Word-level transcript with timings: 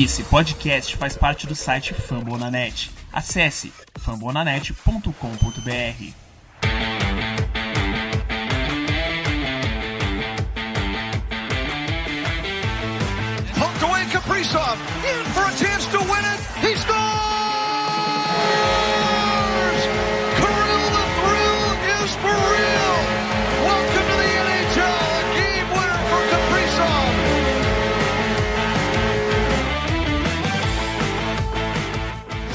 Esse 0.00 0.22
podcast 0.22 0.96
faz 0.96 1.16
parte 1.16 1.44
do 1.44 1.56
site 1.56 1.92
Fambonanet. 1.92 2.88
Acesse 3.12 3.72
fambonanet.com.br. 3.98 5.10
Poked 13.58 13.82
away 13.82 14.06
Kaprizov. 14.12 14.78
In 15.02 15.24
for 15.32 15.42
a 15.42 15.67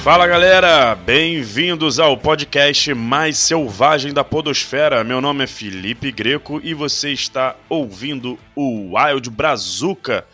Fala 0.03 0.27
galera, 0.27 0.93
bem-vindos 0.95 1.98
ao 1.98 2.17
podcast 2.17 2.93
mais 2.93 3.38
selvagem 3.38 4.13
da 4.13 4.21
Podosfera. 4.21 5.02
Meu 5.02 5.21
nome 5.21 5.45
é 5.45 5.48
Felipe 5.48 6.12
Greco 6.12 6.59
e 6.62 6.73
você 6.73 7.13
está 7.13 7.55
ouvindo 7.70 8.38
o 8.53 8.98
Wild 8.98 9.29
Brazuca, 9.29 10.26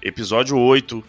episódio 0.00 0.58
8. 0.58 1.04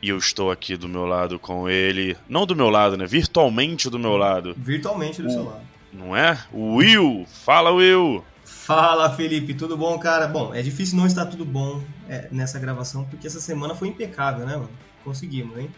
E 0.00 0.08
eu 0.08 0.16
estou 0.16 0.50
aqui 0.50 0.74
do 0.74 0.88
meu 0.88 1.04
lado 1.04 1.38
com 1.38 1.68
ele, 1.68 2.16
não 2.26 2.46
do 2.46 2.56
meu 2.56 2.70
lado, 2.70 2.96
né? 2.96 3.04
Virtualmente 3.06 3.90
do 3.90 3.98
meu 3.98 4.16
lado, 4.16 4.54
Virtualmente 4.56 5.20
do 5.20 5.30
seu 5.30 5.44
lado. 5.44 5.60
não 5.92 6.16
é? 6.16 6.38
O 6.50 6.76
Will! 6.76 7.26
Fala, 7.44 7.70
Will! 7.72 8.24
Fala, 8.42 9.14
Felipe, 9.14 9.52
tudo 9.52 9.76
bom, 9.76 9.98
cara? 9.98 10.26
Bom, 10.28 10.54
é 10.54 10.62
difícil 10.62 10.96
não 10.96 11.06
estar 11.06 11.26
tudo 11.26 11.44
bom 11.44 11.82
é, 12.08 12.26
nessa 12.32 12.58
gravação, 12.58 13.04
porque 13.04 13.26
essa 13.26 13.40
semana 13.40 13.74
foi 13.74 13.88
impecável, 13.88 14.46
né, 14.46 14.56
mano? 14.56 14.70
Conseguimos, 15.04 15.58
hein? 15.58 15.70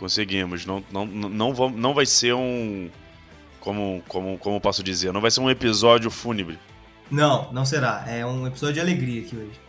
Conseguimos, 0.00 0.64
não, 0.64 0.82
não, 0.90 1.04
não, 1.04 1.52
não 1.68 1.92
vai 1.92 2.06
ser 2.06 2.32
um. 2.32 2.88
Como, 3.60 4.02
como, 4.08 4.38
como 4.38 4.58
posso 4.58 4.82
dizer? 4.82 5.12
Não 5.12 5.20
vai 5.20 5.30
ser 5.30 5.40
um 5.40 5.50
episódio 5.50 6.10
fúnebre. 6.10 6.58
Não, 7.10 7.52
não 7.52 7.66
será. 7.66 8.06
É 8.08 8.24
um 8.24 8.46
episódio 8.46 8.76
de 8.76 8.80
alegria 8.80 9.20
aqui 9.20 9.36
hoje. 9.36 9.60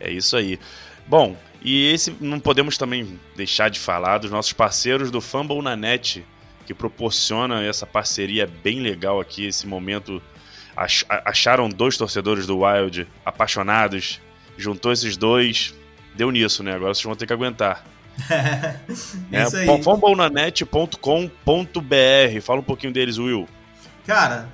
É 0.00 0.10
isso 0.10 0.34
aí. 0.34 0.58
Bom, 1.06 1.36
e 1.62 1.92
esse 1.92 2.16
não 2.18 2.40
podemos 2.40 2.78
também 2.78 3.20
deixar 3.36 3.68
de 3.68 3.78
falar 3.78 4.16
dos 4.16 4.30
nossos 4.30 4.54
parceiros 4.54 5.10
do 5.10 5.20
Fumble 5.20 5.60
na 5.60 5.76
Net, 5.76 6.24
que 6.64 6.72
proporciona 6.72 7.62
essa 7.62 7.86
parceria 7.86 8.50
bem 8.62 8.80
legal 8.80 9.20
aqui, 9.20 9.44
esse 9.44 9.66
momento. 9.66 10.22
Ach- 10.74 11.04
acharam 11.26 11.68
dois 11.68 11.98
torcedores 11.98 12.46
do 12.46 12.60
Wild 12.60 13.06
apaixonados, 13.22 14.18
juntou 14.56 14.90
esses 14.92 15.14
dois, 15.14 15.74
deu 16.14 16.30
nisso, 16.30 16.62
né? 16.62 16.74
Agora 16.74 16.94
vocês 16.94 17.04
vão 17.04 17.14
ter 17.14 17.26
que 17.26 17.34
aguentar. 17.34 17.84
é 19.32 19.42
isso 19.42 19.56
aí. 19.56 19.82
fumblenanet.com.br. 19.82 22.40
Fala 22.42 22.60
um 22.60 22.64
pouquinho 22.64 22.92
deles, 22.92 23.18
Will. 23.18 23.48
Cara, 24.06 24.48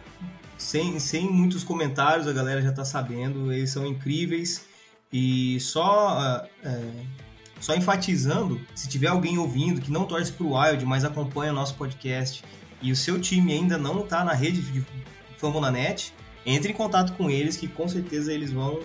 sem, 0.57 0.99
sem 0.99 1.31
muitos 1.31 1.65
comentários, 1.65 2.27
a 2.27 2.33
galera 2.33 2.63
já 2.63 2.73
tá 2.73 2.85
sabendo, 2.85 3.53
eles 3.53 3.71
são 3.71 3.87
incríveis. 3.87 4.65
E 5.13 5.59
só, 5.61 6.09
ah, 6.11 6.47
é, 6.63 6.83
só 7.59 7.75
enfatizando, 7.75 8.61
se 8.75 8.89
tiver 8.89 9.09
alguém 9.09 9.39
ouvindo 9.39 9.81
que 9.81 9.91
não 9.91 10.05
torce 10.05 10.33
pro 10.33 10.55
Wild, 10.55 10.85
mas 10.85 11.05
acompanha 11.05 11.53
nosso 11.53 11.75
podcast 11.75 12.45
e 12.83 12.93
o 12.93 12.97
seu 12.97 13.21
time 13.21 13.53
ainda 13.53 13.77
não 13.77 14.03
tá 14.03 14.25
na 14.25 14.33
rede 14.33 14.63
de 14.63 14.85
Fambonanet, 15.37 16.15
entre 16.47 16.73
em 16.73 16.75
contato 16.75 17.13
com 17.15 17.31
eles 17.31 17.57
que 17.57 17.67
com 17.67 17.89
certeza 17.89 18.33
eles 18.33 18.53
vão 18.53 18.81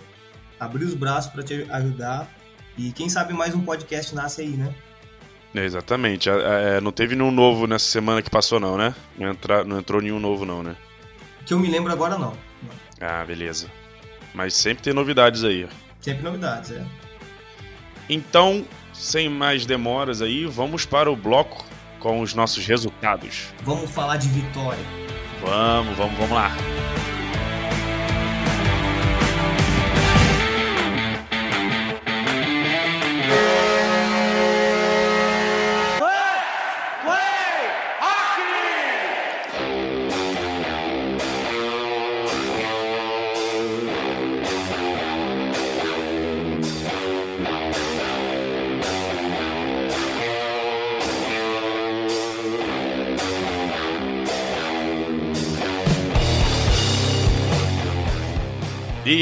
abrir 0.59 0.85
os 0.85 0.93
braços 0.93 1.31
para 1.31 1.43
te 1.43 1.65
ajudar. 1.69 2.29
E 2.77 2.91
quem 2.91 3.07
sabe 3.09 3.33
mais 3.33 3.53
um 3.55 3.61
podcast 3.61 4.13
nasce 4.13 4.41
aí, 4.41 4.49
né? 4.49 4.73
Exatamente. 5.53 6.29
É, 6.29 6.77
é, 6.77 6.81
não 6.81 6.91
teve 6.91 7.15
nenhum 7.15 7.31
novo 7.31 7.65
nessa 7.67 7.85
semana 7.85 8.21
que 8.21 8.29
passou, 8.29 8.59
não, 8.59 8.77
né? 8.77 8.93
Não, 9.17 9.29
entra- 9.31 9.63
não 9.63 9.79
entrou 9.79 10.01
nenhum 10.01 10.19
novo, 10.19 10.45
não, 10.45 10.61
né? 10.61 10.75
Que 11.45 11.53
eu 11.53 11.59
me 11.59 11.69
lembro 11.69 11.91
agora 11.93 12.17
não. 12.17 12.31
Não. 12.31 12.69
Ah, 12.99 13.23
beleza. 13.25 13.67
Mas 14.33 14.53
sempre 14.53 14.83
tem 14.83 14.93
novidades 14.93 15.43
aí. 15.45 15.67
Sempre 16.01 16.23
novidades, 16.23 16.71
é. 16.71 16.83
Então, 18.09 18.65
sem 18.93 19.29
mais 19.29 19.65
demoras 19.65 20.21
aí, 20.21 20.45
vamos 20.45 20.85
para 20.85 21.09
o 21.09 21.15
bloco 21.15 21.65
com 21.99 22.19
os 22.21 22.33
nossos 22.33 22.65
resultados. 22.67 23.53
Vamos 23.63 23.89
falar 23.89 24.17
de 24.17 24.27
vitória. 24.27 24.83
Vamos, 25.41 25.95
vamos, 25.97 26.15
vamos 26.17 26.31
lá. 26.31 26.51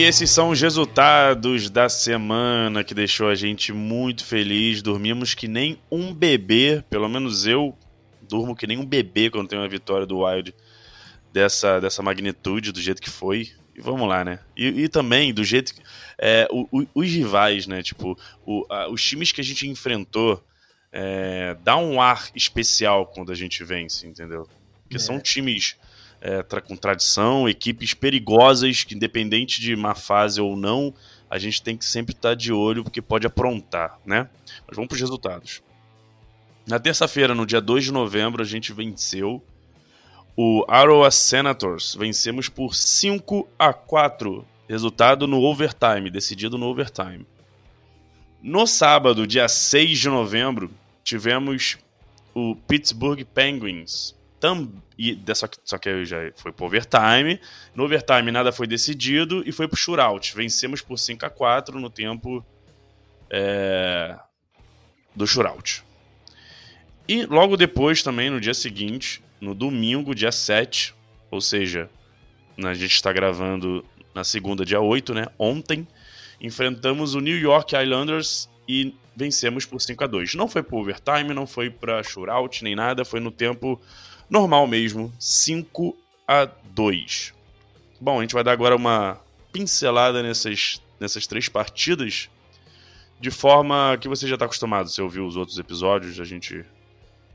Esses 0.03 0.29
são 0.29 0.49
os 0.49 0.59
resultados 0.61 1.69
da 1.69 1.87
semana 1.89 2.83
que 2.83 2.93
deixou 2.93 3.29
a 3.29 3.35
gente 3.35 3.71
muito 3.73 4.25
feliz. 4.25 4.81
Dormimos 4.81 5.33
que 5.33 5.47
nem 5.47 5.79
um 5.91 6.13
bebê, 6.13 6.83
pelo 6.89 7.07
menos 7.09 7.45
eu 7.45 7.77
durmo 8.21 8.55
que 8.55 8.65
nem 8.67 8.77
um 8.77 8.85
bebê 8.85 9.29
quando 9.29 9.47
tem 9.47 9.59
uma 9.59 9.67
vitória 9.67 10.05
do 10.05 10.19
Wild 10.19 10.53
dessa, 11.31 11.79
dessa 11.79 12.01
magnitude, 12.01 12.71
do 12.71 12.81
jeito 12.81 13.01
que 13.01 13.09
foi. 13.09 13.51
E 13.75 13.81
vamos 13.81 14.07
lá, 14.07 14.23
né? 14.23 14.39
E, 14.55 14.83
e 14.83 14.87
também 14.89 15.33
do 15.33 15.43
jeito 15.43 15.73
que. 15.73 15.81
é, 16.19 16.47
o- 16.51 16.67
o- 16.71 16.87
os 16.95 17.09
rivais, 17.09 17.65
né? 17.67 17.81
Tipo, 17.81 18.17
o- 18.45 18.65
a- 18.69 18.87
os 18.89 19.03
times 19.03 19.31
que 19.31 19.41
a 19.41 19.43
gente 19.43 19.67
enfrentou 19.67 20.43
é, 20.91 21.57
dá 21.63 21.75
um 21.75 21.99
ar 21.99 22.29
especial 22.35 23.07
quando 23.07 23.31
a 23.31 23.35
gente 23.35 23.63
vence, 23.63 24.05
entendeu? 24.05 24.47
Porque 24.83 24.97
É. 24.97 24.99
são 24.99 25.19
times 25.19 25.75
é, 26.23 26.41
tra- 26.41 26.61
com 26.61 26.77
tradição, 26.77 27.49
equipes 27.49 27.93
perigosas, 27.93 28.85
que 28.85 28.95
independente 28.95 29.59
de 29.59 29.75
má 29.75 29.93
fase 29.93 30.39
ou 30.39 30.55
não, 30.55 30.93
a 31.29 31.37
gente 31.37 31.61
tem 31.61 31.75
que 31.75 31.83
sempre 31.83 32.15
estar 32.15 32.33
de 32.33 32.53
olho 32.53 32.81
porque 32.81 33.01
pode 33.01 33.27
aprontar, 33.27 33.99
né? 34.05 34.29
Mas 34.65 34.77
vamos 34.77 34.87
para 34.87 34.95
os 34.95 35.01
resultados. 35.01 35.61
Na 36.65 36.79
terça-feira, 36.79 37.35
no 37.35 37.45
dia 37.45 37.59
2 37.59 37.83
de 37.83 37.91
novembro, 37.91 38.41
a 38.41 38.45
gente 38.45 38.71
venceu 38.71 39.43
o 40.37 40.65
Iowa 40.69 41.11
Senators. 41.11 41.93
Vencemos 41.93 42.47
por 42.47 42.73
5 42.73 43.45
a 43.59 43.73
4. 43.73 44.45
Resultado 44.69 45.27
no 45.27 45.41
overtime, 45.41 46.09
decidido 46.09 46.57
no 46.57 46.67
overtime. 46.67 47.27
No 48.41 48.65
sábado, 48.65 49.27
dia 49.27 49.49
6 49.49 49.99
de 49.99 50.07
novembro, 50.07 50.71
tivemos 51.03 51.77
o 52.33 52.55
Pittsburgh 52.55 53.25
Penguins. 53.25 54.15
Tam, 54.43 54.69
e, 54.99 55.17
só, 55.33 55.47
que, 55.47 55.57
só 55.63 55.77
que 55.77 56.03
já 56.03 56.17
foi 56.35 56.51
pro 56.51 56.65
overtime. 56.65 57.39
No 57.73 57.85
overtime 57.85 58.29
nada 58.29 58.51
foi 58.51 58.67
decidido 58.67 59.41
e 59.47 59.53
foi 59.53 59.69
pro 59.69 59.77
shootout. 59.77 60.35
Vencemos 60.35 60.81
por 60.81 60.99
5 60.99 61.25
a 61.25 61.29
4 61.29 61.79
no 61.79 61.89
tempo 61.89 62.45
é, 63.29 64.19
do 65.15 65.25
shootout. 65.25 65.85
E 67.07 67.25
logo 67.25 67.55
depois 67.55 68.03
também, 68.03 68.29
no 68.29 68.41
dia 68.41 68.53
seguinte, 68.53 69.23
no 69.39 69.55
domingo, 69.55 70.13
dia 70.13 70.29
7, 70.29 70.93
ou 71.31 71.39
seja, 71.39 71.89
a 72.57 72.73
gente 72.73 72.95
está 72.95 73.13
gravando 73.13 73.85
na 74.13 74.25
segunda, 74.25 74.65
dia 74.65 74.81
8, 74.81 75.13
né? 75.13 75.27
Ontem, 75.39 75.87
enfrentamos 76.41 77.15
o 77.15 77.21
New 77.21 77.39
York 77.39 77.73
Islanders 77.77 78.49
e 78.67 78.93
vencemos 79.15 79.65
por 79.65 79.79
5 79.79 80.03
a 80.03 80.07
2 80.07 80.35
Não 80.35 80.49
foi 80.49 80.61
por 80.61 80.81
overtime, 80.81 81.33
não 81.33 81.47
foi 81.47 81.69
para 81.69 82.03
shootout 82.03 82.61
nem 82.61 82.75
nada, 82.75 83.05
foi 83.05 83.21
no 83.21 83.31
tempo 83.31 83.81
normal 84.29 84.67
mesmo, 84.67 85.11
5 85.19 85.95
a 86.27 86.45
2 86.45 87.33
Bom, 87.99 88.19
a 88.19 88.21
gente 88.21 88.33
vai 88.33 88.43
dar 88.43 88.51
agora 88.51 88.75
uma 88.75 89.17
pincelada 89.51 90.21
nessas, 90.21 90.81
nessas 90.99 91.25
três 91.25 91.47
partidas, 91.47 92.29
de 93.21 93.31
forma 93.31 93.97
que 94.01 94.09
você 94.09 94.27
já 94.27 94.35
está 94.35 94.45
acostumado, 94.45 94.89
você 94.89 95.01
ouviu 95.01 95.25
os 95.25 95.37
outros 95.37 95.57
episódios, 95.57 96.19
a 96.19 96.25
gente 96.25 96.65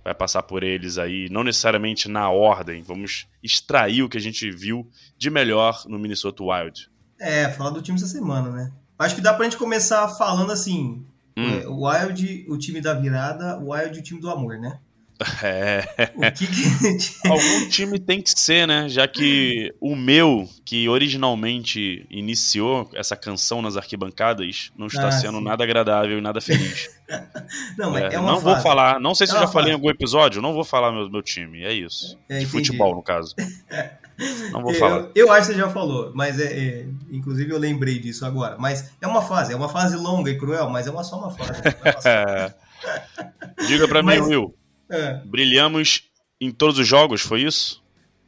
vai 0.05 0.13
passar 0.13 0.43
por 0.43 0.63
eles 0.63 0.99
aí, 0.99 1.29
não 1.31 1.43
necessariamente 1.43 2.09
na 2.09 2.29
ordem, 2.29 2.83
vamos 2.83 3.27
extrair 3.43 4.03
o 4.03 4.09
que 4.09 4.19
a 4.19 4.21
gente 4.21 4.51
viu 4.51 4.87
de 5.17 5.31
melhor 5.31 5.85
no 5.87 5.99
Minnesota 5.99 6.43
Wild. 6.43 6.91
É, 7.19 7.49
falar 7.49 7.71
do 7.71 7.81
time 7.81 7.97
essa 7.97 8.07
semana, 8.07 8.51
né? 8.51 8.73
Acho 8.99 9.15
que 9.15 9.21
dá 9.21 9.33
pra 9.33 9.45
gente 9.45 9.57
começar 9.57 10.07
falando 10.09 10.53
assim: 10.53 11.05
Hum. 11.37 11.49
é, 11.49 11.67
o 11.67 11.87
Wild, 11.87 12.47
o 12.49 12.59
time 12.59 12.81
da 12.81 12.95
virada, 12.95 13.59
o 13.59 13.73
Wild, 13.73 13.99
o 13.99 14.03
time 14.03 14.21
do 14.21 14.29
amor, 14.29 14.59
né? 14.59 14.81
É. 15.43 15.83
Que 16.31 16.47
que... 16.47 16.63
Algum 17.29 17.69
time 17.69 17.99
tem 17.99 18.23
que 18.23 18.31
ser, 18.39 18.67
né? 18.69 18.89
Já 18.89 19.09
que 19.09 19.75
o 19.81 19.97
meu, 19.97 20.49
que 20.65 20.89
originalmente 20.89 22.07
iniciou 22.09 22.89
essa 22.95 23.17
canção 23.17 23.61
nas 23.61 23.77
arquibancadas, 23.77 24.71
não 24.79 24.87
está 24.87 25.09
Ah, 25.09 25.13
sendo 25.13 25.39
sim. 25.39 25.45
nada 25.45 25.65
agradável 25.65 26.19
e 26.19 26.21
nada 26.21 26.41
feliz. 26.41 26.89
Não, 27.79 27.97
É, 27.97 28.13
é, 28.15 28.19
uma 28.21 28.33
não 28.33 28.39
vou 28.41 28.53
fase. 28.53 28.63
falar, 28.63 29.01
não 29.01 29.15
sei 29.15 29.27
se 29.27 29.33
É 29.33 29.37
eu 29.37 29.41
já 29.41 29.47
uma 29.47 29.53
falei 29.53 29.69
em 29.71 29.73
fase. 29.73 29.81
algum 29.81 29.91
episódio, 29.91 30.43
não 30.43 30.53
vou 30.53 30.63
falar 30.63 30.93
meu, 30.93 31.09
meu 31.11 31.23
time, 31.23 31.65
é 31.65 31.73
isso. 31.73 32.19
É, 32.29 32.39
De 32.41 32.45
futebol, 32.47 32.95
no 32.95 33.03
caso. 33.03 33.35
Não 34.51 34.61
vou 34.63 34.73
Eu- 34.73 34.79
falar. 34.81 35.09
Eu, 35.15 35.31
acho 35.31 35.47
que 35.47 35.53
você 35.55 35.59
já 35.61 35.71
falou, 35.71 36.11
mas 36.13 36.41
é, 36.41 36.53
é- 36.53 36.87
Inclusive 37.11 37.53
eu 37.53 37.57
lembrei 37.59 38.01
disso 38.01 38.27
agora. 38.27 38.57
Mas 38.59 38.91
é 39.01 39.07
uma 39.07 39.23
fase, 39.23 39.53
é 39.53 39.57
uma 39.57 39.69
fase 39.69 39.97
longa 39.97 40.29
e 40.29 40.37
cruel, 40.37 40.69
mas 40.69 40.89
é 40.89 40.91
uma, 40.91 41.05
só 41.05 41.19
uma 41.19 41.31
fase. 41.31 41.53
Passar. 41.77 42.29
É. 42.29 42.55
Diga 43.69 43.87
pra 43.87 44.03
mim, 44.03 44.19
Mas- 44.19 44.27
Will, 44.27 44.53
É. 44.91 45.15
brilhamos 45.25 46.03
em 46.41 46.51
todos 46.51 46.79
os 46.79 46.87
jogos, 46.87 47.21
foi 47.21 47.43
isso? 47.43 47.83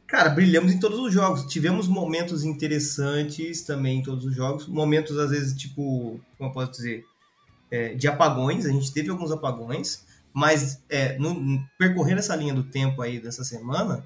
Cara, 0.07 0.29
brilhamos 0.29 0.73
em 0.73 0.79
todos 0.79 0.99
os 0.99 1.13
jogos. 1.13 1.45
Tivemos 1.45 1.87
momentos 1.87 2.43
interessantes 2.43 3.61
também 3.63 3.99
em 3.99 4.03
todos 4.03 4.25
os 4.25 4.35
jogos. 4.35 4.67
Momentos, 4.67 5.17
às 5.17 5.29
vezes, 5.31 5.57
tipo, 5.57 6.19
como 6.37 6.49
eu 6.49 6.53
posso 6.53 6.71
dizer, 6.73 7.05
é, 7.71 7.93
de 7.93 8.07
apagões. 8.07 8.65
A 8.65 8.69
gente 8.71 8.91
teve 8.91 9.09
alguns 9.09 9.31
apagões, 9.31 10.05
mas 10.33 10.83
é, 10.89 11.17
no- 11.17 11.63
percorrendo 11.77 12.19
essa 12.19 12.35
linha 12.35 12.53
do 12.53 12.63
tempo 12.63 13.01
aí 13.01 13.19
dessa 13.21 13.45
semana, 13.45 14.03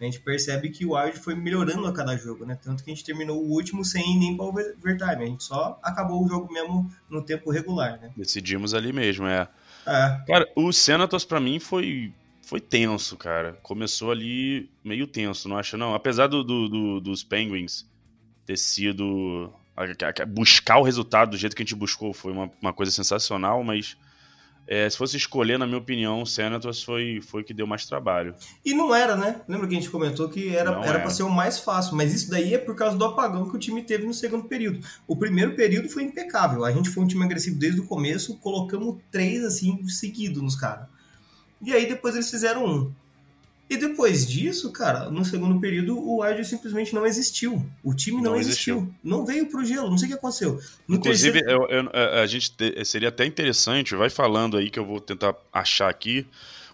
a 0.00 0.04
gente 0.04 0.20
percebe 0.20 0.70
que 0.70 0.86
o 0.86 0.94
Wild 0.96 1.18
foi 1.18 1.34
melhorando 1.34 1.84
a 1.88 1.92
cada 1.92 2.16
jogo, 2.16 2.46
né? 2.46 2.56
Tanto 2.62 2.84
que 2.84 2.90
a 2.92 2.94
gente 2.94 3.04
terminou 3.04 3.42
o 3.42 3.50
último 3.50 3.84
sem 3.84 4.16
nem 4.16 4.36
para 4.36 4.46
overtime. 4.46 5.24
A 5.24 5.26
gente 5.26 5.42
só 5.42 5.76
acabou 5.82 6.24
o 6.24 6.28
jogo 6.28 6.52
mesmo 6.52 6.88
no 7.10 7.20
tempo 7.20 7.50
regular, 7.50 7.98
né? 8.00 8.12
Decidimos 8.16 8.74
ali 8.74 8.92
mesmo, 8.92 9.26
é. 9.26 9.48
É, 9.88 10.24
Cara, 10.26 10.48
o 10.56 10.72
Senators 10.72 11.24
pra 11.24 11.40
mim 11.40 11.58
foi 11.58 12.12
foi 12.42 12.60
tenso, 12.60 13.16
cara. 13.16 13.52
Começou 13.62 14.10
ali 14.10 14.70
meio 14.82 15.06
tenso, 15.06 15.48
não 15.48 15.58
acha 15.58 15.76
não? 15.76 15.94
Apesar 15.94 16.26
do, 16.28 16.42
do- 16.42 16.68
do- 16.68 17.00
dos 17.00 17.22
Penguins 17.22 17.86
ter 18.46 18.56
sido 18.56 19.52
buscar 20.26 20.78
o 20.78 20.82
resultado 20.82 21.30
do 21.32 21.36
jeito 21.36 21.54
que 21.54 21.62
a 21.62 21.64
gente 21.64 21.74
buscou 21.74 22.12
foi 22.12 22.32
uma, 22.32 22.50
uma 22.60 22.72
coisa 22.72 22.90
sensacional, 22.90 23.62
mas 23.62 23.96
é, 24.70 24.88
se 24.90 24.98
fosse 24.98 25.16
escolher, 25.16 25.58
na 25.58 25.66
minha 25.66 25.78
opinião, 25.78 26.20
o 26.20 26.26
Senators 26.26 26.82
foi 26.82 27.22
foi 27.22 27.40
o 27.40 27.44
que 27.44 27.54
deu 27.54 27.66
mais 27.66 27.86
trabalho. 27.86 28.34
E 28.62 28.74
não 28.74 28.94
era, 28.94 29.16
né? 29.16 29.40
Lembra 29.48 29.66
que 29.66 29.74
a 29.74 29.80
gente 29.80 29.88
comentou 29.88 30.28
que 30.28 30.54
era 30.54 30.78
para 30.78 31.08
ser 31.08 31.22
o 31.22 31.30
mais 31.30 31.58
fácil, 31.58 31.96
mas 31.96 32.12
isso 32.12 32.30
daí 32.30 32.52
é 32.52 32.58
por 32.58 32.76
causa 32.76 32.94
do 32.94 33.02
apagão 33.02 33.48
que 33.48 33.56
o 33.56 33.58
time 33.58 33.82
teve 33.82 34.04
no 34.04 34.12
segundo 34.12 34.44
período. 34.44 34.86
O 35.06 35.16
primeiro 35.16 35.56
período 35.56 35.88
foi 35.88 36.02
impecável. 36.02 36.66
A 36.66 36.70
gente 36.70 36.90
foi 36.90 37.02
um 37.02 37.06
time 37.06 37.24
agressivo 37.24 37.58
desde 37.58 37.80
o 37.80 37.86
começo, 37.86 38.36
colocamos 38.36 38.98
três 39.10 39.42
assim 39.42 39.88
seguidos 39.88 40.42
nos 40.42 40.54
caras. 40.54 40.86
E 41.62 41.72
aí 41.72 41.88
depois 41.88 42.14
eles 42.14 42.30
fizeram 42.30 42.66
um. 42.66 42.92
E 43.70 43.76
depois 43.76 44.26
disso, 44.26 44.72
cara, 44.72 45.10
no 45.10 45.24
segundo 45.24 45.60
período 45.60 45.98
o 45.98 46.22
Wild 46.22 46.42
simplesmente 46.44 46.94
não 46.94 47.04
existiu. 47.04 47.64
O 47.84 47.92
time 47.94 48.16
não, 48.22 48.32
Não 48.32 48.40
existiu. 48.40 48.76
existiu. 48.78 48.94
Não 49.04 49.26
veio 49.26 49.46
pro 49.46 49.64
gelo, 49.64 49.90
não 49.90 49.98
sei 49.98 50.06
o 50.06 50.12
que 50.12 50.16
aconteceu. 50.16 50.58
No 50.86 50.96
Inclusive, 50.96 51.40
terceiro... 51.40 51.66
eu- 51.70 51.90
eu- 51.92 52.20
a, 52.22 52.26
gente 52.26 52.50
te- 52.50 52.82
seria 52.84 53.10
até 53.10 53.26
interessante, 53.26 53.94
vai 53.94 54.08
falando 54.08 54.56
aí 54.56 54.70
que 54.70 54.78
eu 54.78 54.86
vou 54.86 55.00
tentar 55.00 55.34
achar 55.52 55.88
aqui 55.90 56.26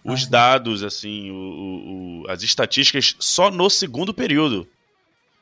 os 0.05 0.23
Ah, 0.25 0.29
dados, 0.29 0.83
assim, 0.83 1.31
o- 1.31 2.23
o- 2.23 2.29
as 2.29 2.43
estatísticas 2.43 3.15
só 3.19 3.51
no 3.51 3.69
segundo 3.69 4.13
período. 4.13 4.65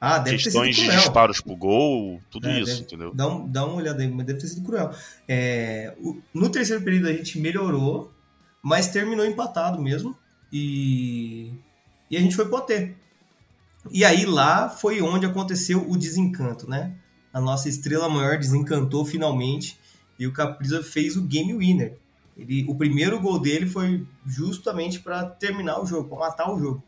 Ah, 0.01 0.17
deve 0.17 0.37
ter 0.37 0.43
questões 0.45 0.75
sido 0.75 0.83
de 0.85 0.89
cruel. 0.89 0.99
disparos 1.01 1.39
pro 1.39 1.55
gol, 1.55 2.19
tudo 2.31 2.47
É, 2.47 2.59
isso, 2.61 2.71
deve- 2.73 2.81
entendeu? 2.81 3.11
Dá, 3.13 3.27
um- 3.27 3.47
dá 3.47 3.63
uma 3.65 3.75
olhada 3.75 4.01
aí, 4.01 4.09
mas 4.09 4.25
deve 4.25 4.39
ter 4.39 4.47
sido 4.47 4.65
cruel. 4.65 4.91
É, 5.27 5.93
no 6.33 6.49
terceiro 6.49 6.81
período 6.83 7.07
a 7.09 7.13
gente 7.13 7.39
melhorou, 7.39 8.11
mas 8.61 8.87
terminou 8.87 9.23
empatado 9.25 9.81
mesmo. 9.81 10.17
E, 10.53 11.51
e 12.11 12.15
a 12.15 12.19
gente 12.19 12.35
foi 12.35 12.45
pro 12.45 12.57
OT. 12.57 12.95
E 13.91 14.05
aí 14.05 14.25
lá 14.25 14.69
foi 14.69 15.01
onde 15.01 15.25
aconteceu 15.25 15.89
o 15.89 15.97
desencanto, 15.97 16.69
né? 16.69 16.95
A 17.33 17.41
nossa 17.41 17.67
estrela 17.67 18.07
maior 18.07 18.37
desencantou 18.37 19.03
finalmente 19.03 19.79
e 20.19 20.27
o 20.27 20.31
Capriza 20.31 20.83
fez 20.83 21.17
o 21.17 21.23
game 21.23 21.57
winner. 21.57 21.97
Ele, 22.37 22.65
o 22.69 22.75
primeiro 22.75 23.19
gol 23.19 23.39
dele 23.39 23.65
foi 23.65 24.05
justamente 24.25 24.99
para 24.99 25.25
terminar 25.25 25.81
o 25.81 25.85
jogo, 25.85 26.07
para 26.07 26.19
matar 26.19 26.53
o 26.53 26.59
jogo. 26.59 26.83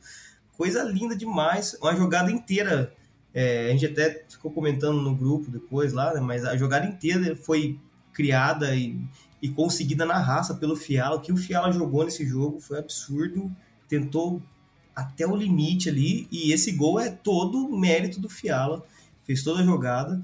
Coisa 0.56 0.84
linda 0.84 1.16
demais, 1.16 1.76
uma 1.82 1.96
jogada 1.96 2.32
inteira 2.32 2.94
é, 3.36 3.68
a 3.68 3.72
gente 3.72 3.88
até 3.88 4.24
ficou 4.30 4.50
comentando 4.50 5.02
no 5.02 5.14
grupo 5.14 5.52
depois 5.52 5.92
lá, 5.92 6.14
né, 6.14 6.22
mas 6.22 6.46
a 6.46 6.56
jogada 6.56 6.86
inteira 6.86 7.36
foi 7.36 7.78
criada 8.14 8.74
e, 8.74 8.98
e 9.42 9.50
conseguida 9.50 10.06
na 10.06 10.18
raça 10.18 10.56
pelo 10.56 10.76
Fiala. 10.76 11.18
O 11.18 11.22
que 11.22 11.32
o 11.32 11.38
Fiala 11.38 11.72
jogou 11.72 12.04
nesse 12.04 12.26
jogo 12.26 12.60
foi 12.60 12.80
absurdo. 12.80 13.52
Tentou 13.88 14.42
até 14.96 15.28
o 15.28 15.36
limite 15.36 15.90
ali. 15.90 16.28
E 16.32 16.52
esse 16.52 16.72
gol 16.72 17.00
é 17.00 17.10
todo 17.10 17.70
mérito 17.78 18.20
do 18.20 18.30
Fiala. 18.30 18.84
Fez 19.24 19.44
toda 19.44 19.62
a 19.62 19.66
jogada. 19.66 20.22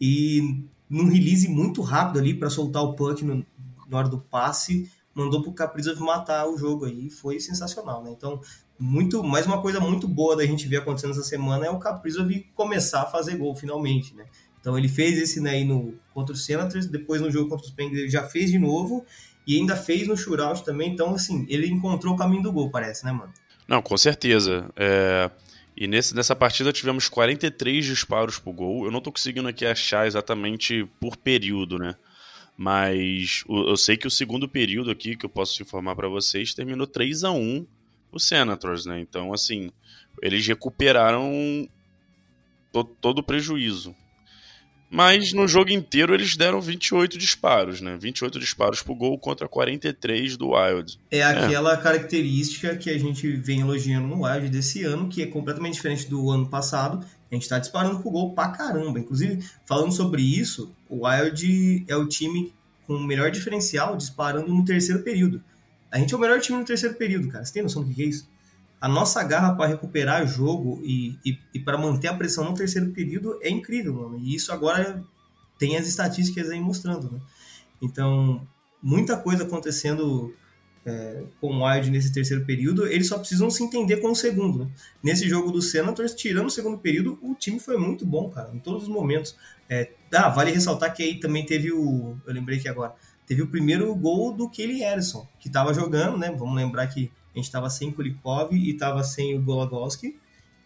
E 0.00 0.64
num 0.88 1.08
release 1.08 1.48
muito 1.48 1.82
rápido 1.82 2.18
ali 2.18 2.34
para 2.34 2.50
soltar 2.50 2.82
o 2.82 2.94
puck 2.94 3.24
no, 3.24 3.44
na 3.88 3.98
hora 3.98 4.08
do 4.08 4.18
passe, 4.18 4.90
mandou 5.14 5.42
pro 5.42 5.52
Kaprizov 5.52 6.00
matar 6.00 6.48
o 6.48 6.56
jogo 6.58 6.84
aí. 6.84 7.10
Foi 7.10 7.38
sensacional, 7.40 8.02
né? 8.02 8.10
Então, 8.10 8.40
muito, 8.78 9.22
mais 9.22 9.46
uma 9.46 9.62
coisa 9.62 9.80
muito 9.80 10.08
boa 10.08 10.36
da 10.36 10.44
gente 10.44 10.66
ver 10.66 10.78
acontecendo 10.78 11.12
essa 11.12 11.22
semana 11.22 11.66
é 11.66 11.70
o 11.70 11.78
Kaprizov 11.78 12.30
começar 12.54 13.02
a 13.02 13.06
fazer 13.06 13.36
gol 13.36 13.54
finalmente, 13.54 14.14
né? 14.14 14.26
Então 14.64 14.78
ele 14.78 14.88
fez 14.88 15.18
esse 15.18 15.40
né, 15.42 15.62
no, 15.62 15.92
contra 16.14 16.32
o 16.34 16.38
Senators, 16.38 16.86
depois 16.86 17.20
no 17.20 17.30
jogo 17.30 17.50
contra 17.50 17.66
os 17.66 17.70
Penguins 17.70 17.98
ele 17.98 18.08
já 18.08 18.22
fez 18.26 18.50
de 18.50 18.58
novo 18.58 19.04
e 19.46 19.56
ainda 19.58 19.76
fez 19.76 20.08
no 20.08 20.16
shootout 20.16 20.64
também. 20.64 20.90
Então, 20.90 21.14
assim, 21.14 21.44
ele 21.50 21.66
encontrou 21.66 22.14
o 22.14 22.16
caminho 22.16 22.42
do 22.42 22.50
gol, 22.50 22.70
parece, 22.70 23.04
né, 23.04 23.12
mano? 23.12 23.30
Não, 23.68 23.82
com 23.82 23.94
certeza. 23.98 24.70
É, 24.74 25.30
E 25.76 25.86
nesse, 25.86 26.14
nessa 26.14 26.34
partida 26.34 26.72
tivemos 26.72 27.10
43 27.10 27.84
disparos 27.84 28.38
pro 28.38 28.54
gol. 28.54 28.86
Eu 28.86 28.90
não 28.90 29.02
tô 29.02 29.12
conseguindo 29.12 29.48
aqui 29.48 29.66
achar 29.66 30.06
exatamente 30.06 30.88
por 30.98 31.14
período, 31.14 31.78
né? 31.78 31.94
Mas 32.56 33.44
eu 33.48 33.76
sei 33.76 33.98
que 33.98 34.06
o 34.06 34.10
segundo 34.10 34.48
período 34.48 34.90
aqui, 34.90 35.14
que 35.14 35.26
eu 35.26 35.30
posso 35.30 35.60
informar 35.60 35.94
para 35.94 36.08
vocês, 36.08 36.54
terminou 36.54 36.86
3 36.86 37.22
a 37.22 37.30
1 37.32 37.66
o 38.12 38.18
Senators, 38.18 38.86
né? 38.86 38.98
Então, 38.98 39.30
assim, 39.34 39.70
eles 40.22 40.46
recuperaram 40.46 41.68
to- 42.72 42.84
todo 43.00 43.18
o 43.18 43.22
prejuízo. 43.22 43.94
Mas 44.94 45.32
no 45.32 45.48
jogo 45.48 45.72
inteiro 45.72 46.14
eles 46.14 46.36
deram 46.36 46.60
28 46.60 47.18
disparos, 47.18 47.80
né? 47.80 47.96
28 48.00 48.38
disparos 48.38 48.80
pro 48.80 48.94
gol 48.94 49.18
contra 49.18 49.48
43 49.48 50.36
do 50.36 50.50
Wild. 50.50 51.00
É 51.10 51.20
aquela 51.20 51.76
característica 51.76 52.76
que 52.76 52.88
a 52.88 52.96
gente 52.96 53.28
vem 53.38 53.58
elogiando 53.58 54.06
no 54.06 54.24
Wild 54.24 54.48
desse 54.50 54.84
ano, 54.84 55.08
que 55.08 55.20
é 55.20 55.26
completamente 55.26 55.74
diferente 55.74 56.08
do 56.08 56.30
ano 56.30 56.46
passado. 56.46 57.04
A 57.28 57.34
gente 57.34 57.48
tá 57.48 57.58
disparando 57.58 57.98
pro 57.98 58.10
gol 58.12 58.34
pra 58.34 58.50
caramba. 58.50 59.00
Inclusive, 59.00 59.44
falando 59.66 59.90
sobre 59.90 60.22
isso, 60.22 60.72
o 60.88 61.08
Wild 61.08 61.84
é 61.88 61.96
o 61.96 62.06
time 62.06 62.52
com 62.86 62.94
o 62.94 63.04
melhor 63.04 63.32
diferencial 63.32 63.96
disparando 63.96 64.54
no 64.54 64.64
terceiro 64.64 65.02
período. 65.02 65.42
A 65.90 65.98
gente 65.98 66.14
é 66.14 66.16
o 66.16 66.20
melhor 66.20 66.40
time 66.40 66.56
no 66.56 66.64
terceiro 66.64 66.94
período, 66.94 67.26
cara. 67.26 67.44
Você 67.44 67.52
tem 67.52 67.64
noção 67.64 67.82
do 67.82 67.92
que 67.92 68.00
é 68.00 68.06
isso? 68.06 68.28
A 68.84 68.88
nossa 68.88 69.24
garra 69.24 69.54
para 69.54 69.66
recuperar 69.66 70.26
jogo 70.26 70.78
e, 70.84 71.18
e, 71.24 71.38
e 71.54 71.58
para 71.58 71.78
manter 71.78 72.08
a 72.08 72.14
pressão 72.14 72.44
no 72.44 72.52
terceiro 72.52 72.90
período 72.90 73.38
é 73.40 73.48
incrível, 73.48 73.94
mano. 73.94 74.18
E 74.18 74.34
isso 74.34 74.52
agora 74.52 75.02
tem 75.58 75.78
as 75.78 75.88
estatísticas 75.88 76.50
aí 76.50 76.60
mostrando, 76.60 77.10
né? 77.10 77.18
Então, 77.80 78.46
muita 78.82 79.16
coisa 79.16 79.44
acontecendo 79.44 80.34
é, 80.84 81.22
com 81.40 81.48
o 81.48 81.66
Wild 81.66 81.90
nesse 81.90 82.12
terceiro 82.12 82.44
período, 82.44 82.86
eles 82.86 83.08
só 83.08 83.18
precisam 83.18 83.48
se 83.48 83.62
entender 83.62 84.02
com 84.02 84.10
o 84.10 84.14
segundo. 84.14 84.66
Né? 84.66 84.70
Nesse 85.02 85.30
jogo 85.30 85.50
do 85.50 85.62
Senators, 85.62 86.14
tirando 86.14 86.48
o 86.48 86.50
segundo 86.50 86.76
período, 86.76 87.18
o 87.22 87.34
time 87.34 87.58
foi 87.58 87.78
muito 87.78 88.04
bom, 88.04 88.28
cara, 88.28 88.54
em 88.54 88.58
todos 88.58 88.82
os 88.82 88.88
momentos. 88.90 89.34
É, 89.66 89.92
ah, 90.12 90.28
vale 90.28 90.50
ressaltar 90.50 90.94
que 90.94 91.02
aí 91.02 91.18
também 91.18 91.46
teve 91.46 91.72
o. 91.72 92.18
Eu 92.26 92.34
lembrei 92.34 92.58
que 92.58 92.68
agora. 92.68 92.94
Teve 93.26 93.42
o 93.42 93.46
primeiro 93.46 93.94
gol 93.94 94.32
do 94.32 94.48
Kelly 94.48 94.80
Harrison, 94.80 95.26
que 95.38 95.48
estava 95.48 95.72
jogando, 95.72 96.18
né? 96.18 96.30
Vamos 96.30 96.54
lembrar 96.54 96.86
que 96.88 97.10
a 97.34 97.38
gente 97.38 97.46
estava 97.46 97.70
sem 97.70 97.90
Kulikov 97.90 98.54
e 98.54 98.70
estava 98.70 99.02
sem 99.02 99.36
o 99.36 99.42
Golagowski. 99.42 100.18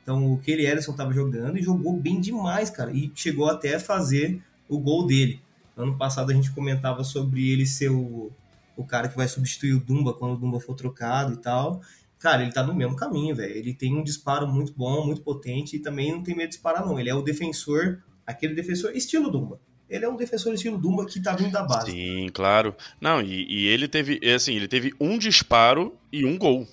Então 0.02 0.32
o 0.32 0.38
Kelly 0.38 0.64
Harrison 0.64 0.92
estava 0.92 1.12
jogando 1.12 1.58
e 1.58 1.62
jogou 1.62 1.96
bem 1.96 2.20
demais, 2.20 2.70
cara. 2.70 2.90
E 2.92 3.12
chegou 3.14 3.48
até 3.48 3.76
a 3.76 3.80
fazer 3.80 4.42
o 4.68 4.78
gol 4.78 5.06
dele. 5.06 5.40
Ano 5.76 5.96
passado 5.96 6.30
a 6.30 6.34
gente 6.34 6.50
comentava 6.50 7.04
sobre 7.04 7.50
ele 7.50 7.64
ser 7.64 7.90
o, 7.90 8.32
o 8.76 8.84
cara 8.84 9.08
que 9.08 9.16
vai 9.16 9.28
substituir 9.28 9.74
o 9.74 9.80
Dumba 9.80 10.12
quando 10.12 10.32
o 10.32 10.36
Dumba 10.36 10.58
for 10.58 10.74
trocado 10.74 11.34
e 11.34 11.36
tal. 11.36 11.80
Cara, 12.18 12.42
ele 12.42 12.52
tá 12.52 12.64
no 12.64 12.74
mesmo 12.74 12.96
caminho, 12.96 13.36
velho. 13.36 13.54
Ele 13.54 13.72
tem 13.72 13.96
um 13.96 14.02
disparo 14.02 14.48
muito 14.48 14.72
bom, 14.76 15.06
muito 15.06 15.22
potente 15.22 15.76
e 15.76 15.78
também 15.78 16.10
não 16.10 16.22
tem 16.22 16.34
medo 16.34 16.48
de 16.48 16.54
disparar, 16.54 16.84
não. 16.84 16.98
Ele 16.98 17.08
é 17.08 17.14
o 17.14 17.22
defensor, 17.22 18.02
aquele 18.26 18.54
defensor 18.54 18.90
estilo 18.96 19.30
Dumba. 19.30 19.60
Ele 19.88 20.04
é 20.04 20.08
um 20.08 20.16
defensor 20.16 20.52
estilo 20.54 20.76
Dumba 20.78 21.06
que 21.06 21.20
tá 21.20 21.34
vindo 21.34 21.50
da 21.50 21.62
base. 21.62 21.90
Sim, 21.90 22.28
claro. 22.32 22.74
Não, 23.00 23.20
e, 23.20 23.46
e 23.48 23.66
ele 23.68 23.88
teve, 23.88 24.20
assim, 24.34 24.54
ele 24.54 24.68
teve 24.68 24.92
um 25.00 25.18
disparo 25.18 25.96
e 26.12 26.24
um 26.24 26.36
gol. 26.36 26.66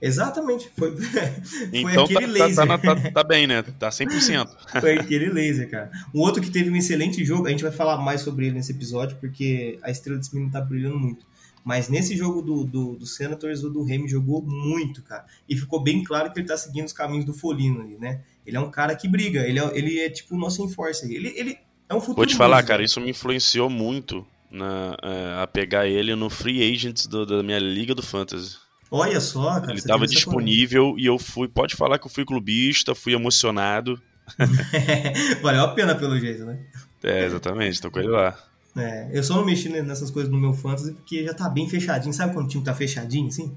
Exatamente. 0.00 0.70
Foi, 0.76 0.94
foi 0.96 1.70
Então 1.72 2.04
aquele 2.04 2.38
tá, 2.38 2.38
tá, 2.38 2.64
laser. 2.64 2.66
tá, 2.66 2.78
tá- 2.78 3.10
tá 3.10 3.24
bem, 3.24 3.46
né? 3.46 3.62
Tá 3.62 3.88
100%. 3.88 4.48
Foi 4.80 4.98
aquele 4.98 5.30
laser, 5.30 5.70
cara. 5.70 5.90
Um 6.14 6.20
outro 6.20 6.42
que 6.42 6.50
teve 6.50 6.70
um 6.70 6.76
excelente 6.76 7.24
jogo, 7.24 7.46
a 7.46 7.50
gente 7.50 7.62
vai 7.62 7.72
falar 7.72 7.96
mais 7.98 8.20
sobre 8.20 8.46
ele 8.46 8.56
nesse 8.56 8.72
episódio, 8.72 9.16
porque 9.18 9.78
a 9.82 9.90
estrela 9.90 10.18
desse 10.18 10.34
menino 10.34 10.52
tá 10.52 10.60
brilhando 10.60 10.98
muito. 10.98 11.26
Mas 11.64 11.88
nesse 11.88 12.16
jogo 12.16 12.42
do, 12.42 12.62
do, 12.64 12.94
do 12.94 13.06
Senators, 13.06 13.64
o 13.64 13.70
do 13.70 13.82
Remy 13.82 14.06
jogou 14.06 14.40
muito, 14.40 15.02
cara. 15.02 15.24
E 15.48 15.56
ficou 15.56 15.82
bem 15.82 16.04
claro 16.04 16.32
que 16.32 16.38
ele 16.38 16.46
tá 16.46 16.56
seguindo 16.56 16.86
os 16.86 16.92
caminhos 16.92 17.24
do 17.24 17.32
Folino 17.34 17.80
ali, 17.80 17.96
né? 17.98 18.20
Ele 18.46 18.56
é 18.56 18.60
um 18.60 18.70
cara 18.70 18.94
que 18.94 19.08
briga, 19.08 19.40
ele 19.40 19.58
é, 19.58 19.76
ele 19.76 19.98
é 19.98 20.08
tipo 20.08 20.36
o 20.36 20.38
nosso 20.38 20.62
enforcer. 20.64 21.10
Ele, 21.10 21.32
ele 21.36 21.58
é 21.88 21.94
um 21.94 22.00
futuro. 22.00 22.16
Vou 22.16 22.26
te 22.26 22.34
falar, 22.36 22.56
músico. 22.56 22.68
cara, 22.68 22.82
isso 22.82 23.00
me 23.00 23.10
influenciou 23.10 23.68
muito 23.70 24.26
na, 24.50 24.96
é, 25.02 25.42
a 25.42 25.46
pegar 25.46 25.86
ele 25.86 26.14
no 26.14 26.28
free 26.30 26.62
agents 26.72 27.06
do- 27.06 27.26
da 27.26 27.42
minha 27.42 27.58
liga 27.58 27.94
do 27.94 28.02
Fantasy. 28.02 28.56
Olha 28.90 29.20
só, 29.20 29.60
cara. 29.60 29.72
ele 29.72 29.80
você 29.80 29.88
tava 29.88 30.00
teve 30.06 30.12
essa 30.14 30.24
disponível 30.24 30.94
e 30.98 31.06
eu 31.06 31.18
fui. 31.18 31.48
Pode 31.48 31.74
falar 31.74 31.98
que 31.98 32.06
eu 32.06 32.10
fui 32.10 32.24
clubista, 32.24 32.94
fui 32.94 33.12
emocionado. 33.14 34.00
Valeu 35.42 35.62
a 35.62 35.68
pena 35.68 35.94
pelo 35.94 36.18
jeito, 36.18 36.44
né? 36.44 36.58
É, 37.02 37.24
exatamente, 37.24 37.80
tô 37.80 37.90
com 37.90 37.98
ele 38.00 38.08
lá. 38.08 38.36
É, 38.76 39.08
eu 39.12 39.22
só 39.22 39.36
não 39.36 39.44
mexi 39.44 39.68
nessas 39.68 40.10
coisas 40.10 40.30
no 40.30 40.38
meu 40.38 40.52
fantasy 40.52 40.92
porque 40.92 41.24
já 41.24 41.32
tá 41.32 41.48
bem 41.48 41.68
fechadinho. 41.68 42.12
Sabe 42.12 42.34
quando 42.34 42.46
o 42.46 42.48
time 42.48 42.62
tá 42.64 42.74
fechadinho, 42.74 43.28
assim? 43.28 43.56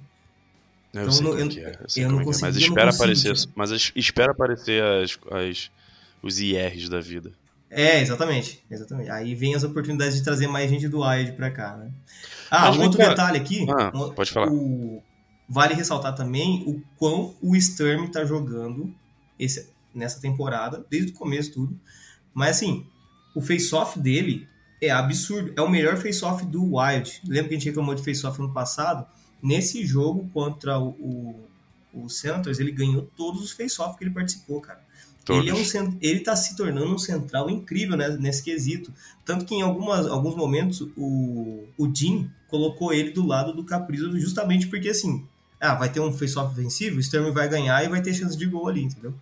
Eu 0.93 1.01
Então, 1.01 1.11
sei 1.11 1.23
não- 1.25 1.31
eu- 1.37 1.39
é, 1.39 1.43
eu 1.43 2.03
eu 2.03 2.11
não 2.11 2.21
é 2.21 2.23
que 2.23 2.29
é, 2.29 2.37
Mas 2.41 2.55
espera 2.55 2.85
consigo, 2.85 3.03
aparecer, 3.03 3.35
tipo. 3.35 3.53
mas 3.55 3.71
es- 3.71 3.91
espera 3.95 4.31
aparecer 4.31 4.81
as, 4.83 5.19
as- 5.31 5.71
os 6.21 6.39
IRs 6.39 6.89
da 6.89 6.99
vida. 6.99 7.31
É, 7.71 8.01
exatamente, 8.01 8.63
exatamente. 8.69 9.09
Aí 9.11 9.35
vem 9.35 9.53
as 9.53 9.63
oportunidades 9.63 10.15
de 10.15 10.23
trazer 10.23 10.47
mais 10.47 10.69
gente 10.69 10.87
do 10.87 11.01
Wild 11.01 11.33
pra 11.33 11.51
cá, 11.51 11.77
né? 11.77 11.91
Ah, 12.49 12.71
um 12.71 12.81
outro 12.83 12.97
detalhe 13.09 13.37
aqui. 13.37 13.65
Ah, 13.69 13.91
um- 13.93 14.11
pode 14.11 14.31
falar. 14.31 14.51
o- 14.51 15.03
vale 15.47 15.73
ressaltar 15.75 16.15
também 16.15 16.63
o 16.65 16.81
quão 16.97 17.35
o 17.41 17.55
Sturm 17.55 18.07
tá 18.07 18.25
jogando 18.25 18.93
esse- 19.37 19.69
nessa 19.93 20.19
temporada, 20.19 20.83
desde 20.89 21.11
o 21.11 21.15
começo 21.15 21.53
tudo. 21.53 21.79
Mas 22.33 22.57
assim, 22.57 22.85
o 23.35 23.41
face-off 23.41 23.99
dele 23.99 24.47
é 24.81 24.89
absurdo. 24.89 25.53
É 25.55 25.61
o 25.61 25.69
melhor 25.69 25.97
face-off 25.97 26.43
do 26.45 26.75
Wild. 26.77 27.21
Lembra 27.27 27.49
que 27.49 27.55
a 27.55 27.57
gente 27.57 27.67
reclamou 27.69 27.93
de 27.93 28.03
face-off 28.03 28.39
no 28.39 28.51
passado? 28.51 29.05
Nesse 29.41 29.85
jogo 29.85 30.27
contra 30.33 30.79
o, 30.79 30.89
o, 30.89 31.47
o 32.05 32.09
Senators, 32.09 32.59
ele 32.59 32.71
ganhou 32.71 33.03
todos 33.15 33.41
os 33.43 33.51
face-off 33.51 33.97
que 33.97 34.03
ele 34.03 34.11
participou, 34.13 34.59
cara. 34.59 34.81
Ele, 35.33 35.49
é 35.49 35.81
um, 35.81 35.97
ele 36.01 36.19
tá 36.21 36.35
se 36.35 36.55
tornando 36.55 36.93
um 36.93 36.97
central 36.97 37.49
incrível 37.49 37.95
né, 37.97 38.09
nesse 38.19 38.43
quesito. 38.43 38.93
Tanto 39.25 39.45
que 39.45 39.55
em 39.55 39.61
algumas, 39.61 40.07
alguns 40.07 40.35
momentos 40.35 40.81
o, 40.95 41.65
o 41.77 41.93
Jim 41.93 42.29
colocou 42.47 42.93
ele 42.93 43.11
do 43.11 43.25
lado 43.25 43.53
do 43.53 43.63
Caprizo 43.63 44.19
justamente 44.19 44.67
porque 44.67 44.89
assim, 44.89 45.25
ah, 45.59 45.75
vai 45.75 45.89
ter 45.91 45.99
um 45.99 46.11
face-off 46.11 46.51
ofensivo, 46.51 46.97
o 46.97 47.03
Sturm 47.03 47.31
vai 47.31 47.47
ganhar 47.47 47.83
e 47.83 47.89
vai 47.89 48.01
ter 48.01 48.13
chance 48.13 48.37
de 48.37 48.45
gol 48.45 48.67
ali, 48.67 48.83
entendeu? 48.83 49.13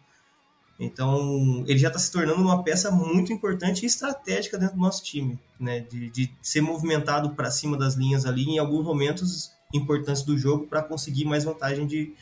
Então, 0.80 1.64
ele 1.68 1.80
já 1.80 1.88
está 1.88 2.00
se 2.00 2.12
tornando 2.12 2.40
uma 2.40 2.64
peça 2.64 2.92
muito 2.92 3.34
importante 3.34 3.84
e 3.84 3.88
estratégica 3.88 4.58
dentro 4.60 4.76
do 4.76 4.82
nosso 4.82 5.04
time, 5.04 5.40
né? 5.60 5.80
De, 5.80 6.10
de 6.12 6.32
ser 6.42 6.62
movimentado 6.62 7.32
para 7.32 7.50
cima 7.50 7.76
das 7.76 7.96
linhas 7.96 8.26
ali 8.26 8.44
em 8.44 8.60
alguns 8.60 8.86
momentos 8.86 9.52
importantes 9.74 10.22
do 10.22 10.38
jogo 10.38 10.68
para 10.68 10.84
conseguir 10.84 11.26
mais 11.26 11.44
vantagem 11.44 11.88
de, 11.88 12.14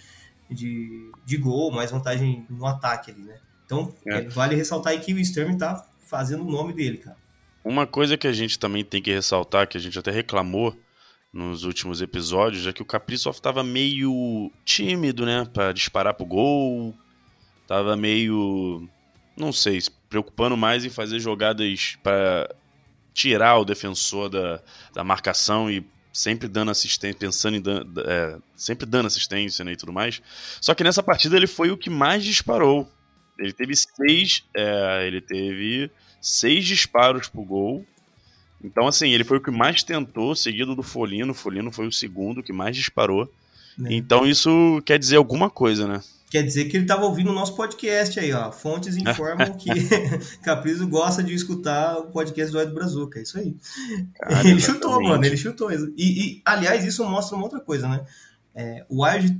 de, 0.50 1.12
de 1.26 1.38
gol, 1.38 1.70
mais 1.72 1.92
vantagem 1.92 2.46
no 2.50 2.66
ataque 2.66 3.12
ali, 3.12 3.24
né? 3.24 3.36
Então, 3.66 3.94
É. 4.06 4.18
é, 4.18 4.22
vale 4.30 4.56
ressaltar 4.56 4.94
aí 4.94 5.00
que 5.00 5.14
o 5.14 5.20
Sturm 5.26 5.58
tá 5.58 5.86
fazendo 6.06 6.46
o 6.46 6.52
nome 6.52 6.74
dele, 6.74 6.98
cara. 6.98 7.18
Uma 7.64 7.88
coisa 7.88 8.16
que 8.16 8.28
a 8.28 8.34
gente 8.34 8.60
também 8.60 8.84
tem 8.86 9.02
que 9.02 9.12
ressaltar, 9.12 9.68
que 9.68 9.78
a 9.78 9.82
gente 9.82 9.98
até 9.98 10.12
reclamou 10.12 10.76
nos 11.34 11.64
últimos 11.64 12.00
episódios, 12.02 12.66
é 12.68 12.72
que 12.72 12.82
o 12.82 12.86
Kaprizov 12.86 13.40
tava 13.42 13.64
meio 13.64 14.52
tímido, 14.64 15.26
né, 15.26 15.46
Pra 15.52 15.72
disparar 15.74 16.14
pro 16.14 16.26
gol. 16.26 16.96
Tava 17.68 17.98
meio, 17.98 18.88
não 19.36 19.52
sei, 19.52 19.82
se 19.82 19.90
preocupando 20.08 20.56
mais 20.56 20.86
em 20.86 20.90
fazer 20.90 21.20
jogadas 21.20 21.98
para 22.04 22.54
tirar 23.14 23.58
o 23.58 23.66
defensor 23.66 24.30
da, 24.30 24.62
da 24.94 25.04
marcação 25.04 25.70
e 25.72 25.84
sempre 26.14 26.48
dando 26.48 26.70
assistência, 26.72 27.18
pensando 27.18 27.58
em 27.58 27.62
dan- 27.62 27.84
é, 28.06 28.38
sempre 28.56 28.86
dando 28.86 29.08
assistência 29.08 29.66
né, 29.66 29.72
e 29.72 29.76
tudo 29.76 29.92
mais. 29.92 30.22
Só 30.62 30.74
que 30.76 30.84
nessa 30.84 31.02
partida 31.02 31.36
ele 31.36 31.48
foi 31.48 31.72
o 31.72 31.78
que 31.78 31.90
mais 31.90 32.24
disparou. 32.24 32.88
Ele 33.38 33.54
teve 33.54 33.76
seis, 33.76 34.44
é, 34.56 35.08
ele 35.08 35.22
teve 35.22 35.92
seis 36.22 36.66
disparos 36.66 37.28
pro 37.28 37.44
gol. 37.44 37.86
Então, 38.64 38.88
assim, 38.88 39.10
ele 39.10 39.24
foi 39.24 39.38
o 39.38 39.42
que 39.42 39.52
mais 39.52 39.84
tentou, 39.84 40.36
seguido 40.36 40.76
do 40.76 40.82
Folino. 40.82 41.34
Folino 41.34 41.72
foi 41.72 41.88
o 41.88 41.92
segundo 41.92 42.42
que 42.42 42.54
mais 42.54 42.76
disparou. 42.76 43.32
né? 43.78 43.90
Então, 43.92 44.26
isso 44.26 44.82
quer 44.86 44.98
dizer 44.98 45.18
alguma 45.18 45.50
coisa, 45.50 45.88
né? 45.88 46.02
Quer 46.30 46.42
dizer 46.42 46.66
que 46.66 46.76
ele 46.76 46.86
estava 46.86 47.06
ouvindo 47.06 47.30
o 47.30 47.34
nosso 47.34 47.56
podcast 47.56 48.20
aí, 48.20 48.34
ó. 48.34 48.52
Fontes 48.52 48.98
informam 48.98 49.54
que 49.56 49.70
Caprizo 50.42 50.88
gosta 50.88 51.24
de 51.24 51.34
escutar 51.34 51.98
o 52.00 52.08
podcast 52.08 52.52
do 52.52 52.60
Ed 52.60 52.74
Brazuca. 52.74 53.20
É 53.20 53.22
isso 53.22 53.38
aí. 53.38 53.56
Cara, 54.16 54.48
ele 54.48 54.60
chutou, 54.60 54.90
exatamente. 54.90 55.10
mano. 55.10 55.26
Ele 55.26 55.38
chutou. 55.38 55.72
E, 55.72 55.86
e, 55.98 56.42
aliás, 56.44 56.84
isso 56.84 57.06
mostra 57.06 57.36
uma 57.36 57.44
outra 57.46 57.60
coisa, 57.60 57.88
né? 57.88 58.04
É, 58.56 58.86
o 58.90 59.06
Wild 59.06 59.40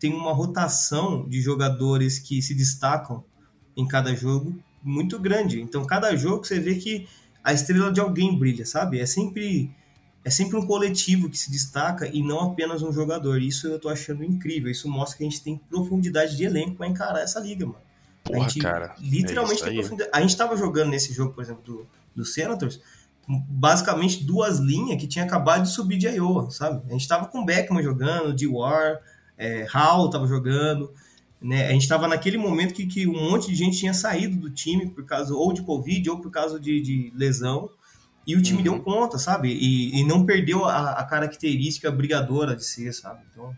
tem 0.00 0.14
uma 0.14 0.32
rotação 0.32 1.28
de 1.28 1.40
jogadores 1.40 2.18
que 2.18 2.40
se 2.40 2.54
destacam 2.54 3.22
em 3.76 3.86
cada 3.86 4.14
jogo 4.14 4.58
muito 4.82 5.18
grande. 5.18 5.60
Então, 5.60 5.84
cada 5.84 6.16
jogo 6.16 6.44
você 6.44 6.58
vê 6.58 6.74
que 6.76 7.06
a 7.44 7.52
estrela 7.52 7.92
de 7.92 8.00
alguém 8.00 8.36
brilha, 8.36 8.64
sabe? 8.64 8.98
É 8.98 9.06
sempre 9.06 9.70
é 10.24 10.30
sempre 10.30 10.56
um 10.56 10.66
coletivo 10.66 11.30
que 11.30 11.38
se 11.38 11.50
destaca 11.50 12.06
e 12.06 12.22
não 12.22 12.40
apenas 12.40 12.82
um 12.82 12.92
jogador. 12.92 13.40
Isso 13.40 13.66
eu 13.66 13.78
tô 13.78 13.88
achando 13.88 14.22
incrível. 14.22 14.70
Isso 14.70 14.88
mostra 14.88 15.18
que 15.18 15.24
a 15.24 15.28
gente 15.28 15.42
tem 15.42 15.56
profundidade 15.56 16.36
de 16.36 16.44
elenco 16.44 16.76
para 16.76 16.86
encarar 16.86 17.20
essa 17.20 17.40
liga, 17.40 17.64
mano. 17.64 17.78
a 17.78 18.28
Porra, 18.28 18.48
gente 18.48 18.58
cara. 18.58 18.94
literalmente 18.98 19.62
é 19.62 19.66
tem 19.66 19.74
profundidade. 19.74 20.10
A 20.12 20.20
gente 20.20 20.36
tava 20.36 20.56
jogando 20.56 20.90
nesse 20.90 21.12
jogo, 21.12 21.32
por 21.32 21.42
exemplo, 21.42 21.62
do, 21.62 21.86
do 22.14 22.24
Senators, 22.24 22.80
basicamente 23.26 24.22
duas 24.22 24.58
linhas 24.58 25.00
que 25.00 25.06
tinha 25.06 25.24
acabado 25.24 25.62
de 25.62 25.70
subir 25.70 25.96
de 25.96 26.06
Iowa, 26.06 26.50
sabe? 26.50 26.82
A 26.88 26.92
gente 26.92 27.08
tava 27.08 27.26
com 27.26 27.44
Beckman 27.44 27.82
jogando, 27.82 28.34
de 28.34 28.46
War, 28.46 29.00
é, 29.40 29.66
Hall 29.70 30.10
tava 30.10 30.26
jogando, 30.26 30.92
né? 31.40 31.68
A 31.68 31.72
gente 31.72 31.88
tava 31.88 32.06
naquele 32.06 32.36
momento 32.36 32.74
que, 32.74 32.86
que 32.86 33.06
um 33.06 33.30
monte 33.30 33.48
de 33.48 33.54
gente 33.54 33.78
tinha 33.78 33.94
saído 33.94 34.36
do 34.36 34.50
time 34.50 34.90
por 34.90 35.04
causa 35.06 35.34
ou 35.34 35.52
de 35.52 35.62
Covid 35.62 36.10
ou 36.10 36.20
por 36.20 36.30
causa 36.30 36.60
de, 36.60 36.80
de 36.80 37.12
lesão. 37.16 37.70
E 38.26 38.36
o 38.36 38.42
time 38.42 38.58
Uhum. 38.58 38.64
deu 38.64 38.82
conta, 38.82 39.18
sabe? 39.18 39.48
E, 39.48 39.98
e 39.98 40.04
não 40.04 40.26
perdeu 40.26 40.66
a, 40.66 40.92
a 40.92 41.04
característica 41.04 41.90
brigadora 41.90 42.54
de 42.54 42.64
ser, 42.64 42.92
sabe? 42.92 43.22
Então, 43.32 43.56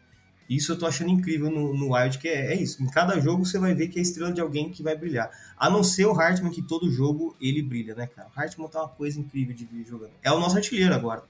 isso 0.49 0.71
eu 0.73 0.79
tô 0.79 0.87
achando 0.87 1.11
incrível 1.11 1.51
no, 1.51 1.75
no 1.77 1.95
Wild, 1.95 2.19
que 2.19 2.29
é, 2.29 2.53
é 2.53 2.55
isso. 2.55 2.81
Em 2.83 2.87
cada 2.87 3.19
jogo 3.19 3.45
você 3.45 3.59
vai 3.59 3.75
ver 3.75 3.89
que 3.89 3.99
é 3.99 4.01
a 4.01 4.03
estrela 4.03 4.33
de 4.33 4.41
alguém 4.41 4.71
que 4.71 4.83
vai 4.83 4.97
brilhar. 4.97 5.31
A 5.59 5.69
não 5.69 5.83
ser 5.83 6.07
o 6.07 6.13
Hartman, 6.13 6.53
que 6.53 6.63
todo 6.63 6.91
jogo 6.91 7.37
ele 7.41 7.61
brilha, 7.61 7.95
né, 7.97 8.07
cara? 8.07 8.29
O 8.35 8.41
Hartman 8.41 8.69
tá 8.69 8.81
uma 8.83 8.89
coisa 8.89 9.19
incrível 9.19 9.55
de 9.55 9.65
ver 9.65 9.85
jogando. 9.85 10.13
É 10.23 10.31
o 10.31 10.39
nosso 10.39 10.57
artilheiro 10.57 10.95
agora. 10.95 11.25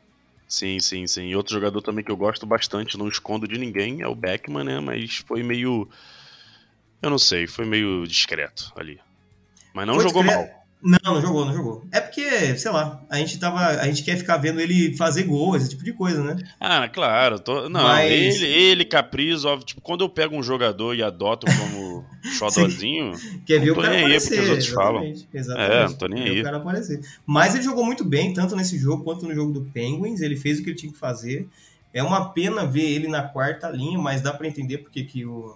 Sim, 0.49 0.79
sim, 0.81 1.07
sim. 1.07 1.29
E 1.29 1.37
outro 1.37 1.55
jogador 1.55 1.81
também 1.81 2.05
que 2.05 2.11
eu 2.11 2.17
gosto 2.17 2.45
bastante, 2.47 2.99
não 2.99 3.09
escondo 3.09 3.49
de 3.49 3.59
ninguém, 3.59 4.03
é 4.03 4.07
o 4.07 4.15
Beckman, 4.15 4.65
né? 4.65 4.81
Mas 4.81 5.17
foi 5.27 5.43
meio. 5.43 5.89
Eu 7.01 7.11
não 7.11 7.19
sei, 7.19 7.47
foi 7.47 7.65
meio 7.65 8.07
discreto 8.07 8.73
ali. 8.77 9.01
Mas 9.75 9.87
não 9.87 9.95
Foi 9.95 10.03
jogou 10.05 10.23
discreto. 10.23 10.51
mal. 10.53 10.62
Não, 10.83 10.99
não 11.15 11.21
jogou, 11.23 11.45
não 11.45 11.55
jogou. 11.55 11.85
É 11.93 12.01
porque, 12.01 12.57
sei 12.59 12.71
lá, 12.73 13.01
a 13.09 13.17
gente 13.19 13.39
tava. 13.39 13.61
A 13.61 13.85
gente 13.87 14.03
quer 14.03 14.17
ficar 14.17 14.37
vendo 14.39 14.61
ele 14.61 14.97
fazer 14.97 15.23
gol, 15.23 15.55
esse 15.57 15.69
tipo 15.71 15.85
de 15.85 15.93
coisa, 15.93 16.23
né? 16.25 16.37
Ah, 16.61 16.89
claro. 16.89 17.39
Tô... 17.39 17.69
Não, 17.69 17.83
Mas- 17.85 18.11
ele, 18.11 18.45
ele, 18.47 18.85
Caprizo, 18.85 19.57
tipo, 19.59 19.81
quando 19.81 20.03
eu 20.03 20.09
pego 20.09 20.35
um 20.37 20.43
jogador 20.43 20.95
e 20.97 21.03
adoto 21.03 21.47
como 21.47 22.05
xodózinho, 22.37 23.13
Quer 23.47 23.61
ver 23.61 23.67
Não 23.67 23.73
o 23.73 23.77
tô 23.77 23.83
cara 23.83 23.95
nem 23.95 23.99
aí 24.01 24.05
aparecer. 24.17 24.29
porque 24.31 24.43
os 24.43 24.49
outros 24.51 24.69
falam. 24.69 25.03
exatamente, 25.05 25.29
Exatamente. 25.33 25.73
É, 25.73 25.85
não 25.87 25.95
tô 25.95 26.07
nem 26.09 26.23
aí. 26.25 26.41
o 26.41 26.45
cara 26.45 26.57
aparecer. 26.57 27.01
Mas 27.25 27.55
ele 27.55 27.63
jogou 27.65 27.85
muito 27.85 28.05
bem, 28.05 28.33
tanto 28.35 28.57
nesse 28.57 28.77
jogo 28.77 29.05
quanto 29.05 29.25
no 29.27 29.35
jogo 29.35 29.53
do 29.53 29.61
Penguins. 29.73 30.21
Ele 30.21 30.37
fez 30.37 30.59
o 30.59 30.65
que 30.65 30.71
ele 30.71 30.77
tinha 30.77 30.93
que 30.93 30.99
fazer. 30.99 31.49
É 31.95 32.03
uma 32.03 32.31
pena 32.31 32.67
ver 32.67 32.91
ele 32.91 33.07
na 33.07 33.23
quarta 33.23 33.69
linha, 33.71 33.99
mas 33.99 34.21
dá 34.21 34.33
pra 34.33 34.49
entender 34.49 34.79
porque 34.79 35.05
que 35.05 35.25
o, 35.27 35.55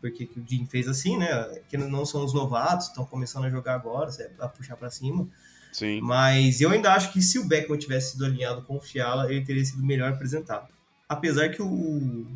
porque 0.00 0.26
que 0.26 0.40
o 0.40 0.44
Jim 0.46 0.66
fez 0.66 0.88
assim, 0.88 1.16
né? 1.16 1.60
Que 1.68 1.76
não 1.76 2.04
são 2.04 2.24
os 2.24 2.32
novatos, 2.32 2.88
estão 2.88 3.04
começando 3.04 3.44
a 3.44 3.50
jogar 3.50 3.74
agora, 3.74 4.10
a 4.38 4.48
puxar 4.48 4.76
pra 4.76 4.90
cima. 4.90 5.28
sim. 5.72 6.00
Mas 6.00 6.60
eu 6.60 6.70
ainda 6.70 6.92
acho 6.92 7.12
que 7.12 7.20
se 7.22 7.38
o 7.38 7.44
Beckman 7.44 7.78
tivesse 7.78 8.12
sido 8.12 8.24
alinhado 8.24 8.62
com 8.62 8.76
o 8.76 8.80
Fiala, 8.80 9.30
ele 9.30 9.44
teria 9.44 9.64
sido 9.64 9.82
melhor 9.84 10.12
apresentado. 10.12 10.68
Apesar 11.08 11.50
que 11.50 11.62
o 11.62 12.26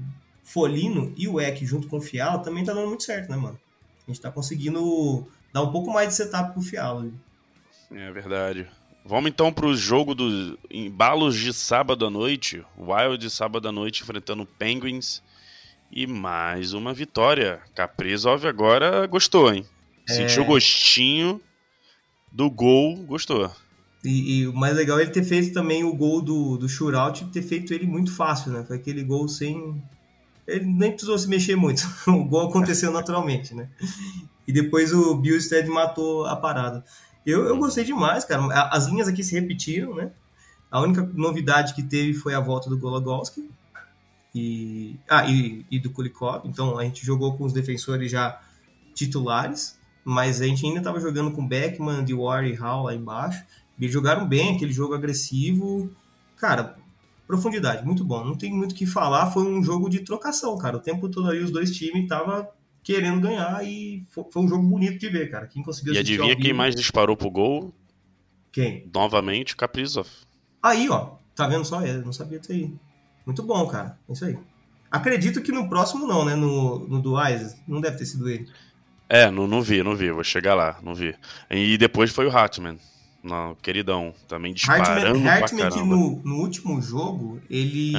Folino 0.42 1.12
e 1.16 1.26
o 1.26 1.40
Eck 1.40 1.64
junto 1.64 1.88
com 1.88 1.98
o 1.98 2.02
Fiala 2.02 2.38
também 2.40 2.64
tá 2.64 2.72
dando 2.72 2.88
muito 2.88 3.02
certo, 3.04 3.30
né, 3.30 3.36
mano? 3.36 3.58
A 4.06 4.10
gente 4.10 4.20
tá 4.20 4.30
conseguindo 4.30 5.26
dar 5.52 5.62
um 5.62 5.72
pouco 5.72 5.90
mais 5.92 6.08
de 6.08 6.14
setup 6.14 6.52
pro 6.52 6.60
Fiala. 6.60 7.00
ali. 7.00 7.14
É 7.90 8.12
verdade. 8.12 8.68
Vamos 9.06 9.30
então 9.30 9.52
pro 9.52 9.76
jogo 9.76 10.14
dos 10.14 10.56
embalos 10.70 11.36
de 11.36 11.52
sábado 11.52 12.06
à 12.06 12.10
noite. 12.10 12.64
Wild 12.76 13.18
de 13.18 13.30
sábado 13.30 13.68
à 13.68 13.72
noite 13.72 14.02
enfrentando 14.02 14.46
Penguins. 14.46 15.22
E 15.96 16.08
mais 16.08 16.72
uma 16.72 16.92
vitória. 16.92 17.60
Kaprizov 17.72 18.44
agora 18.48 19.06
gostou, 19.06 19.54
hein? 19.54 19.64
Sentiu 20.08 20.42
o 20.42 20.46
gostinho 20.46 21.40
do 22.32 22.50
gol, 22.50 22.96
gostou. 23.04 23.48
E, 24.04 24.40
e 24.40 24.48
o 24.48 24.52
mais 24.52 24.74
legal 24.74 24.98
é 24.98 25.02
ele 25.02 25.12
ter 25.12 25.22
feito 25.22 25.54
também 25.54 25.84
o 25.84 25.94
gol 25.94 26.20
do, 26.20 26.56
do 26.56 26.68
shootout, 26.68 27.26
ter 27.26 27.42
feito 27.42 27.72
ele 27.72 27.86
muito 27.86 28.12
fácil, 28.12 28.50
né? 28.50 28.64
Foi 28.66 28.74
aquele 28.74 29.04
gol 29.04 29.28
sem. 29.28 29.80
Ele 30.48 30.64
nem 30.64 30.90
precisou 30.90 31.16
se 31.16 31.28
mexer 31.28 31.54
muito. 31.54 31.88
O 32.10 32.24
gol 32.24 32.48
aconteceu 32.48 32.90
naturalmente, 32.92 33.54
né? 33.54 33.68
E 34.48 34.52
depois 34.52 34.92
o 34.92 35.14
Billstead 35.14 35.68
matou 35.68 36.26
a 36.26 36.34
parada. 36.34 36.84
Eu, 37.24 37.44
eu 37.44 37.56
gostei 37.56 37.84
demais, 37.84 38.24
cara. 38.24 38.42
As 38.72 38.88
linhas 38.88 39.06
aqui 39.06 39.22
se 39.22 39.38
repetiram, 39.38 39.94
né? 39.94 40.10
A 40.72 40.80
única 40.80 41.08
novidade 41.14 41.72
que 41.72 41.84
teve 41.84 42.14
foi 42.14 42.34
a 42.34 42.40
volta 42.40 42.68
do 42.68 42.76
Gologowski 42.76 43.48
e, 44.34 44.98
ah, 45.08 45.28
e, 45.28 45.64
e 45.70 45.78
do 45.78 45.90
Kulikov. 45.90 46.46
Então 46.46 46.78
a 46.78 46.84
gente 46.84 47.04
jogou 47.04 47.36
com 47.36 47.44
os 47.44 47.52
defensores 47.52 48.10
já 48.10 48.40
titulares, 48.94 49.78
mas 50.04 50.40
a 50.40 50.46
gente 50.46 50.66
ainda 50.66 50.78
estava 50.78 51.00
jogando 51.00 51.30
com 51.30 51.46
Beckman, 51.46 52.04
Dewar 52.04 52.44
e 52.44 52.54
Hall 52.54 52.84
lá 52.84 52.94
embaixo. 52.94 53.44
Eles 53.78 53.92
jogaram 53.92 54.26
bem 54.26 54.56
aquele 54.56 54.72
jogo 54.72 54.94
agressivo. 54.94 55.90
Cara, 56.36 56.76
profundidade, 57.26 57.84
muito 57.84 58.04
bom. 58.04 58.24
Não 58.24 58.36
tem 58.36 58.52
muito 58.52 58.72
o 58.72 58.74
que 58.74 58.86
falar. 58.86 59.30
Foi 59.30 59.44
um 59.44 59.62
jogo 59.62 59.88
de 59.88 60.00
trocação, 60.00 60.56
cara. 60.58 60.76
O 60.76 60.80
tempo 60.80 61.08
todo 61.08 61.30
aí 61.30 61.42
os 61.42 61.50
dois 61.50 61.70
times 61.70 62.02
estavam 62.02 62.46
querendo 62.82 63.20
ganhar 63.20 63.64
e 63.66 64.04
foi, 64.10 64.24
um 64.36 64.48
jogo 64.48 64.62
bonito 64.62 64.98
de 64.98 65.08
ver, 65.08 65.30
cara. 65.30 65.46
Quem 65.46 65.62
conseguiu 65.62 65.94
E 65.94 65.98
adivinha 65.98 66.36
quem 66.36 66.52
mais 66.52 66.74
disparou 66.74 67.16
pro 67.16 67.30
gol? 67.30 67.72
Quem? 68.52 68.88
Novamente, 68.92 69.56
Kaprizov. 69.56 70.08
Aí, 70.62 70.88
ó. 70.88 71.16
Tá 71.34 71.48
vendo 71.48 71.64
só? 71.64 71.84
Eu 71.84 72.04
não 72.04 72.12
sabia 72.12 72.38
disso 72.38 72.52
aí. 72.52 72.72
Muito 73.24 73.42
bom, 73.42 73.66
cara. 73.66 73.98
É 74.08 74.12
isso 74.12 74.24
aí. 74.24 74.38
Acredito 74.90 75.42
que 75.42 75.50
no 75.50 75.68
próximo 75.68 76.06
não, 76.06 76.24
né? 76.24 76.34
No, 76.34 76.86
no 76.86 77.00
do 77.00 77.20
Isis. 77.28 77.56
Não 77.66 77.80
deve 77.80 77.98
ter 77.98 78.06
sido 78.06 78.28
ele. 78.28 78.48
É, 79.08 79.30
não, 79.30 79.46
não 79.46 79.60
vi, 79.60 79.82
não 79.82 79.96
vi. 79.96 80.10
Vou 80.10 80.24
chegar 80.24 80.54
lá, 80.54 80.78
não 80.82 80.94
vi. 80.94 81.14
E 81.50 81.76
depois 81.76 82.10
foi 82.10 82.26
o 82.26 82.36
Hartman. 82.36 82.78
Não, 83.22 83.54
queridão, 83.56 84.14
também 84.28 84.52
disparando 84.52 85.06
Hartman, 85.26 85.28
Hartman 85.28 85.70
que 85.70 85.82
no, 85.82 86.22
no 86.22 86.36
último 86.36 86.80
jogo, 86.80 87.40
ele... 87.48 87.94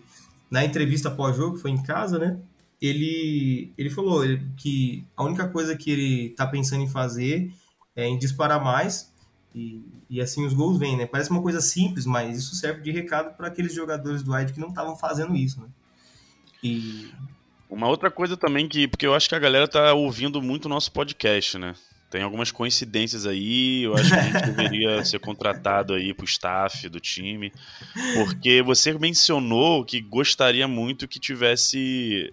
É. 0.00 0.04
Na 0.50 0.64
entrevista 0.64 1.10
pós-jogo, 1.10 1.56
foi 1.56 1.70
em 1.70 1.82
casa, 1.82 2.18
né? 2.18 2.38
Ele, 2.80 3.72
ele 3.76 3.90
falou 3.90 4.22
que 4.56 5.04
a 5.16 5.24
única 5.24 5.48
coisa 5.48 5.74
que 5.76 5.90
ele 5.90 6.28
tá 6.30 6.46
pensando 6.46 6.82
em 6.82 6.88
fazer 6.88 7.50
é 7.96 8.06
em 8.06 8.18
disparar 8.18 8.62
mais 8.62 9.12
e, 9.54 9.80
e 10.10 10.20
assim 10.20 10.44
os 10.44 10.52
gols 10.52 10.78
vêm, 10.78 10.96
né? 10.96 11.06
Parece 11.06 11.30
uma 11.30 11.40
coisa 11.40 11.60
simples, 11.60 12.04
mas 12.04 12.36
isso 12.36 12.56
serve 12.56 12.82
de 12.82 12.90
recado 12.90 13.36
para 13.36 13.46
aqueles 13.46 13.72
jogadores 13.72 14.22
do 14.22 14.32
Wide 14.32 14.52
que 14.52 14.58
não 14.58 14.70
estavam 14.70 14.96
fazendo 14.96 15.36
isso, 15.36 15.60
né? 15.60 15.68
E... 16.62 17.10
Uma 17.70 17.88
outra 17.88 18.10
coisa 18.10 18.36
também 18.36 18.68
que, 18.68 18.88
porque 18.88 19.06
eu 19.06 19.14
acho 19.14 19.28
que 19.28 19.34
a 19.34 19.38
galera 19.38 19.68
tá 19.68 19.94
ouvindo 19.94 20.42
muito 20.42 20.64
o 20.64 20.68
nosso 20.68 20.90
podcast, 20.90 21.56
né? 21.58 21.74
Tem 22.10 22.22
algumas 22.22 22.50
coincidências 22.50 23.26
aí, 23.26 23.82
eu 23.84 23.94
acho 23.94 24.08
que 24.08 24.14
a 24.14 24.22
gente 24.22 24.46
deveria 24.50 25.02
ser 25.06 25.18
contratado 25.18 25.94
aí 25.94 26.14
pro 26.14 26.24
staff 26.24 26.88
do 26.88 27.00
time, 27.00 27.52
porque 28.14 28.62
você 28.62 28.92
mencionou 28.92 29.84
que 29.84 30.00
gostaria 30.00 30.68
muito 30.68 31.08
que 31.08 31.18
tivesse 31.18 32.32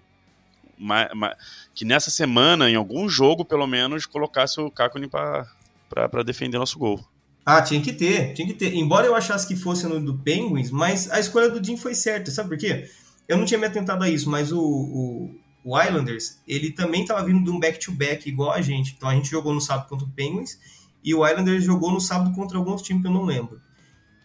uma, 0.78 1.08
uma, 1.12 1.36
que 1.74 1.84
nessa 1.84 2.10
semana, 2.10 2.70
em 2.70 2.76
algum 2.76 3.08
jogo, 3.08 3.44
pelo 3.44 3.66
menos, 3.66 4.06
colocasse 4.06 4.60
o 4.60 4.70
Kakuni 4.70 5.08
para 5.08 6.22
defender 6.24 6.58
nosso 6.58 6.78
gol. 6.78 7.04
Ah, 7.44 7.60
tinha 7.60 7.80
que 7.80 7.92
ter, 7.92 8.34
tinha 8.34 8.46
que 8.46 8.54
ter. 8.54 8.74
Embora 8.74 9.06
eu 9.06 9.14
achasse 9.14 9.46
que 9.46 9.56
fosse 9.56 9.86
no 9.86 10.00
do 10.00 10.16
Penguins, 10.18 10.70
mas 10.70 11.10
a 11.10 11.18
escolha 11.18 11.50
do 11.50 11.64
Jim 11.64 11.76
foi 11.76 11.94
certa, 11.94 12.30
sabe 12.30 12.50
por 12.50 12.58
quê? 12.58 12.88
Eu 13.28 13.36
não 13.36 13.44
tinha 13.44 13.58
me 13.58 13.66
atentado 13.66 14.04
a 14.04 14.08
isso, 14.08 14.30
mas 14.30 14.52
o, 14.52 14.60
o, 14.60 15.34
o 15.64 15.80
Islanders, 15.80 16.38
ele 16.46 16.70
também 16.70 17.02
estava 17.02 17.24
vindo 17.24 17.42
de 17.42 17.50
um 17.50 17.58
back-to-back 17.58 18.24
-back 18.24 18.28
igual 18.28 18.52
a 18.52 18.60
gente. 18.60 18.94
Então 18.96 19.08
a 19.08 19.14
gente 19.14 19.30
jogou 19.30 19.52
no 19.52 19.60
sábado 19.60 19.88
contra 19.88 20.06
o 20.06 20.10
Penguins 20.10 20.58
e 21.02 21.14
o 21.14 21.26
Islanders 21.26 21.64
jogou 21.64 21.90
no 21.90 22.00
sábado 22.00 22.34
contra 22.34 22.58
algum 22.58 22.70
outro 22.70 22.84
time 22.84 23.00
que 23.00 23.06
eu 23.06 23.12
não 23.12 23.24
lembro. 23.24 23.60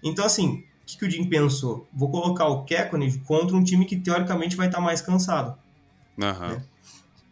Então, 0.04 0.26
assim, 0.26 0.64
o 0.82 0.86
que, 0.86 0.98
que 0.98 1.06
o 1.06 1.10
Jim 1.10 1.26
pensou? 1.26 1.88
Vou 1.92 2.10
colocar 2.12 2.48
o 2.48 2.64
Kekkonen 2.64 3.18
contra 3.20 3.56
um 3.56 3.64
time 3.64 3.86
que 3.86 3.96
teoricamente 3.96 4.56
vai 4.56 4.68
estar 4.68 4.78
tá 4.78 4.84
mais 4.84 5.02
cansado. 5.02 5.58
Uhum. 6.18 6.50
Né? 6.50 6.64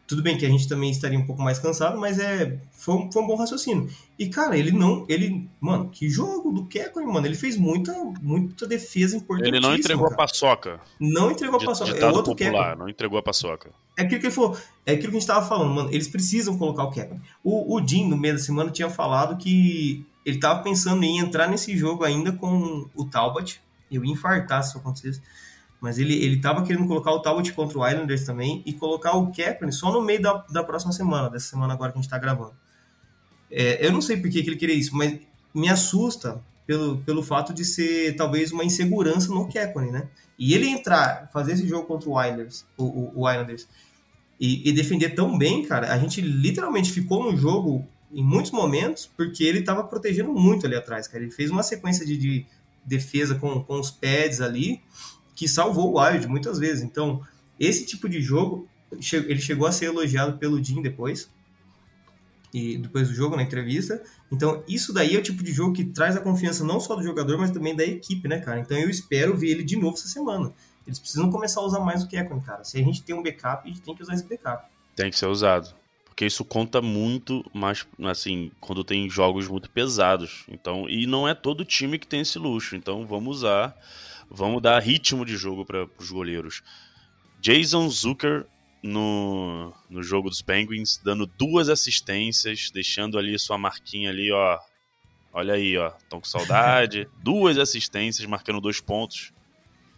Tudo 0.08 0.22
bem 0.22 0.38
que 0.38 0.46
a 0.46 0.50
gente 0.50 0.68
também 0.68 0.92
estaria 0.92 1.18
um 1.18 1.26
pouco 1.26 1.42
mais 1.42 1.58
cansado, 1.58 1.98
mas 1.98 2.20
é 2.20 2.60
foi 2.72 2.96
um, 2.96 3.12
foi 3.12 3.24
um 3.24 3.28
bom 3.28 3.36
raciocínio. 3.36 3.90
E, 4.18 4.30
cara, 4.30 4.58
ele 4.58 4.72
não. 4.72 5.04
ele 5.10 5.50
Mano, 5.60 5.90
que 5.90 6.08
jogo 6.10 6.52
do 6.52 6.66
Kekkonen, 6.66 7.12
mano. 7.12 7.26
Ele 7.26 7.36
fez 7.36 7.58
muita, 7.58 7.92
muita 8.22 8.68
defesa 8.68 9.18
importante. 9.18 9.48
Ele 9.48 9.60
não 9.60 9.76
entregou 9.76 10.04
cara. 10.04 10.14
a 10.14 10.18
paçoca. 10.18 10.80
Não 11.00 11.32
entregou 11.32 11.60
a 11.60 11.66
paçoca. 11.66 11.98
É 11.98 12.06
outro 12.06 12.36
popular, 12.36 12.78
não 12.78 12.88
entregou 12.88 13.18
a 13.18 13.24
paçoca. 13.24 13.72
É 13.98 14.04
aquilo 14.04 14.22
que 14.22 14.28
ele 14.28 14.34
falou. 14.34 14.58
É 14.86 14.94
aquilo 14.94 15.10
que 15.10 15.18
a 15.18 15.20
gente 15.20 15.28
tava 15.28 15.48
falando, 15.48 15.74
mano. 15.74 15.90
Eles 15.92 16.08
precisam 16.08 16.56
colocar 16.58 16.84
o 16.84 16.92
Kekkonen. 16.92 17.22
O, 17.44 17.76
o 17.76 17.88
Jim, 17.88 18.08
no 18.08 18.16
meio 18.16 18.36
da 18.36 18.40
semana, 18.40 18.70
tinha 18.70 18.90
falado 18.90 19.38
que 19.38 20.06
ele 20.24 20.40
tava 20.40 20.62
pensando 20.62 21.04
em 21.04 21.18
entrar 21.18 21.48
nesse 21.48 21.76
jogo 21.76 22.04
ainda 22.04 22.32
com 22.32 22.88
o 22.94 23.06
Talbot. 23.06 23.60
Eu 23.92 24.06
ia 24.06 24.12
infartar 24.12 24.62
se 24.62 24.70
isso 24.70 24.78
acontecesse. 24.78 25.22
Mas 25.86 26.00
ele, 26.00 26.16
ele 26.16 26.38
tava 26.38 26.66
querendo 26.66 26.88
colocar 26.88 27.12
o 27.12 27.20
Talbot 27.20 27.54
contra 27.54 27.78
o 27.78 27.88
Islanders 27.88 28.26
também 28.26 28.64
e 28.66 28.74
colocar 28.74 29.16
o 29.16 29.32
Kaepernick 29.32 29.76
só 29.76 29.94
no 29.94 30.02
meio 30.02 30.20
da, 30.20 30.44
da 30.50 30.64
próxima 30.64 30.92
semana, 30.92 31.30
dessa 31.30 31.48
semana 31.48 31.74
agora 31.74 31.92
que 31.92 32.00
a 32.00 32.02
gente 32.02 32.10
tá 32.10 32.18
gravando. 32.18 32.54
É, 33.52 33.86
eu 33.86 33.92
não 33.92 34.02
sei 34.02 34.18
por 34.18 34.32
que, 34.32 34.42
que 34.42 34.50
ele 34.50 34.56
queria 34.56 34.74
isso, 34.74 34.96
mas 34.96 35.20
me 35.54 35.70
assusta 35.70 36.42
pelo, 36.66 36.98
pelo 37.04 37.22
fato 37.22 37.54
de 37.54 37.64
ser 37.64 38.16
talvez 38.16 38.52
uma 38.52 38.64
insegurança 38.64 39.32
no 39.32 39.48
Kaepernick, 39.48 39.94
né? 39.94 40.08
E 40.40 40.56
ele 40.56 40.68
entrar, 40.68 41.30
fazer 41.32 41.54
esse 41.54 41.68
jogo 41.68 41.86
contra 41.86 42.10
o 42.10 42.20
Islanders, 42.20 42.66
o, 42.76 42.84
o, 42.84 43.12
o 43.22 43.30
Islanders 43.30 43.68
e, 44.40 44.68
e, 44.68 44.74
defender 44.74 45.12
tão 45.12 45.38
bem, 45.38 45.64
cara, 45.64 45.94
a 45.94 46.00
gente 46.00 46.20
literalmente 46.20 46.92
ficou 46.92 47.32
no 47.32 47.38
jogo 47.38 47.86
em 48.12 48.24
muitos 48.24 48.50
momentos 48.50 49.08
porque 49.16 49.44
ele 49.44 49.62
tava 49.62 49.84
protegendo 49.84 50.34
muito 50.34 50.66
ali 50.66 50.76
atrás, 50.76 51.08
cara. 51.08 51.24
Ele 51.24 51.32
fez 51.32 51.52
uma 51.52 51.62
sequência 51.62 52.04
de, 52.04 52.18
de 52.18 52.46
defesa 52.84 53.36
com, 53.36 53.64
com 53.64 53.80
os 53.80 53.92
pads 53.92 54.42
ali 54.42 54.82
que 55.36 55.48
salvou 55.48 55.94
o 55.94 56.02
Wild 56.02 56.28
muitas 56.28 56.58
vezes. 56.58 56.84
Então, 56.84 57.22
esse 57.60 57.86
tipo 57.86 58.08
de 58.10 58.22
jogo, 58.22 58.68
ele 58.92 59.40
chegou 59.40 59.68
a 59.68 59.72
ser 59.72 59.86
elogiado 59.86 60.38
pelo 60.38 60.64
Jim 60.64 60.82
depois, 60.82 61.30
e 62.54 62.78
depois 62.78 63.10
do 63.10 63.14
jogo, 63.14 63.36
na 63.36 63.44
entrevista. 63.44 64.02
Então, 64.32 64.64
isso 64.66 64.94
daí 64.94 65.14
é 65.14 65.20
o 65.20 65.24
tipo 65.24 65.44
de 65.44 65.52
jogo 65.52 65.74
que 65.74 65.84
traz 65.84 66.16
a 66.16 66.22
confiança 66.22 66.64
não 66.64 66.80
só 66.80 66.96
do 66.96 67.04
jogador, 67.04 67.38
mas 67.38 67.52
também 67.52 67.76
da 67.76 67.84
equipe, 67.84 68.30
né, 68.30 68.40
cara? 68.40 68.62
Então, 68.62 68.78
eu 68.78 68.90
espero 68.90 69.36
ver 69.36 69.50
ele 69.50 69.64
de 69.64 69.76
novo 69.76 69.98
essa 69.98 70.08
semana. 70.08 70.54
Eles 70.88 70.98
precisam 70.98 71.30
começar 71.30 71.60
a 71.60 71.66
usar 71.66 71.82
mais 71.82 72.04
o 72.04 72.08
Kekon, 72.08 72.40
cara. 72.40 72.64
Se 72.64 72.80
a 72.80 72.84
gente 72.84 73.04
tem 73.04 73.14
um 73.14 73.22
backup, 73.22 73.66
a 73.66 73.68
gente 73.68 73.82
tem 73.82 73.94
que 73.94 74.02
usar 74.02 74.14
esse 74.14 74.24
backup. 74.24 74.70
Tem 74.96 75.10
que 75.10 75.18
ser 75.18 75.26
usado. 75.26 75.76
Porque 76.06 76.26
isso 76.26 76.46
conta 76.46 76.82
muito, 76.82 77.44
mas 77.54 77.86
assim, 78.04 78.50
quando 78.62 78.86
tem 78.86 79.10
jogos 79.10 79.50
muito 79.50 79.70
pesados. 79.70 80.46
Então, 80.48 80.88
e 80.88 81.06
não 81.06 81.28
é 81.28 81.34
todo 81.34 81.66
time 81.66 82.00
que 82.00 82.08
tem 82.08 82.22
esse 82.22 82.40
luxo. 82.40 82.78
Então, 82.78 83.06
vamos 83.06 83.40
usar 83.40 83.76
Vamos 84.30 84.62
dar 84.62 84.80
ritmo 84.80 85.26
de 85.26 85.38
jogo 85.38 85.66
para 85.66 85.88
os 85.98 86.12
goleiros. 86.12 86.62
Jason 87.40 87.90
Zucker 87.90 88.46
no, 88.82 89.74
no 89.90 90.04
jogo 90.04 90.30
dos 90.30 90.42
Penguins, 90.42 91.00
dando 91.04 91.26
duas 91.26 91.70
assistências, 91.70 92.70
deixando 92.72 93.18
ali 93.18 93.38
sua 93.40 93.58
marquinha 93.58 94.10
ali, 94.10 94.32
ó. 94.32 94.60
Olha 95.34 95.56
aí, 95.56 95.78
ó. 95.78 95.92
Estão 95.98 96.20
com 96.20 96.28
saudade. 96.28 97.08
duas 97.22 97.58
assistências, 97.58 98.26
marcando 98.28 98.62
dois 98.62 98.80
pontos. 98.80 99.34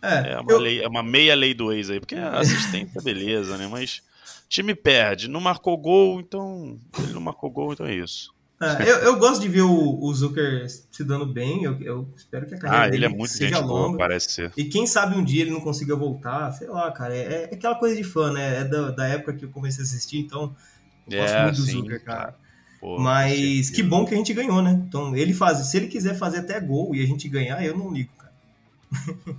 É, 0.01 0.33
é, 0.33 0.39
uma, 0.39 0.51
eu... 0.51 0.59
lei, 0.59 0.81
é 0.81 0.87
uma 0.87 1.03
meia 1.03 1.35
lei 1.35 1.53
do 1.53 1.71
ex 1.71 1.89
aí, 1.89 1.99
porque 1.99 2.15
a 2.15 2.39
assistência, 2.39 3.01
beleza, 3.01 3.57
né? 3.57 3.67
Mas 3.67 4.01
time 4.47 4.73
perde, 4.73 5.27
não 5.27 5.41
marcou 5.41 5.77
gol, 5.77 6.19
então. 6.19 6.79
Ele 6.99 7.13
não 7.13 7.21
marcou 7.21 7.49
gol, 7.49 7.73
então 7.73 7.85
é 7.85 7.95
isso. 7.95 8.33
É, 8.59 8.89
eu, 8.89 8.97
eu, 8.97 9.19
gosto 9.19 9.39
de 9.39 9.47
ver 9.47 9.61
o, 9.61 9.99
o, 10.03 10.13
Zucker 10.15 10.67
se 10.67 11.03
dando 11.03 11.27
bem. 11.27 11.63
Eu, 11.63 11.79
eu 11.79 12.13
espero 12.15 12.47
que 12.47 12.55
a 12.55 12.57
carreira 12.57 12.85
ah, 12.85 12.89
dele 12.89 13.05
ele 13.05 13.13
é 13.13 13.15
muito 13.15 13.31
seja 13.31 13.59
longa. 13.59 13.89
Boa, 13.89 13.97
parece 13.99 14.31
ser. 14.31 14.51
E 14.57 14.65
quem 14.65 14.87
sabe 14.87 15.15
um 15.15 15.23
dia 15.23 15.43
ele 15.43 15.51
não 15.51 15.61
consiga 15.61 15.95
voltar. 15.95 16.51
Sei 16.53 16.67
lá, 16.67 16.91
cara. 16.91 17.15
É, 17.15 17.43
é 17.43 17.53
aquela 17.53 17.75
coisa 17.75 17.95
de 17.95 18.03
fã, 18.03 18.31
né? 18.33 18.61
É 18.61 18.63
da, 18.63 18.89
da, 18.89 19.07
época 19.07 19.33
que 19.33 19.45
eu 19.45 19.49
comecei 19.49 19.83
a 19.83 19.85
assistir, 19.85 20.17
então. 20.17 20.55
Eu 21.07 21.21
gosto 21.21 21.35
é, 21.35 21.43
muito 21.43 21.55
do 21.55 21.65
sim, 21.65 21.71
Zucker, 21.73 22.03
cara. 22.03 22.35
Pô, 22.79 22.99
Mas 22.99 23.69
que 23.69 23.83
bom 23.83 24.05
que 24.05 24.15
a 24.15 24.17
gente 24.17 24.33
ganhou, 24.33 24.61
né? 24.61 24.83
Então, 24.87 25.15
ele 25.15 25.33
faz. 25.35 25.59
Se 25.59 25.77
ele 25.77 25.87
quiser 25.87 26.17
fazer 26.17 26.39
até 26.39 26.59
gol 26.59 26.95
e 26.95 27.03
a 27.03 27.05
gente 27.05 27.29
ganhar, 27.29 27.63
eu 27.63 27.77
não 27.77 27.93
ligo, 27.93 28.11
cara. 28.17 28.33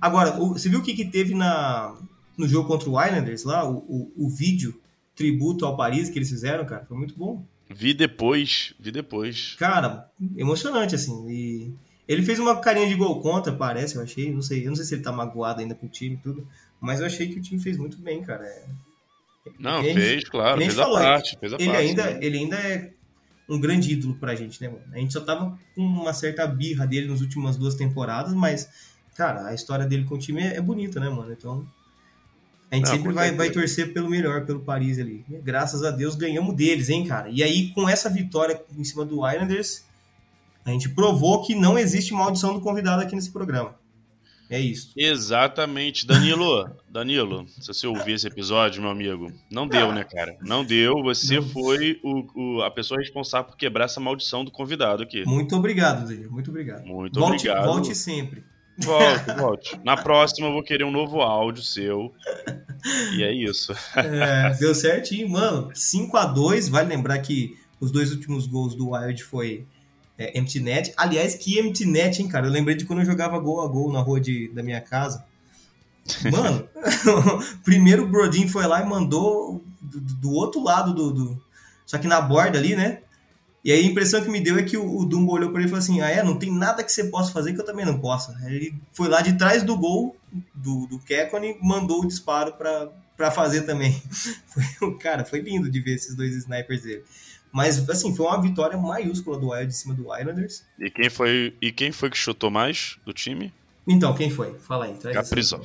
Agora, 0.00 0.30
você 0.32 0.70
viu 0.70 0.78
o 0.78 0.82
que, 0.82 0.94
que 0.94 1.04
teve 1.04 1.34
na, 1.34 1.94
no 2.38 2.48
jogo 2.48 2.68
contra 2.68 2.88
o 2.88 3.02
Islanders 3.02 3.44
lá? 3.44 3.68
O, 3.68 3.76
o, 3.76 4.12
o 4.16 4.28
vídeo 4.30 4.80
tributo 5.14 5.66
ao 5.66 5.76
Paris 5.76 6.08
que 6.08 6.18
eles 6.18 6.30
fizeram, 6.30 6.64
cara? 6.64 6.86
Foi 6.86 6.96
muito 6.96 7.14
bom. 7.16 7.44
Vi 7.74 7.92
depois, 7.92 8.74
vi 8.78 8.92
depois. 8.92 9.56
Cara, 9.58 10.08
emocionante, 10.36 10.94
assim. 10.94 11.28
E 11.28 11.72
ele 12.06 12.22
fez 12.22 12.38
uma 12.38 12.60
carinha 12.60 12.88
de 12.88 12.94
gol 12.94 13.20
contra, 13.20 13.52
parece, 13.52 13.96
eu 13.96 14.02
achei. 14.02 14.32
Não 14.32 14.42
sei, 14.42 14.64
eu 14.64 14.68
não 14.68 14.76
sei 14.76 14.84
se 14.84 14.94
ele 14.94 15.02
tá 15.02 15.10
magoado 15.10 15.60
ainda 15.60 15.74
com 15.74 15.86
o 15.86 15.88
time 15.88 16.14
e 16.14 16.18
tudo. 16.18 16.46
Mas 16.80 17.00
eu 17.00 17.06
achei 17.06 17.28
que 17.28 17.38
o 17.38 17.42
time 17.42 17.60
fez 17.60 17.76
muito 17.76 17.98
bem, 17.98 18.22
cara. 18.22 18.44
É... 18.44 18.64
Não, 19.58 19.82
fez, 19.82 20.28
claro, 20.28 20.58
fez 20.58 20.78
a, 20.78 20.88
parte, 20.88 21.36
fez 21.38 21.52
a 21.52 21.56
ele 21.56 21.66
parte. 21.66 21.80
Ainda, 21.80 22.04
né? 22.04 22.18
Ele 22.22 22.38
ainda 22.38 22.56
é 22.56 22.92
um 23.48 23.58
grande 23.60 23.92
ídolo 23.92 24.14
pra 24.14 24.34
gente, 24.34 24.60
né, 24.62 24.68
mano? 24.68 24.84
A 24.92 24.98
gente 24.98 25.12
só 25.12 25.20
tava 25.20 25.58
com 25.74 25.82
uma 25.82 26.12
certa 26.12 26.46
birra 26.46 26.86
dele 26.86 27.08
nas 27.08 27.20
últimas 27.20 27.56
duas 27.56 27.74
temporadas, 27.74 28.32
mas, 28.34 28.68
cara, 29.16 29.48
a 29.48 29.54
história 29.54 29.84
dele 29.84 30.04
com 30.04 30.14
o 30.14 30.18
time 30.18 30.42
é, 30.42 30.56
é 30.56 30.60
bonita, 30.60 31.00
né, 31.00 31.08
mano? 31.08 31.32
Então, 31.32 31.66
a 32.70 32.76
gente 32.76 32.86
não, 32.86 32.92
sempre 32.96 33.12
vai, 33.12 33.30
vai 33.32 33.50
torcer 33.50 33.92
pelo 33.92 34.10
melhor, 34.10 34.44
pelo 34.46 34.60
Paris 34.60 34.98
ali. 34.98 35.24
Graças 35.42 35.82
a 35.84 35.90
Deus 35.90 36.14
ganhamos 36.16 36.54
deles, 36.56 36.88
hein, 36.88 37.06
cara? 37.06 37.28
E 37.30 37.42
aí, 37.42 37.68
com 37.70 37.88
essa 37.88 38.10
vitória 38.10 38.60
em 38.76 38.82
cima 38.84 39.04
do 39.04 39.26
Islanders, 39.28 39.84
a 40.64 40.70
gente 40.70 40.88
provou 40.88 41.42
que 41.42 41.54
não 41.54 41.78
existe 41.78 42.12
maldição 42.12 42.54
do 42.54 42.60
convidado 42.60 43.02
aqui 43.02 43.14
nesse 43.14 43.30
programa. 43.30 43.74
É 44.50 44.60
isso. 44.60 44.92
Exatamente. 44.94 46.06
Danilo, 46.06 46.68
Danilo, 46.88 47.46
se 47.48 47.66
você 47.66 47.86
ouvir 47.86 48.12
esse 48.12 48.26
episódio, 48.26 48.80
meu 48.82 48.90
amigo, 48.90 49.32
não 49.50 49.66
deu, 49.66 49.90
né, 49.92 50.04
cara? 50.04 50.36
Não 50.42 50.62
deu. 50.64 51.02
Você 51.02 51.36
Não. 51.36 51.48
foi 51.48 51.98
o, 52.02 52.58
o- 52.58 52.62
a 52.62 52.70
pessoa 52.70 53.00
responsável 53.00 53.50
por 53.50 53.56
quebrar 53.56 53.86
essa 53.86 54.00
maldição 54.00 54.44
do 54.44 54.50
convidado 54.50 55.02
aqui. 55.02 55.24
Muito 55.26 55.56
obrigado, 55.56 56.06
Danilo. 56.06 56.30
Muito 56.30 56.50
obrigado. 56.50 56.84
Muito 56.84 57.18
volte, 57.18 57.48
obrigado. 57.48 57.64
volte 57.66 57.94
sempre. 57.94 58.44
Volte, 58.78 59.32
volte. 59.38 59.80
Na 59.84 59.96
próxima 59.96 60.48
eu 60.48 60.52
vou 60.52 60.62
querer 60.62 60.84
um 60.84 60.90
novo 60.90 61.20
áudio 61.20 61.62
seu. 61.62 62.12
E 63.16 63.22
é 63.22 63.32
isso. 63.32 63.72
É, 63.96 64.52
deu 64.58 64.74
certinho, 64.74 65.28
mano. 65.28 65.70
5 65.74 66.16
a 66.16 66.24
2 66.26 66.68
Vale 66.68 66.88
lembrar 66.88 67.18
que 67.20 67.56
os 67.80 67.90
dois 67.90 68.10
últimos 68.10 68.46
gols 68.46 68.74
do 68.74 68.90
Wild 68.90 69.22
foi 69.22 69.66
é, 70.18 70.38
empty 70.38 70.60
net. 70.60 70.92
Aliás, 70.96 71.34
que 71.34 71.58
empty 71.58 71.86
net, 71.86 72.20
hein, 72.20 72.28
cara? 72.28 72.46
Eu 72.46 72.50
lembrei 72.50 72.76
de 72.76 72.84
quando 72.84 73.00
eu 73.00 73.06
jogava 73.06 73.38
gol 73.38 73.62
a 73.62 73.68
gol 73.68 73.92
na 73.92 74.00
rua 74.00 74.20
de, 74.20 74.48
da 74.48 74.62
minha 74.62 74.80
casa. 74.80 75.24
Mano, 76.30 76.68
primeiro 77.64 78.04
o 78.04 78.08
Brodin 78.08 78.46
foi 78.48 78.66
lá 78.66 78.82
e 78.82 78.86
mandou 78.86 79.64
do, 79.80 80.00
do 80.00 80.32
outro 80.32 80.62
lado 80.62 80.92
do, 80.92 81.10
do- 81.12 81.42
Só 81.86 81.96
que 81.96 82.06
na 82.06 82.20
borda 82.20 82.58
ali, 82.58 82.76
né? 82.76 82.98
E 83.64 83.72
aí 83.72 83.80
a 83.80 83.90
impressão 83.90 84.22
que 84.22 84.28
me 84.28 84.40
deu 84.40 84.58
é 84.58 84.62
que 84.62 84.76
o, 84.76 84.98
o 84.98 85.06
Dumbo 85.06 85.32
olhou 85.32 85.50
pra 85.50 85.60
ele 85.60 85.68
e 85.68 85.70
falou 85.70 85.82
assim: 85.82 86.00
Ah, 86.02 86.10
é? 86.10 86.22
Não 86.22 86.38
tem 86.38 86.52
nada 86.52 86.84
que 86.84 86.92
você 86.92 87.04
possa 87.04 87.32
fazer 87.32 87.54
que 87.54 87.60
eu 87.60 87.64
também 87.64 87.86
não 87.86 87.98
possa. 87.98 88.36
Ele 88.44 88.74
foi 88.92 89.08
lá 89.08 89.22
de 89.22 89.32
trás 89.38 89.62
do 89.62 89.76
gol 89.76 90.14
do, 90.54 90.86
do 90.86 91.00
e 91.08 91.58
mandou 91.62 92.02
o 92.02 92.06
disparo 92.06 92.52
pra, 92.52 92.92
pra 93.16 93.30
fazer 93.30 93.62
também. 93.62 94.02
Foi, 94.78 94.94
cara, 94.98 95.24
foi 95.24 95.40
lindo 95.40 95.68
de 95.68 95.80
ver 95.80 95.94
esses 95.94 96.14
dois 96.14 96.34
snipers 96.36 96.82
dele. 96.82 97.02
Mas, 97.50 97.88
assim, 97.88 98.14
foi 98.14 98.26
uma 98.26 98.40
vitória 98.40 98.76
maiúscula 98.76 99.38
do 99.38 99.50
Wild 99.50 99.66
em 99.66 99.70
cima 99.70 99.94
do 99.94 100.12
Islanders. 100.16 100.64
E 100.76 100.90
quem 100.90 101.08
foi, 101.08 101.56
e 101.62 101.70
quem 101.70 101.92
foi 101.92 102.10
que 102.10 102.18
chutou 102.18 102.50
mais 102.50 102.98
do 103.04 103.12
time? 103.12 103.52
Então, 103.86 104.12
quem 104.14 104.28
foi? 104.28 104.54
Fala 104.58 104.86
aí. 104.86 104.94
Traz 104.94 105.30
informação. 105.30 105.62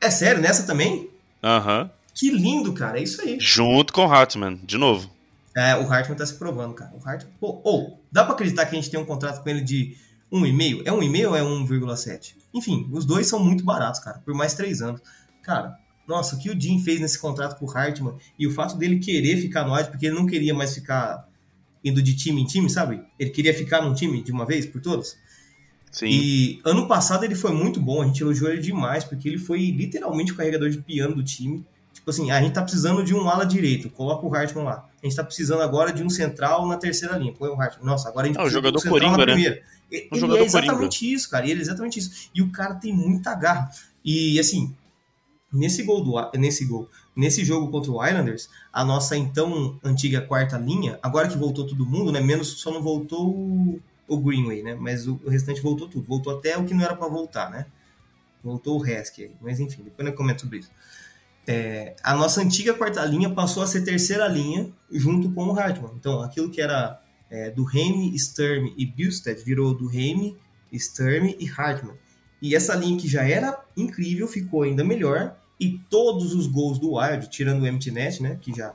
É 0.00 0.08
sério? 0.08 0.40
Nessa 0.40 0.64
também? 0.64 1.10
Aham. 1.42 1.90
Que 2.14 2.30
lindo, 2.30 2.72
cara. 2.72 3.00
É 3.00 3.02
isso 3.02 3.20
aí. 3.22 3.38
Junto 3.40 3.92
com 3.92 4.06
o 4.06 4.12
Hartman, 4.12 4.60
de 4.64 4.78
novo. 4.78 5.10
É, 5.56 5.74
o 5.74 5.90
Hartman 5.90 6.16
tá 6.16 6.26
se 6.26 6.34
provando, 6.34 6.74
cara. 6.74 6.92
O 6.94 7.08
Hartman... 7.08 7.32
Ou, 7.40 7.98
dá 8.12 8.24
pra 8.24 8.34
acreditar 8.34 8.66
que 8.66 8.76
a 8.76 8.80
gente 8.80 8.90
tem 8.90 9.00
um 9.00 9.06
contrato 9.06 9.42
com 9.42 9.48
ele 9.48 9.62
de 9.62 9.96
1,5? 10.30 10.82
É 10.84 10.90
1,5 10.90 11.28
ou 11.28 11.36
é 11.36 11.40
1,7? 11.40 12.34
Enfim, 12.52 12.88
os 12.92 13.06
dois 13.06 13.26
são 13.26 13.42
muito 13.42 13.64
baratos, 13.64 14.00
cara. 14.00 14.18
Por 14.18 14.34
mais 14.34 14.52
três 14.52 14.82
anos. 14.82 15.00
Cara, 15.42 15.78
nossa, 16.06 16.36
o 16.36 16.38
que 16.38 16.50
o 16.50 16.60
Jim 16.60 16.78
fez 16.78 17.00
nesse 17.00 17.18
contrato 17.18 17.58
com 17.58 17.64
o 17.64 17.70
Hartman 17.70 18.14
e 18.38 18.46
o 18.46 18.50
fato 18.50 18.76
dele 18.76 18.98
querer 18.98 19.38
ficar 19.38 19.64
no 19.64 19.74
Wild, 19.74 19.90
porque 19.90 20.06
ele 20.06 20.14
não 20.14 20.26
queria 20.26 20.52
mais 20.52 20.74
ficar 20.74 21.26
indo 21.82 22.02
de 22.02 22.14
time 22.14 22.42
em 22.42 22.44
time, 22.44 22.68
sabe? 22.68 23.02
Ele 23.18 23.30
queria 23.30 23.54
ficar 23.54 23.80
num 23.80 23.94
time 23.94 24.22
de 24.22 24.32
uma 24.32 24.44
vez 24.44 24.66
por 24.66 24.80
todas. 24.80 25.16
Sim. 25.90 26.08
E 26.08 26.60
ano 26.64 26.86
passado 26.86 27.24
ele 27.24 27.34
foi 27.34 27.52
muito 27.52 27.80
bom, 27.80 28.02
a 28.02 28.06
gente 28.06 28.22
elogiou 28.22 28.50
ele 28.50 28.60
demais, 28.60 29.04
porque 29.04 29.28
ele 29.28 29.38
foi 29.38 29.70
literalmente 29.70 30.32
o 30.32 30.36
carregador 30.36 30.68
de 30.68 30.78
piano 30.78 31.14
do 31.14 31.24
time. 31.24 31.64
Tipo 32.06 32.10
assim, 32.10 32.30
a 32.30 32.40
gente 32.40 32.52
tá 32.52 32.62
precisando 32.62 33.02
de 33.02 33.12
um 33.12 33.28
ala 33.28 33.44
direito, 33.44 33.90
coloca 33.90 34.24
o 34.24 34.32
Hartman 34.32 34.62
lá. 34.62 34.88
A 35.02 35.04
gente 35.04 35.16
tá 35.16 35.24
precisando 35.24 35.60
agora 35.60 35.92
de 35.92 36.04
um 36.04 36.08
central 36.08 36.64
na 36.68 36.76
terceira 36.76 37.18
linha, 37.18 37.32
põe 37.32 37.48
o 37.48 37.60
Hartman. 37.60 37.84
Nossa, 37.84 38.08
agora 38.08 38.26
a 38.26 38.28
gente 38.28 38.38
É, 38.38 38.44
o 38.44 38.48
jogador 38.48 38.78
um 38.78 38.80
central 38.80 39.00
coringa, 39.00 39.18
na 39.18 39.26
né? 39.26 39.32
primeira. 39.32 39.62
Um 40.12 40.16
Ele 40.16 40.20
jogador 40.20 40.40
é 40.40 40.44
exatamente 40.44 41.12
isso, 41.12 41.28
cara, 41.28 41.48
ele 41.48 41.58
é 41.58 41.62
exatamente 41.62 41.98
isso. 41.98 42.30
E 42.32 42.40
o 42.42 42.52
cara 42.52 42.76
tem 42.76 42.92
muita 42.92 43.34
garra. 43.34 43.72
E 44.04 44.38
assim, 44.38 44.72
nesse 45.52 45.82
gol 45.82 46.00
do 46.04 46.38
nesse 46.38 46.64
gol, 46.64 46.88
nesse 47.16 47.44
jogo 47.44 47.72
contra 47.72 47.90
o 47.90 48.06
Islanders, 48.06 48.48
a 48.72 48.84
nossa 48.84 49.16
então 49.16 49.76
antiga 49.82 50.20
quarta 50.20 50.56
linha, 50.56 51.00
agora 51.02 51.26
que 51.26 51.36
voltou 51.36 51.66
todo 51.66 51.84
mundo, 51.84 52.12
né, 52.12 52.20
menos 52.20 52.60
só 52.60 52.70
não 52.70 52.80
voltou 52.80 53.34
o, 53.34 53.80
o 54.06 54.16
Greenway, 54.16 54.62
né, 54.62 54.76
mas 54.76 55.08
o, 55.08 55.20
o 55.24 55.28
restante 55.28 55.60
voltou 55.60 55.88
tudo, 55.88 56.06
voltou 56.06 56.38
até 56.38 56.56
o 56.56 56.64
que 56.64 56.72
não 56.72 56.84
era 56.84 56.94
pra 56.94 57.08
voltar, 57.08 57.50
né? 57.50 57.66
Voltou 58.44 58.80
o 58.80 58.86
Heskey 58.86 59.24
aí, 59.24 59.32
mas 59.40 59.58
enfim, 59.58 59.82
depois 59.82 60.06
eu 60.06 60.14
comento 60.14 60.42
sobre 60.42 60.58
isso. 60.58 60.70
É, 61.46 61.94
a 62.02 62.14
nossa 62.14 62.40
antiga 62.40 62.74
quarta 62.74 63.04
linha 63.04 63.30
passou 63.30 63.62
a 63.62 63.66
ser 63.66 63.82
terceira 63.82 64.26
linha 64.26 64.68
junto 64.90 65.30
com 65.30 65.44
o 65.46 65.58
Hartman. 65.58 65.92
Então, 65.94 66.20
aquilo 66.20 66.50
que 66.50 66.60
era 66.60 67.00
é, 67.30 67.50
do 67.50 67.64
Heine, 67.70 68.16
Sturm 68.18 68.72
e 68.76 68.84
Billstead 68.84 69.42
virou 69.44 69.72
do 69.72 69.90
Heine, 69.90 70.36
Sturm 70.74 71.34
e 71.38 71.48
Hartman. 71.48 71.94
E 72.42 72.54
essa 72.54 72.74
linha 72.74 72.98
que 72.98 73.08
já 73.08 73.22
era 73.22 73.64
incrível 73.76 74.26
ficou 74.26 74.62
ainda 74.62 74.84
melhor. 74.84 75.36
E 75.58 75.78
todos 75.88 76.34
os 76.34 76.46
gols 76.46 76.78
do 76.78 76.94
Wild, 76.96 77.30
tirando 77.30 77.62
o 77.62 77.66
empty 77.66 77.90
net, 77.90 78.22
né, 78.22 78.38
que 78.40 78.52
já 78.52 78.74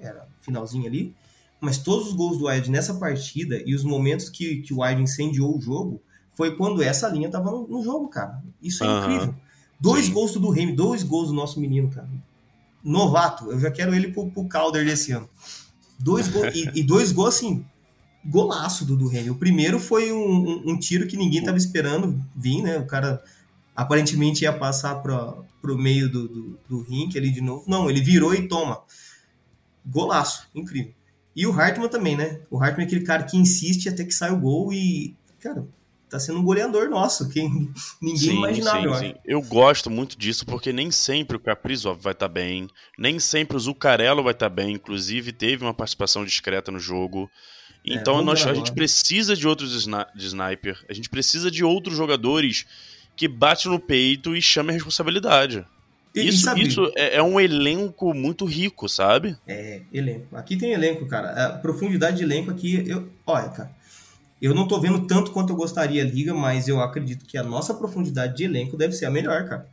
era 0.00 0.26
finalzinho 0.40 0.86
ali, 0.86 1.14
mas 1.60 1.78
todos 1.78 2.08
os 2.08 2.12
gols 2.12 2.38
do 2.38 2.46
Wild 2.46 2.70
nessa 2.70 2.94
partida 2.94 3.62
e 3.64 3.74
os 3.74 3.84
momentos 3.84 4.28
que, 4.28 4.56
que 4.62 4.72
o 4.72 4.80
Wild 4.80 5.02
incendiou 5.02 5.56
o 5.56 5.60
jogo 5.60 6.02
foi 6.34 6.56
quando 6.56 6.82
essa 6.82 7.08
linha 7.08 7.28
tava 7.28 7.50
no, 7.50 7.66
no 7.66 7.82
jogo, 7.82 8.08
cara. 8.08 8.42
Isso 8.62 8.84
é 8.84 8.86
Aham. 8.86 9.12
incrível. 9.12 9.34
Dois 9.80 10.06
Sim. 10.06 10.12
gols 10.12 10.32
do 10.32 10.50
Remy, 10.50 10.72
dois 10.72 11.02
gols 11.02 11.28
do 11.28 11.34
nosso 11.34 11.60
menino, 11.60 11.88
cara. 11.88 12.08
Novato, 12.82 13.50
eu 13.50 13.60
já 13.60 13.70
quero 13.70 13.94
ele 13.94 14.08
pro, 14.12 14.30
pro 14.30 14.44
Calder 14.46 14.84
desse 14.84 15.12
ano. 15.12 15.28
Dois 15.98 16.28
gols, 16.28 16.54
e, 16.54 16.70
e 16.80 16.82
dois 16.82 17.12
gols 17.12 17.34
assim, 17.36 17.64
golaço 18.24 18.84
do, 18.84 18.96
do 18.96 19.08
Remy. 19.08 19.30
O 19.30 19.34
primeiro 19.36 19.78
foi 19.78 20.12
um, 20.12 20.18
um- 20.18 20.62
um 20.72 20.78
tiro 20.78 21.06
que 21.06 21.16
ninguém 21.16 21.42
tava 21.42 21.58
esperando 21.58 22.20
vir, 22.36 22.62
né? 22.62 22.78
O 22.78 22.86
cara 22.86 23.22
aparentemente 23.74 24.42
ia 24.42 24.52
passar 24.52 24.96
pro, 24.96 25.44
pro 25.62 25.78
meio 25.78 26.10
do, 26.10 26.28
do, 26.28 26.58
do 26.68 26.80
rink 26.82 27.16
ali 27.16 27.30
de 27.30 27.40
novo. 27.40 27.64
Não, 27.68 27.88
ele 27.88 28.00
virou 28.00 28.34
e 28.34 28.48
toma. 28.48 28.80
Golaço, 29.86 30.48
incrível. 30.54 30.92
E 31.34 31.46
o 31.46 31.52
Hartman 31.52 31.88
também, 31.88 32.16
né? 32.16 32.40
O 32.50 32.58
Hartman 32.60 32.84
é 32.84 32.86
aquele 32.86 33.04
cara 33.04 33.22
que 33.22 33.36
insiste 33.36 33.88
até 33.88 34.04
que 34.04 34.12
sai 34.12 34.30
o 34.32 34.40
gol 34.40 34.72
e, 34.72 35.14
cara, 35.40 35.64
tá 36.08 36.18
sendo 36.18 36.38
um 36.40 36.42
goleador 36.42 36.88
nosso, 36.88 37.28
que 37.28 37.40
ninguém 38.02 38.36
imaginava, 38.36 38.84
eu 38.84 38.94
acho. 38.94 39.14
Eu 39.24 39.42
gosto 39.42 39.90
muito 39.90 40.18
disso 40.18 40.44
porque 40.46 40.72
nem 40.72 40.90
sempre 40.90 41.36
o 41.36 41.40
Kaprizov 41.40 42.00
vai 42.00 42.12
estar 42.12 42.28
bem, 42.28 42.68
nem 42.98 43.18
sempre 43.18 43.56
o 43.56 43.60
Zuccarello 43.60 44.22
vai 44.22 44.32
estar 44.32 44.48
bem, 44.48 44.74
inclusive 44.74 45.32
teve 45.32 45.64
uma 45.64 45.74
participação 45.74 46.24
discreta 46.24 46.70
no 46.70 46.78
jogo. 46.80 47.30
É, 47.86 47.94
Então 47.94 48.14
vamos 48.16 48.26
nós, 48.26 48.46
a 48.46 48.54
gente 48.54 48.72
precisa 48.72 49.36
de 49.36 49.46
outros 49.46 49.74
sna- 49.74 50.06
de 50.14 50.26
sniper, 50.26 50.78
a 50.88 50.92
gente 50.92 51.08
precisa 51.08 51.50
de 51.50 51.62
outros 51.64 51.96
jogadores 51.96 52.66
que 53.16 53.26
batem 53.28 53.70
no 53.70 53.78
peito 53.80 54.36
e 54.36 54.42
chamem 54.42 54.70
a 54.70 54.74
responsabilidade. 54.74 55.64
E- 56.14 56.20
e 56.22 56.28
isso 56.28 56.42
sabe- 56.44 56.62
isso 56.66 56.90
é, 56.96 57.16
é 57.16 57.22
um 57.22 57.38
elenco 57.38 58.12
muito 58.14 58.44
rico, 58.44 58.88
sabe? 58.88 59.36
É, 59.46 59.82
elenco. 59.92 60.36
Aqui 60.36 60.56
tem 60.56 60.72
elenco, 60.72 61.06
cara. 61.06 61.30
A 61.46 61.50
profundidade 61.58 62.16
de 62.16 62.22
elenco 62.24 62.50
aqui, 62.50 62.82
eu, 62.86 63.08
olha, 63.26 63.48
cara. 63.50 63.70
Eu 64.40 64.54
não 64.54 64.68
tô 64.68 64.80
vendo 64.80 65.06
tanto 65.06 65.30
quanto 65.32 65.50
eu 65.50 65.56
gostaria 65.56 66.02
a 66.02 66.06
liga, 66.06 66.32
mas 66.32 66.68
eu 66.68 66.80
acredito 66.80 67.24
que 67.26 67.36
a 67.36 67.42
nossa 67.42 67.74
profundidade 67.74 68.36
de 68.36 68.44
elenco 68.44 68.76
deve 68.76 68.92
ser 68.94 69.06
a 69.06 69.10
melhor, 69.10 69.48
cara. 69.48 69.68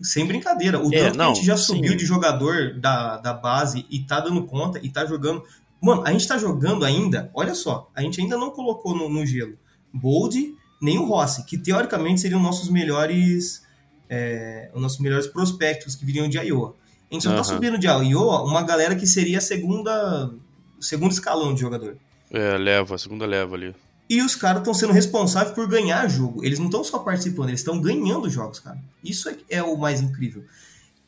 Sem 0.00 0.24
brincadeira. 0.26 0.78
O 0.80 0.94
É, 0.94 0.98
tanto 1.10 1.14
que 1.16 1.20
a 1.20 1.24
não, 1.24 1.34
gente 1.34 1.44
já 1.46 1.56
sim. 1.56 1.74
subiu 1.74 1.96
de 1.96 2.06
jogador 2.06 2.74
da, 2.78 3.18
da 3.18 3.34
base 3.34 3.84
e 3.90 4.00
tá 4.00 4.20
dando 4.20 4.44
conta 4.44 4.78
e 4.82 4.88
tá 4.88 5.04
jogando. 5.04 5.42
Mano, 5.80 6.02
a 6.06 6.12
gente 6.12 6.26
tá 6.26 6.38
jogando 6.38 6.84
ainda, 6.84 7.30
olha 7.34 7.54
só, 7.54 7.90
a 7.94 8.00
gente 8.02 8.20
ainda 8.20 8.36
não 8.36 8.50
colocou 8.50 8.96
no, 8.96 9.08
no 9.08 9.24
gelo 9.26 9.56
Bold 9.92 10.54
nem 10.80 10.98
o 10.98 11.04
Rossi, 11.04 11.44
que 11.44 11.58
teoricamente 11.58 12.20
seriam 12.20 12.40
nossos 12.40 12.68
melhores. 12.68 13.66
É, 14.10 14.70
os 14.74 14.80
nossos 14.80 14.98
melhores 15.00 15.26
prospectos 15.26 15.94
que 15.94 16.04
viriam 16.06 16.28
de 16.28 16.38
Iowa. 16.38 16.74
A 17.10 17.14
gente 17.14 17.24
só 17.24 17.30
tá 17.30 17.36
Aham. 17.36 17.44
subindo 17.44 17.78
de 17.78 17.86
Iowa 17.86 18.42
uma 18.42 18.62
galera 18.62 18.96
que 18.96 19.06
seria 19.06 19.36
a 19.38 19.40
segunda. 19.40 20.30
segundo 20.80 21.12
escalão 21.12 21.52
de 21.52 21.60
jogador. 21.60 21.98
É, 22.30 22.56
leva, 22.56 22.94
a 22.94 22.98
segunda 22.98 23.26
leva 23.26 23.54
ali. 23.54 23.74
E 24.08 24.22
os 24.22 24.34
caras 24.34 24.60
estão 24.60 24.72
sendo 24.72 24.92
responsáveis 24.92 25.54
por 25.54 25.68
ganhar 25.68 26.08
jogo. 26.08 26.42
Eles 26.42 26.58
não 26.58 26.66
estão 26.66 26.82
só 26.82 26.98
participando, 27.00 27.48
eles 27.48 27.60
estão 27.60 27.80
ganhando 27.80 28.30
jogos, 28.30 28.58
cara. 28.58 28.80
Isso 29.04 29.28
é, 29.28 29.36
é 29.50 29.62
o 29.62 29.76
mais 29.76 30.00
incrível. 30.00 30.44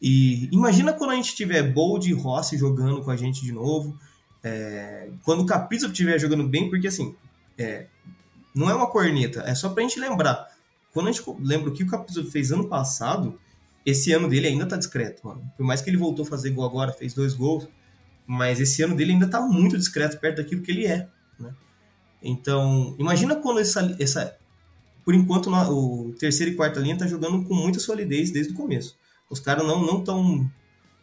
E 0.02 0.48
imagina 0.52 0.92
quando 0.92 1.10
a 1.10 1.14
gente 1.16 1.34
tiver 1.34 1.62
Bold 1.62 2.08
e 2.08 2.12
Rossi 2.12 2.58
jogando 2.58 3.02
com 3.02 3.10
a 3.10 3.16
gente 3.16 3.42
de 3.42 3.52
novo. 3.52 3.98
é, 4.42 5.10
quando 5.22 5.40
o 5.40 5.46
Kaprizov 5.46 5.92
estiver 5.92 6.18
jogando 6.18 6.46
bem, 6.48 6.70
porque 6.70 6.88
assim, 6.88 7.14
é, 7.58 7.86
não 8.54 8.70
é 8.70 8.74
uma 8.74 8.86
corneta, 8.86 9.42
é 9.46 9.54
só 9.54 9.68
pra 9.68 9.82
gente 9.82 10.00
lembrar. 10.00 10.46
Quando 10.92 11.08
a 11.08 11.12
gente 11.12 11.22
lembra 11.40 11.70
o 11.70 11.72
que 11.72 11.84
o 11.84 11.86
Kaprizov 11.86 12.30
fez 12.30 12.50
ano 12.50 12.66
passado, 12.68 13.38
esse 13.84 14.12
ano 14.12 14.28
dele 14.28 14.46
ainda 14.46 14.66
tá 14.66 14.76
discreto, 14.76 15.26
mano. 15.26 15.42
Por 15.56 15.64
mais 15.64 15.80
que 15.80 15.90
ele 15.90 15.96
voltou 15.96 16.24
a 16.24 16.28
fazer 16.28 16.50
gol 16.50 16.64
agora, 16.64 16.92
fez 16.92 17.14
dois 17.14 17.34
gols, 17.34 17.68
mas 18.26 18.60
esse 18.60 18.82
ano 18.82 18.96
dele 18.96 19.12
ainda 19.12 19.28
tá 19.28 19.40
muito 19.40 19.76
discreto 19.76 20.18
perto 20.18 20.38
daquilo 20.38 20.62
que 20.62 20.70
ele 20.70 20.86
é. 20.86 21.08
Então, 22.22 22.94
imagina 22.98 23.36
quando 23.36 23.60
essa, 23.60 23.96
essa 23.98 24.36
por 25.04 25.14
enquanto 25.14 25.50
o 25.50 26.12
terceiro 26.18 26.52
e 26.52 26.56
quarta 26.56 26.80
linha 26.80 26.96
tá 26.96 27.06
jogando 27.06 27.42
com 27.44 27.54
muita 27.54 27.80
solidez 27.80 28.30
desde 28.30 28.52
o 28.52 28.56
começo. 28.56 28.96
Os 29.28 29.40
caras 29.40 29.66
não 29.66 29.84
não 29.84 30.02
tão 30.02 30.50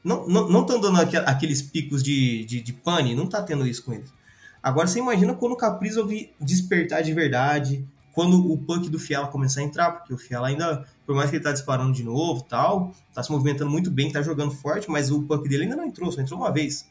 não 0.04 0.28
não 0.28 0.50
não 0.50 0.66
tão 0.66 0.80
dando 0.80 1.00
aqueles 1.00 1.62
picos 1.62 2.04
de, 2.04 2.46
de, 2.46 2.62
de 2.62 2.74
pane, 2.74 3.16
não 3.16 3.28
tá 3.28 3.42
tendo 3.42 3.66
isso 3.66 3.84
com 3.84 3.94
eles. 3.94 4.14
Agora 4.62 4.88
você 4.88 5.00
imagina 5.00 5.34
quando 5.34 5.54
o 5.54 5.58
Kaprizov 5.58 6.12
despertar 6.40 7.02
de 7.02 7.14
verdade, 7.14 7.88
quando 8.12 8.52
o 8.52 8.58
puck 8.58 8.90
do 8.90 9.00
Fiala 9.00 9.28
começar 9.28 9.62
a 9.62 9.64
entrar, 9.64 9.92
porque 9.92 10.14
o 10.14 10.18
Fiala 10.18 10.48
ainda, 10.48 10.86
por 11.06 11.16
mais 11.16 11.30
que 11.30 11.36
ele 11.36 11.44
tá 11.44 11.52
disparando 11.52 11.94
de 11.94 12.04
novo, 12.04 12.44
tal, 12.44 12.92
tá 13.14 13.22
se 13.22 13.32
movimentando 13.32 13.70
muito 13.70 13.92
bem, 13.92 14.12
tá 14.12 14.22
jogando 14.22 14.52
forte, 14.52 14.90
mas 14.90 15.12
o 15.12 15.22
puck 15.24 15.48
dele 15.48 15.64
ainda 15.64 15.76
não 15.76 15.86
entrou, 15.86 16.12
só 16.12 16.20
entrou 16.20 16.40
uma 16.40 16.52
vez. 16.52 16.88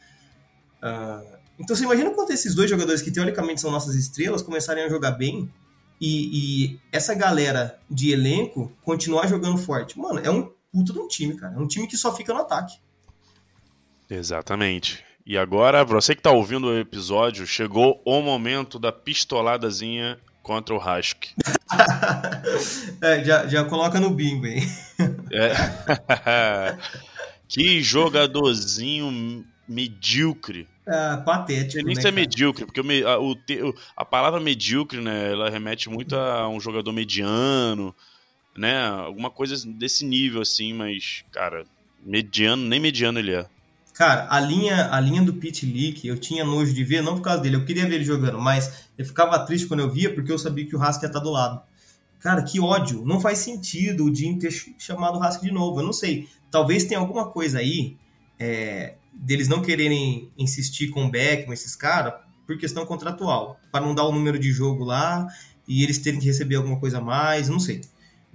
Ah, 0.80 1.22
então 1.58 1.74
você 1.74 1.84
imagina 1.84 2.10
quando 2.10 2.30
esses 2.30 2.54
dois 2.54 2.68
jogadores 2.68 3.02
que 3.02 3.10
teoricamente 3.10 3.60
são 3.60 3.70
nossas 3.70 3.94
estrelas 3.94 4.42
começarem 4.42 4.84
a 4.84 4.88
jogar 4.88 5.12
bem, 5.12 5.50
e, 6.00 6.66
e 6.74 6.80
essa 6.92 7.14
galera 7.14 7.78
de 7.90 8.10
elenco 8.10 8.72
continuar 8.82 9.26
jogando 9.26 9.56
forte. 9.56 9.98
Mano, 9.98 10.20
é 10.20 10.30
um 10.30 10.52
puta 10.70 10.92
de 10.92 10.98
um 10.98 11.08
time, 11.08 11.36
cara. 11.36 11.54
É 11.54 11.58
um 11.58 11.66
time 11.66 11.86
que 11.86 11.96
só 11.96 12.14
fica 12.14 12.34
no 12.34 12.40
ataque. 12.40 12.76
Exatamente. 14.08 15.04
E 15.24 15.36
agora, 15.36 15.84
você 15.84 16.14
que 16.14 16.22
tá 16.22 16.30
ouvindo 16.30 16.68
o 16.68 16.78
episódio, 16.78 17.46
chegou 17.46 18.00
o 18.04 18.20
momento 18.20 18.78
da 18.78 18.92
pistoladazinha 18.92 20.18
contra 20.42 20.74
o 20.74 20.78
Rask. 20.78 21.24
é, 23.02 23.24
já, 23.24 23.46
já 23.48 23.64
coloca 23.64 23.98
no 23.98 24.10
bingo, 24.10 24.46
hein? 24.46 24.62
É. 25.32 26.76
que 27.48 27.82
jogadorzinho 27.82 29.44
medíocre. 29.66 30.68
É, 30.86 31.16
patético. 31.16 31.84
Nem 31.84 31.96
né, 31.96 32.02
cara? 32.02 32.14
medíocre, 32.14 32.64
porque 32.64 32.80
o, 32.80 33.08
a, 33.08 33.18
o, 33.20 33.36
a 33.96 34.04
palavra 34.04 34.38
medíocre, 34.38 35.00
né, 35.00 35.32
ela 35.32 35.50
remete 35.50 35.90
muito 35.90 36.14
a 36.14 36.48
um 36.48 36.60
jogador 36.60 36.92
mediano, 36.92 37.94
né? 38.56 38.86
Alguma 38.86 39.30
coisa 39.30 39.56
desse 39.66 40.04
nível, 40.04 40.40
assim, 40.40 40.72
mas, 40.72 41.24
cara, 41.32 41.64
mediano, 42.04 42.62
nem 42.62 42.78
mediano 42.78 43.18
ele 43.18 43.34
é. 43.34 43.46
Cara, 43.94 44.28
a 44.30 44.38
linha, 44.38 44.92
a 44.92 45.00
linha 45.00 45.22
do 45.22 45.34
Pit 45.34 45.64
Leak, 45.66 46.06
eu 46.06 46.18
tinha 46.18 46.44
nojo 46.44 46.72
de 46.72 46.84
ver, 46.84 47.02
não 47.02 47.16
por 47.16 47.22
causa 47.22 47.42
dele, 47.42 47.56
eu 47.56 47.64
queria 47.64 47.88
ver 47.88 47.96
ele 47.96 48.04
jogando, 48.04 48.38
mas 48.38 48.88
eu 48.96 49.04
ficava 49.04 49.38
triste 49.40 49.66
quando 49.66 49.80
eu 49.80 49.90
via, 49.90 50.14
porque 50.14 50.30
eu 50.30 50.38
sabia 50.38 50.66
que 50.66 50.76
o 50.76 50.80
Hask 50.80 51.02
ia 51.02 51.06
estar 51.06 51.18
do 51.18 51.30
lado. 51.30 51.62
Cara, 52.20 52.42
que 52.42 52.60
ódio. 52.60 53.04
Não 53.04 53.20
faz 53.20 53.38
sentido 53.38 54.04
o 54.04 54.14
Jim 54.14 54.38
ter 54.38 54.50
chamado 54.78 55.18
o 55.18 55.22
Hask 55.22 55.40
de 55.42 55.50
novo. 55.50 55.80
Eu 55.80 55.84
não 55.84 55.92
sei. 55.92 56.28
Talvez 56.50 56.84
tenha 56.84 57.00
alguma 57.00 57.30
coisa 57.30 57.58
aí 57.58 57.96
é, 58.38 58.94
deles 59.16 59.48
não 59.48 59.62
quererem 59.62 60.30
insistir 60.36 60.88
com 60.88 61.06
o 61.06 61.10
Beckman, 61.10 61.54
esses 61.54 61.74
caras, 61.74 62.14
por 62.46 62.56
questão 62.58 62.86
contratual. 62.86 63.58
para 63.72 63.84
não 63.84 63.94
dar 63.94 64.04
o 64.04 64.12
número 64.12 64.38
de 64.38 64.52
jogo 64.52 64.84
lá 64.84 65.26
e 65.66 65.82
eles 65.82 65.98
terem 65.98 66.20
que 66.20 66.26
receber 66.26 66.56
alguma 66.56 66.78
coisa 66.78 66.98
a 66.98 67.00
mais, 67.00 67.48
não 67.48 67.58
sei. 67.58 67.80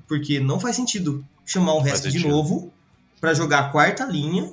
Porque 0.07 0.39
não 0.39 0.59
faz 0.59 0.75
sentido 0.75 1.25
chamar 1.45 1.75
o 1.75 1.79
Hask 1.79 2.07
de 2.07 2.27
novo 2.27 2.71
para 3.19 3.33
jogar 3.33 3.59
a 3.59 3.69
quarta 3.69 4.03
linha 4.05 4.51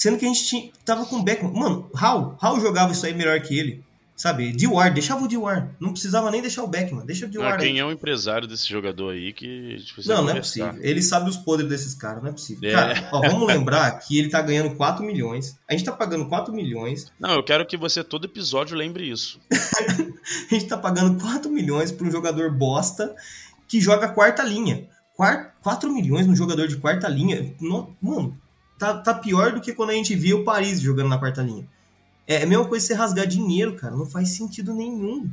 Sendo 0.00 0.16
que 0.16 0.24
a 0.24 0.28
gente 0.28 0.46
tinha, 0.46 0.70
tava 0.82 1.04
com 1.04 1.16
o 1.16 1.22
Beckman. 1.22 1.52
Mano, 1.52 1.90
Hal, 1.94 2.34
Hal 2.40 2.58
jogava 2.58 2.90
isso 2.90 3.04
aí 3.04 3.12
melhor 3.12 3.38
que 3.40 3.58
ele. 3.58 3.84
Sabe? 4.20 4.52
Diwar, 4.52 4.92
deixava 4.92 5.24
o 5.24 5.26
Diwar. 5.26 5.70
Não 5.80 5.92
precisava 5.92 6.30
nem 6.30 6.42
deixar 6.42 6.62
o 6.62 6.66
Beckman. 6.66 7.06
Deixa 7.06 7.24
o 7.24 7.28
Diwar 7.30 7.54
ah, 7.54 7.56
quem 7.56 7.72
aí. 7.72 7.78
é 7.78 7.84
o 7.86 7.90
empresário 7.90 8.46
desse 8.46 8.68
jogador 8.68 9.14
aí 9.14 9.32
que 9.32 9.78
tipo, 9.78 10.06
Não, 10.06 10.22
não 10.22 10.32
é 10.32 10.34
possível. 10.34 10.76
Ele 10.82 11.00
sabe 11.00 11.30
os 11.30 11.38
podres 11.38 11.70
desses 11.70 11.94
caras, 11.94 12.22
não 12.22 12.28
é 12.28 12.32
possível. 12.32 12.68
É. 12.68 12.70
Cara, 12.74 13.08
ó, 13.12 13.22
vamos 13.22 13.46
lembrar 13.48 13.92
que 13.92 14.18
ele 14.18 14.28
tá 14.28 14.42
ganhando 14.42 14.76
4 14.76 15.02
milhões. 15.02 15.58
A 15.66 15.72
gente 15.72 15.86
tá 15.86 15.92
pagando 15.92 16.26
4 16.26 16.52
milhões. 16.52 17.10
Não, 17.18 17.30
eu 17.30 17.42
quero 17.42 17.64
que 17.64 17.78
você 17.78 18.04
todo 18.04 18.26
episódio 18.26 18.76
lembre 18.76 19.10
isso. 19.10 19.40
a 19.50 20.54
gente 20.54 20.66
tá 20.66 20.76
pagando 20.76 21.18
4 21.18 21.50
milhões 21.50 21.90
pra 21.90 22.06
um 22.06 22.10
jogador 22.10 22.50
bosta 22.50 23.16
que 23.66 23.80
joga 23.80 24.06
quarta 24.06 24.42
linha. 24.42 24.86
4 25.62 25.90
milhões 25.90 26.26
num 26.26 26.36
jogador 26.36 26.68
de 26.68 26.76
quarta 26.76 27.08
linha. 27.08 27.54
Mano, 28.02 28.38
tá, 28.78 28.98
tá 28.98 29.14
pior 29.14 29.52
do 29.52 29.62
que 29.62 29.72
quando 29.72 29.90
a 29.90 29.94
gente 29.94 30.14
via 30.14 30.36
o 30.36 30.44
Paris 30.44 30.78
jogando 30.78 31.08
na 31.08 31.16
quarta 31.16 31.40
linha. 31.40 31.66
É 32.26 32.42
a 32.42 32.46
mesma 32.46 32.64
coisa 32.64 32.86
você 32.86 32.94
rasgar 32.94 33.26
dinheiro, 33.26 33.76
cara. 33.76 33.96
Não 33.96 34.06
faz 34.06 34.30
sentido 34.30 34.74
nenhum. 34.74 35.28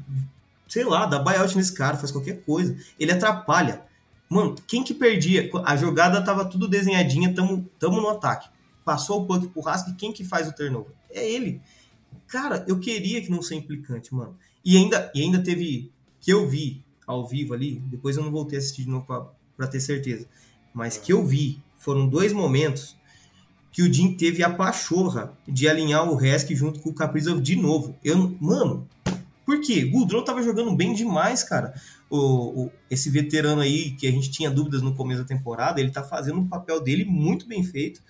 Sei 0.67 0.83
lá, 0.83 1.05
dá 1.05 1.19
buyout 1.19 1.55
nesse 1.55 1.73
cara, 1.73 1.97
faz 1.97 2.11
qualquer 2.11 2.41
coisa. 2.43 2.77
Ele 2.99 3.11
atrapalha. 3.11 3.81
Mano, 4.29 4.55
quem 4.67 4.83
que 4.83 4.93
perdia? 4.93 5.49
A 5.63 5.77
jogada 5.77 6.21
tava 6.23 6.43
tudo 6.45 6.67
desenhadinha, 6.67 7.33
tamo, 7.33 7.69
tamo 7.79 8.01
no 8.01 8.09
ataque. 8.09 8.49
Passou 8.83 9.21
o 9.21 9.25
puck 9.25 9.47
pro 9.47 9.61
Rask, 9.61 9.95
quem 9.97 10.11
que 10.11 10.23
faz 10.23 10.47
o 10.47 10.53
turnover? 10.53 10.91
É 11.11 11.29
ele. 11.29 11.61
Cara, 12.27 12.65
eu 12.67 12.79
queria 12.79 13.21
que 13.21 13.31
não 13.31 13.41
seja 13.41 13.61
implicante, 13.61 14.13
mano. 14.13 14.37
E 14.63 14.75
ainda, 14.75 15.11
e 15.15 15.21
ainda 15.21 15.41
teve, 15.41 15.91
que 16.19 16.31
eu 16.31 16.47
vi 16.47 16.83
ao 17.05 17.25
vivo 17.25 17.53
ali, 17.53 17.79
depois 17.85 18.17
eu 18.17 18.23
não 18.23 18.31
voltei 18.31 18.57
a 18.57 18.59
assistir 18.59 18.83
de 18.83 18.89
novo 18.89 19.05
pra, 19.05 19.27
pra 19.55 19.67
ter 19.67 19.79
certeza, 19.79 20.27
mas 20.73 20.97
que 20.97 21.13
eu 21.13 21.25
vi, 21.25 21.61
foram 21.77 22.07
dois 22.07 22.33
momentos 22.33 22.97
que 23.77 23.83
o 23.83 23.93
Jim 23.93 24.11
teve 24.15 24.41
a 24.41 24.49
pachorra 24.49 25.37
de 25.47 25.69
alinhar 25.69 26.09
o 26.09 26.15
Resk 26.15 26.49
junto 26.55 26.79
com 26.79 26.89
o 26.89 26.93
Kaprizov 26.95 27.39
de 27.39 27.55
novo. 27.55 27.95
Eu, 28.03 28.35
mano, 28.41 28.89
por 29.45 29.61
quê? 29.61 29.85
Goudreau 29.85 30.23
tava 30.23 30.41
jogando 30.41 30.75
bem 30.75 30.95
demais, 30.95 31.43
cara. 31.43 31.75
O, 32.09 32.63
o, 32.63 32.71
esse 32.89 33.07
veterano 33.11 33.61
aí, 33.61 33.91
que 33.91 34.07
a 34.07 34.11
gente 34.11 34.31
tinha 34.31 34.49
dúvidas 34.49 34.81
no 34.81 34.95
começo 34.95 35.21
da 35.21 35.27
temporada, 35.27 35.79
ele 35.79 35.91
tá 35.91 36.01
fazendo 36.01 36.39
um 36.39 36.47
papel 36.47 36.81
dele 36.81 37.05
muito 37.05 37.47
bem 37.47 37.63
feito. 37.63 38.01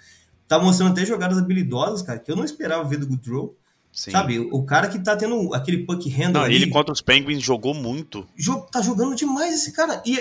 Tá 0.47 0.57
mostrando 0.57 0.93
até 0.93 1.05
jogadas 1.05 1.37
habilidosas, 1.37 2.01
cara, 2.01 2.17
que 2.17 2.31
eu 2.31 2.37
não 2.37 2.45
esperava 2.45 2.87
ver 2.87 2.99
do 2.99 3.07
Goudreau. 3.07 3.53
Sim. 3.91 4.11
Sabe, 4.11 4.39
o 4.39 4.63
cara 4.63 4.87
que 4.87 4.99
tá 4.99 5.17
tendo 5.17 5.53
aquele 5.53 5.79
puck 5.79 6.07
handle. 6.09 6.33
Não, 6.33 6.41
ali, 6.43 6.55
ele 6.55 6.67
contra 6.67 6.93
os 6.93 7.01
Penguins 7.01 7.43
jogou 7.43 7.73
muito. 7.73 8.25
Tá 8.71 8.81
jogando 8.81 9.17
demais 9.17 9.53
esse 9.53 9.73
cara. 9.73 10.01
E 10.05 10.17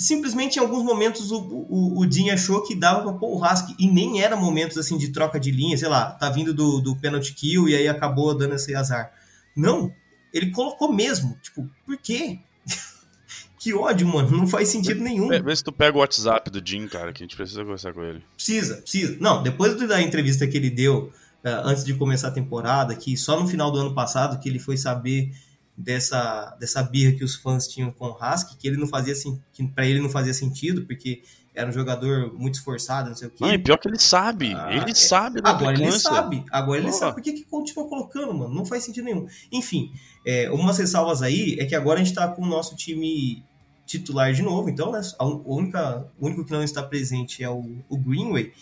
simplesmente 0.00 0.56
em 0.56 0.60
alguns 0.60 0.82
momentos 0.82 1.30
o, 1.30 1.38
o, 1.38 2.00
o 2.00 2.10
Jim 2.10 2.30
achou 2.30 2.62
que 2.62 2.74
dava 2.74 3.02
pra 3.02 3.12
pôr 3.12 3.34
o 3.34 3.38
Rask 3.38 3.68
e 3.78 3.86
nem 3.86 4.22
era 4.22 4.34
momentos 4.34 4.78
assim 4.78 4.96
de 4.96 5.08
troca 5.08 5.38
de 5.38 5.50
linha, 5.50 5.76
sei 5.76 5.88
lá, 5.88 6.12
tá 6.12 6.30
vindo 6.30 6.54
do, 6.54 6.80
do 6.80 6.96
penalty 6.96 7.34
kill 7.34 7.68
e 7.68 7.76
aí 7.76 7.86
acabou 7.86 8.36
dando 8.36 8.54
esse 8.54 8.74
azar. 8.74 9.12
Não, 9.54 9.92
ele 10.32 10.50
colocou 10.50 10.90
mesmo. 10.90 11.38
Tipo, 11.42 11.68
por 11.84 11.98
quê? 11.98 12.38
que 13.60 13.74
ódio, 13.74 14.06
mano. 14.06 14.30
Não 14.30 14.46
faz 14.46 14.68
sentido 14.68 15.02
nenhum. 15.02 15.28
Vê, 15.28 15.42
vê 15.42 15.54
se 15.54 15.62
tu 15.62 15.70
pega 15.70 15.98
o 15.98 16.00
WhatsApp 16.00 16.50
do 16.50 16.66
Jim, 16.66 16.88
cara, 16.88 17.12
que 17.12 17.22
a 17.22 17.26
gente 17.26 17.36
precisa 17.36 17.62
conversar 17.62 17.92
com 17.92 18.02
ele. 18.02 18.24
Precisa, 18.34 18.76
precisa. 18.76 19.18
Não, 19.20 19.42
depois 19.42 19.76
da 19.86 20.00
entrevista 20.00 20.46
que 20.46 20.56
ele 20.56 20.70
deu 20.70 21.12
uh, 21.44 21.48
antes 21.64 21.84
de 21.84 21.92
começar 21.92 22.28
a 22.28 22.32
temporada, 22.32 22.94
que 22.94 23.16
só 23.18 23.38
no 23.38 23.46
final 23.46 23.70
do 23.70 23.78
ano 23.78 23.94
passado 23.94 24.40
que 24.40 24.48
ele 24.48 24.58
foi 24.58 24.78
saber 24.78 25.30
dessa, 25.76 26.56
dessa 26.60 26.82
birra 26.82 27.12
que 27.12 27.24
os 27.24 27.34
fãs 27.34 27.66
tinham 27.66 27.90
com 27.90 28.06
o 28.06 28.16
Husky, 28.16 28.56
que 28.56 28.68
ele 28.68 28.76
não 28.76 28.86
fazia 28.86 29.12
assim, 29.12 29.40
que 29.52 29.66
para 29.66 29.86
ele 29.86 30.00
não 30.00 30.10
fazia 30.10 30.34
sentido, 30.34 30.84
porque 30.86 31.22
era 31.54 31.68
um 31.68 31.72
jogador 31.72 32.32
muito 32.32 32.54
esforçado, 32.54 33.08
não 33.08 33.16
sei 33.16 33.28
o 33.28 33.30
quê. 33.30 33.36
Não, 33.40 33.52
e 33.52 33.58
pior 33.58 33.76
que 33.76 33.88
ele 33.88 33.98
sabe, 33.98 34.54
ah, 34.54 34.72
ele 34.72 34.92
é, 34.92 34.94
sabe 34.94 35.40
Agora 35.42 35.76
ele 35.76 35.92
sabe, 35.92 36.44
agora 36.50 36.80
ele 36.80 36.92
sabe. 36.92 37.14
Por 37.14 37.22
que, 37.22 37.32
que 37.32 37.44
continua 37.44 37.88
colocando, 37.88 38.32
mano? 38.32 38.54
Não 38.54 38.64
faz 38.64 38.84
sentido 38.84 39.04
nenhum. 39.04 39.26
Enfim, 39.50 39.92
é, 40.24 40.50
umas 40.50 40.78
ressalvas 40.78 41.22
aí 41.22 41.56
é 41.58 41.66
que 41.66 41.74
agora 41.74 42.00
a 42.00 42.04
gente 42.04 42.14
tá 42.14 42.28
com 42.28 42.42
o 42.42 42.46
nosso 42.46 42.76
time 42.76 43.42
titular 43.84 44.32
de 44.32 44.42
novo, 44.42 44.70
então, 44.70 44.92
né? 44.92 45.00
A 45.18 45.24
única, 45.24 46.06
o 46.18 46.26
único 46.26 46.44
que 46.44 46.52
não 46.52 46.62
está 46.62 46.82
presente 46.82 47.42
é 47.42 47.50
o, 47.50 47.78
o 47.88 47.98
Greenway. 47.98 48.52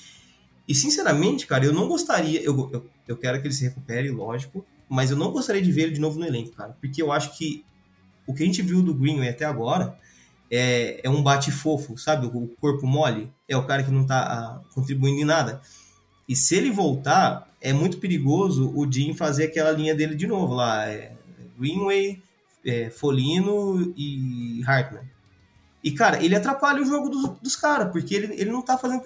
E, 0.66 0.75
sinceramente, 0.75 1.47
cara, 1.47 1.64
eu 1.64 1.73
não 1.73 1.87
gostaria, 1.87 2.40
eu, 2.42 2.71
eu, 2.73 2.87
eu 3.07 3.16
quero 3.16 3.40
que 3.40 3.47
ele 3.47 3.55
se 3.55 3.64
recupere, 3.64 4.11
lógico, 4.11 4.64
mas 4.88 5.11
eu 5.11 5.16
não 5.16 5.31
gostaria 5.31 5.62
de 5.62 5.70
ver 5.70 5.83
ele 5.83 5.92
de 5.92 6.01
novo 6.01 6.18
no 6.18 6.27
elenco, 6.27 6.53
cara, 6.53 6.77
porque 6.81 7.03
eu 7.03 7.12
acho 7.12 7.37
que 7.37 7.64
o 8.27 8.35
que 8.35 8.42
a 8.42 8.46
gente 8.46 8.62
viu 8.62 8.83
do 8.83 8.94
Greenway 8.94 9.29
até 9.29 9.44
agora 9.44 9.98
é, 10.51 11.01
é 11.03 11.11
um 11.11 11.22
bate 11.22 11.51
fofo, 11.51 11.96
sabe? 11.96 12.27
O 12.27 12.48
corpo 12.61 12.87
mole 12.87 13.31
é 13.48 13.57
o 13.57 13.66
cara 13.66 13.83
que 13.83 13.90
não 13.90 14.07
tá 14.07 14.20
ah, 14.20 14.61
contribuindo 14.74 15.20
em 15.20 15.24
nada. 15.24 15.61
E 16.29 16.37
se 16.37 16.55
ele 16.55 16.70
voltar, 16.70 17.51
é 17.61 17.72
muito 17.72 17.98
perigoso 17.98 18.72
o 18.74 18.90
Jim 18.90 19.14
fazer 19.14 19.44
aquela 19.44 19.70
linha 19.72 19.94
dele 19.94 20.14
de 20.14 20.27
novo 20.27 20.55
lá. 20.55 20.87
É 20.87 21.12
Greenway, 21.59 22.22
é, 22.64 22.90
Folino 22.90 23.92
e 23.96 24.62
Hartman. 24.66 25.03
E, 25.83 25.92
cara, 25.92 26.22
ele 26.22 26.35
atrapalha 26.35 26.83
o 26.83 26.85
jogo 26.85 27.09
dos, 27.09 27.31
dos 27.40 27.57
caras, 27.57 27.90
porque 27.92 28.14
ele, 28.14 28.35
ele 28.35 28.51
não 28.51 28.62
tá 28.62 28.77
fazendo. 28.77 29.05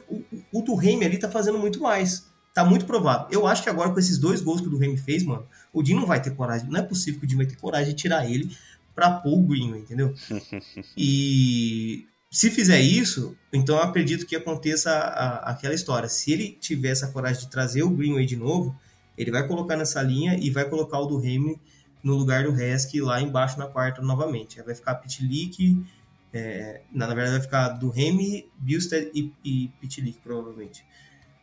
O, 0.52 0.72
o 0.72 0.74
Reime 0.74 1.04
ali 1.04 1.18
tá 1.18 1.30
fazendo 1.30 1.58
muito 1.58 1.80
mais. 1.80 2.26
Tá 2.54 2.64
muito 2.64 2.84
provável. 2.84 3.28
Eu 3.30 3.46
acho 3.46 3.62
que 3.62 3.70
agora 3.70 3.90
com 3.90 3.98
esses 3.98 4.18
dois 4.18 4.40
gols 4.40 4.60
que 4.60 4.68
o 4.68 4.76
Remy 4.76 4.98
fez, 4.98 5.24
mano, 5.24 5.46
o 5.72 5.84
Jim 5.84 5.94
não 5.94 6.06
vai 6.06 6.20
ter 6.20 6.34
coragem. 6.34 6.68
Não 6.68 6.80
é 6.80 6.82
possível 6.82 7.20
que 7.20 7.26
o 7.26 7.28
Jim 7.28 7.36
vai 7.36 7.46
ter 7.46 7.56
coragem 7.56 7.94
de 7.94 8.00
tirar 8.00 8.28
ele 8.28 8.54
pra 8.94 9.10
pôr 9.10 9.38
o 9.38 9.42
Greenway, 9.42 9.80
entendeu? 9.80 10.14
e 10.96 12.06
se 12.30 12.50
fizer 12.50 12.80
isso, 12.80 13.36
então 13.52 13.76
eu 13.76 13.82
acredito 13.82 14.26
que 14.26 14.36
aconteça 14.36 14.90
a, 14.90 14.96
a, 14.96 15.50
aquela 15.50 15.74
história. 15.74 16.08
Se 16.08 16.32
ele 16.32 16.56
tiver 16.60 16.90
essa 16.90 17.08
coragem 17.08 17.42
de 17.42 17.50
trazer 17.50 17.82
o 17.82 17.90
Greenway 17.90 18.26
de 18.26 18.36
novo, 18.36 18.74
ele 19.16 19.30
vai 19.30 19.46
colocar 19.46 19.76
nessa 19.76 20.02
linha 20.02 20.38
e 20.40 20.50
vai 20.50 20.64
colocar 20.68 20.98
o 20.98 21.06
do 21.06 21.18
Remy 21.18 21.60
no 22.02 22.14
lugar 22.16 22.44
do 22.44 22.50
Resk 22.50 22.94
lá 23.00 23.20
embaixo 23.20 23.58
na 23.58 23.66
quarta 23.66 24.02
novamente. 24.02 24.58
Aí 24.58 24.66
vai 24.66 24.74
ficar 24.74 24.94
Pitlick, 24.96 25.84
é, 26.32 26.80
na 26.90 27.06
verdade 27.06 27.32
vai 27.32 27.40
ficar 27.40 27.68
do 27.70 27.90
Remy, 27.90 28.48
Bilstead 28.58 29.10
e, 29.14 29.32
e 29.44 29.68
Pitlick, 29.80 30.18
provavelmente. 30.20 30.84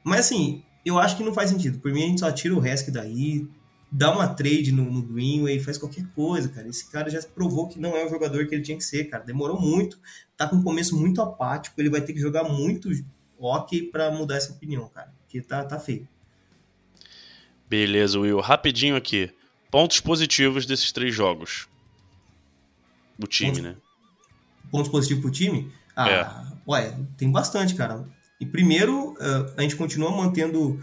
Mas 0.03 0.21
assim, 0.21 0.63
eu 0.83 0.97
acho 0.97 1.15
que 1.15 1.23
não 1.23 1.33
faz 1.33 1.49
sentido. 1.49 1.79
Por 1.79 1.91
mim, 1.93 2.03
a 2.03 2.07
gente 2.07 2.19
só 2.19 2.31
tira 2.31 2.55
o 2.55 2.59
Resk 2.59 2.89
daí, 2.89 3.47
dá 3.91 4.11
uma 4.11 4.27
trade 4.27 4.71
no, 4.71 4.83
no 4.85 5.01
Greenway, 5.01 5.59
faz 5.59 5.77
qualquer 5.77 6.05
coisa, 6.15 6.49
cara. 6.49 6.67
Esse 6.67 6.89
cara 6.89 7.09
já 7.09 7.21
provou 7.23 7.67
que 7.67 7.79
não 7.79 7.95
é 7.95 8.05
o 8.05 8.09
jogador 8.09 8.47
que 8.47 8.55
ele 8.55 8.63
tinha 8.63 8.77
que 8.77 8.83
ser, 8.83 9.05
cara. 9.05 9.23
Demorou 9.23 9.59
muito, 9.59 9.99
tá 10.37 10.47
com 10.47 10.57
um 10.57 10.63
começo 10.63 10.95
muito 10.99 11.21
apático, 11.21 11.79
ele 11.79 11.89
vai 11.89 12.01
ter 12.01 12.13
que 12.13 12.19
jogar 12.19 12.43
muito 12.43 12.89
hockey 13.37 13.83
para 13.83 14.11
mudar 14.11 14.35
essa 14.35 14.51
opinião, 14.51 14.87
cara. 14.89 15.11
Porque 15.21 15.41
tá, 15.41 15.63
tá 15.63 15.79
feio. 15.79 16.07
Beleza, 17.69 18.19
Will. 18.19 18.39
Rapidinho 18.39 18.95
aqui. 18.95 19.31
Pontos 19.71 19.99
positivos 19.99 20.65
desses 20.65 20.91
três 20.91 21.13
jogos. 21.13 21.67
O 23.21 23.27
time, 23.27 23.51
pontos, 23.51 23.63
né? 23.63 23.75
Pontos 24.71 24.91
positivos 24.91 25.21
pro 25.21 25.31
time? 25.31 25.71
Ah, 25.95 26.09
é. 26.09 26.69
ué, 26.69 26.97
tem 27.17 27.31
bastante, 27.31 27.75
cara. 27.75 28.07
E 28.39 28.45
primeiro, 28.45 29.11
uh, 29.13 29.53
a 29.57 29.61
gente 29.61 29.75
continua 29.75 30.09
mantendo 30.11 30.79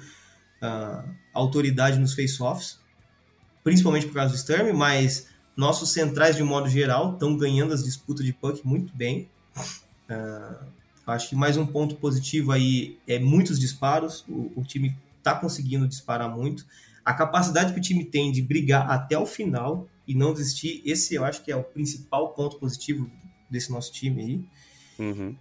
uh, 0.62 1.16
autoridade 1.32 1.98
nos 1.98 2.14
face-offs, 2.14 2.78
principalmente 3.66 4.06
por 4.06 4.14
causa 4.14 4.32
do 4.32 4.38
Sturm, 4.38 4.72
mas 4.72 5.26
nossos 5.56 5.90
centrais, 5.90 6.36
de 6.36 6.42
modo 6.44 6.68
geral, 6.68 7.14
estão 7.14 7.36
ganhando 7.36 7.74
as 7.74 7.82
disputas 7.82 8.24
de 8.24 8.32
puck 8.32 8.64
muito 8.64 8.94
bem. 8.94 9.28
Uh, 10.08 10.66
acho 11.04 11.30
que 11.30 11.34
mais 11.34 11.56
um 11.56 11.66
ponto 11.66 11.96
positivo 11.96 12.52
aí 12.52 12.96
é 13.08 13.18
muitos 13.18 13.58
disparos. 13.58 14.24
O, 14.28 14.52
o 14.54 14.62
time 14.62 14.96
está 15.18 15.34
conseguindo 15.34 15.88
disparar 15.88 16.30
muito. 16.30 16.64
A 17.04 17.12
capacidade 17.12 17.72
que 17.72 17.80
o 17.80 17.82
time 17.82 18.04
tem 18.04 18.30
de 18.30 18.40
brigar 18.40 18.88
até 18.88 19.18
o 19.18 19.26
final 19.26 19.88
e 20.06 20.14
não 20.14 20.32
desistir, 20.32 20.80
esse 20.84 21.16
eu 21.16 21.24
acho 21.24 21.42
que 21.42 21.50
é 21.50 21.56
o 21.56 21.64
principal 21.64 22.34
ponto 22.34 22.60
positivo 22.60 23.10
desse 23.50 23.72
nosso 23.72 23.92
time 23.92 24.22
aí. 24.22 24.44
Uhum. 25.04 25.34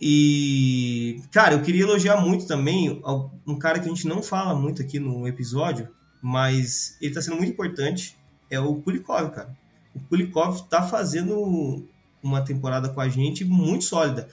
E, 0.00 1.22
cara, 1.30 1.54
eu 1.54 1.62
queria 1.62 1.82
elogiar 1.82 2.20
muito 2.20 2.44
também 2.44 3.00
um 3.46 3.56
cara 3.56 3.78
que 3.78 3.86
a 3.86 3.88
gente 3.88 4.08
não 4.08 4.20
fala 4.20 4.52
muito 4.52 4.82
aqui 4.82 4.98
no 4.98 5.28
episódio, 5.28 5.96
mas 6.20 6.96
ele 7.00 7.14
tá 7.14 7.22
sendo 7.22 7.36
muito 7.36 7.52
importante, 7.52 8.16
é 8.50 8.58
o 8.58 8.76
Kulikov, 8.76 9.30
cara. 9.30 9.56
O 9.94 10.00
Kulikov 10.00 10.62
tá 10.68 10.82
fazendo 10.82 11.84
uma 12.22 12.42
temporada 12.42 12.88
com 12.88 13.00
a 13.00 13.08
gente 13.08 13.44
muito 13.44 13.84
sólida. 13.84 14.28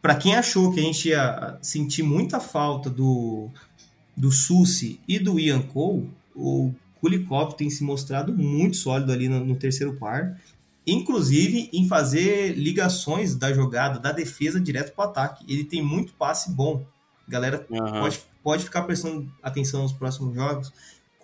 Para 0.00 0.14
quem 0.14 0.34
achou 0.34 0.72
que 0.72 0.80
a 0.80 0.82
gente 0.82 1.08
ia 1.08 1.58
sentir 1.62 2.02
muita 2.02 2.38
falta 2.38 2.90
do, 2.90 3.48
do 4.16 4.30
Susi 4.30 5.00
e 5.08 5.18
do 5.18 5.38
Ian 5.40 5.62
Cole, 5.62 6.10
o 6.34 6.72
Kulikov 7.00 7.54
tem 7.54 7.70
se 7.70 7.82
mostrado 7.82 8.32
muito 8.32 8.76
sólido 8.76 9.12
ali 9.12 9.28
no, 9.28 9.44
no 9.44 9.56
terceiro 9.56 9.96
par 9.96 10.36
inclusive 10.86 11.70
em 11.72 11.88
fazer 11.88 12.52
ligações 12.52 13.34
da 13.34 13.52
jogada, 13.52 13.98
da 13.98 14.12
defesa 14.12 14.60
direto 14.60 14.94
para 14.94 15.06
o 15.06 15.08
ataque. 15.08 15.44
Ele 15.48 15.64
tem 15.64 15.82
muito 15.82 16.12
passe 16.14 16.52
bom. 16.52 16.84
Galera 17.26 17.66
uhum. 17.70 18.00
pode, 18.00 18.20
pode 18.42 18.64
ficar 18.64 18.82
prestando 18.82 19.30
atenção 19.42 19.82
nos 19.82 19.92
próximos 19.92 20.34
jogos. 20.34 20.72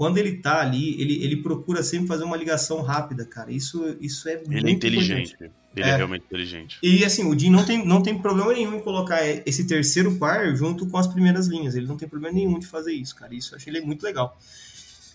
Quando 0.01 0.17
ele 0.17 0.39
tá 0.39 0.63
ali, 0.63 0.99
ele, 0.99 1.23
ele 1.23 1.37
procura 1.37 1.83
sempre 1.83 2.07
fazer 2.07 2.25
uma 2.25 2.35
ligação 2.35 2.81
rápida, 2.81 3.23
cara. 3.27 3.53
Isso, 3.53 3.99
isso 4.01 4.31
é 4.31 4.33
ele 4.33 4.49
muito 4.49 4.67
é 4.67 4.71
inteligente. 4.71 5.35
Importante. 5.35 5.53
Ele 5.77 5.87
é. 5.87 5.93
é. 5.93 5.97
realmente 5.97 6.25
inteligente. 6.25 6.79
E 6.83 7.05
assim, 7.05 7.31
o 7.31 7.37
Dean 7.37 7.51
não 7.51 7.67
tem, 7.67 7.87
não 7.87 8.03
tem 8.03 8.17
problema 8.17 8.51
nenhum 8.55 8.77
em 8.77 8.81
colocar 8.81 9.23
esse 9.23 9.67
terceiro 9.67 10.17
par 10.17 10.57
junto 10.57 10.87
com 10.87 10.97
as 10.97 11.07
primeiras 11.07 11.49
linhas. 11.49 11.75
Ele 11.75 11.87
não 11.87 11.99
tem 11.99 12.09
problema 12.09 12.35
nenhum 12.35 12.59
de 12.59 12.67
fazer 12.67 12.95
isso, 12.95 13.15
cara. 13.15 13.35
Isso 13.35 13.53
eu 13.53 13.59
achei 13.59 13.71
ele 13.71 13.83
muito 13.83 14.03
legal. 14.03 14.39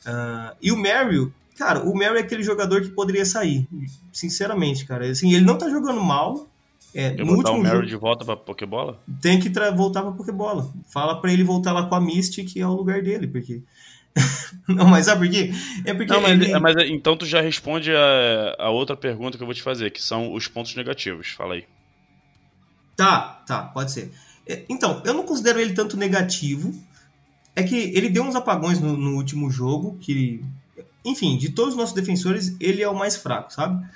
Uh, 0.06 0.56
e 0.62 0.72
o 0.72 0.78
Merrill, 0.78 1.34
Cara, 1.58 1.84
o 1.84 1.96
Mary 1.96 2.18
é 2.18 2.20
aquele 2.20 2.44
jogador 2.44 2.82
que 2.82 2.90
poderia 2.90 3.26
sair. 3.26 3.68
Sinceramente, 4.12 4.86
cara. 4.86 5.10
Assim, 5.10 5.34
ele 5.34 5.46
não 5.46 5.58
tá 5.58 5.68
jogando 5.68 6.00
mal. 6.00 6.48
É, 6.94 7.20
Eu 7.20 7.26
no 7.26 7.38
botar 7.38 7.50
último 7.50 7.58
o 7.58 7.64
Mary 7.64 7.76
jogo, 7.78 7.88
de 7.88 7.96
volta 7.96 8.24
pra 8.24 8.38
Pokébola? 8.38 9.02
Tem 9.20 9.40
que 9.40 9.50
voltar 9.76 10.04
pra 10.04 10.12
Pokébola. 10.12 10.72
Fala 10.94 11.20
pra 11.20 11.34
ele 11.34 11.44
voltar 11.44 11.72
lá 11.72 11.88
com 11.88 11.96
a 11.96 12.00
Misty, 12.00 12.44
que 12.44 12.62
é 12.62 12.68
o 12.68 12.74
lugar 12.76 13.02
dele, 13.02 13.26
porque. 13.26 13.64
não, 14.68 14.88
mas 14.88 15.06
sabe 15.06 15.28
por 15.28 15.34
quê? 15.34 15.52
É 15.84 15.94
porque. 15.94 16.12
Não, 16.12 16.22
mas, 16.22 16.32
ele... 16.32 16.60
mas 16.60 16.76
então 16.90 17.18
tu 17.18 17.26
já 17.26 17.42
responde 17.42 17.92
a, 17.92 18.56
a 18.60 18.70
outra 18.70 18.96
pergunta 18.96 19.38
que 19.38 19.44
eu 19.44 19.48
vou 19.48 19.56
te 19.56 19.62
fazer, 19.62 19.92
que 19.92 20.02
são 20.02 20.34
os 20.34 20.48
pontos 20.48 20.76
negativos. 20.76 21.30
Fala 21.30 21.56
aí. 21.56 21.66
Tá, 22.96 23.44
tá, 23.46 23.64
pode 23.64 23.92
ser. 23.92 24.12
É, 24.48 24.64
então, 24.70 25.02
eu 25.06 25.14
não 25.14 25.24
considero 25.24 25.60
ele 25.60 25.74
tanto 25.74 25.98
negativo. 25.98 26.74
É 27.58 27.64
que 27.64 27.76
ele 27.76 28.10
deu 28.10 28.24
uns 28.24 28.36
apagões 28.36 28.82
no, 28.82 28.98
no 28.98 29.16
último 29.16 29.50
jogo, 29.50 29.98
que 30.02 30.44
enfim, 31.06 31.38
de 31.38 31.50
todos 31.50 31.74
os 31.74 31.78
nossos 31.78 31.94
defensores, 31.94 32.56
ele 32.60 32.82
é 32.82 32.90
o 32.90 32.98
mais 32.98 33.16
fraco, 33.16 33.54
sabe? 33.54 33.88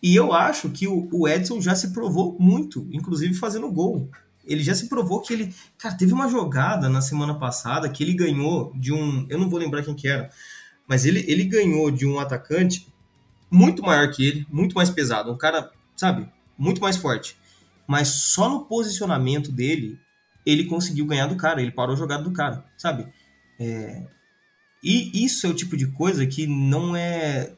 E 0.00 0.14
eu 0.14 0.32
acho 0.32 0.68
que 0.70 0.86
o, 0.86 1.26
Edson 1.26 1.60
já 1.60 1.74
se 1.74 1.88
provou 1.88 2.36
muito, 2.38 2.86
inclusive 2.92 3.34
fazendo 3.34 3.70
gol. 3.70 4.08
Ele 4.46 4.62
já 4.62 4.74
se 4.74 4.88
provou 4.88 5.20
que 5.20 5.32
ele. 5.32 5.54
Cara, 5.78 5.96
teve 5.96 6.12
uma 6.12 6.28
jogada 6.28 6.88
na 6.88 7.00
semana 7.00 7.34
passada 7.38 7.88
que 7.88 8.02
ele 8.02 8.14
ganhou 8.14 8.72
de 8.74 8.92
um. 8.92 9.26
Eu 9.28 9.38
não 9.38 9.48
vou 9.48 9.58
lembrar 9.58 9.82
quem 9.82 9.94
que 9.94 10.08
era, 10.08 10.30
mas 10.86 11.04
ele, 11.04 11.24
ele 11.26 11.44
ganhou 11.44 11.90
de 11.90 12.06
um 12.06 12.18
atacante 12.18 12.86
muito 13.50 13.82
maior 13.82 14.10
que 14.10 14.26
ele, 14.26 14.46
muito 14.50 14.74
mais 14.74 14.90
pesado. 14.90 15.32
Um 15.32 15.36
cara, 15.36 15.70
sabe, 15.96 16.28
muito 16.56 16.80
mais 16.80 16.96
forte. 16.96 17.36
Mas 17.86 18.08
só 18.08 18.48
no 18.48 18.64
posicionamento 18.64 19.52
dele, 19.52 19.98
ele 20.44 20.64
conseguiu 20.64 21.06
ganhar 21.06 21.26
do 21.26 21.36
cara. 21.36 21.60
Ele 21.60 21.70
parou 21.70 21.94
a 21.94 21.98
jogada 21.98 22.22
do 22.22 22.32
cara, 22.32 22.64
sabe? 22.76 23.06
É, 23.58 24.02
e 24.82 25.24
isso 25.24 25.46
é 25.46 25.50
o 25.50 25.54
tipo 25.54 25.76
de 25.76 25.86
coisa 25.88 26.26
que 26.26 26.46
não 26.46 26.94
é 26.94 27.52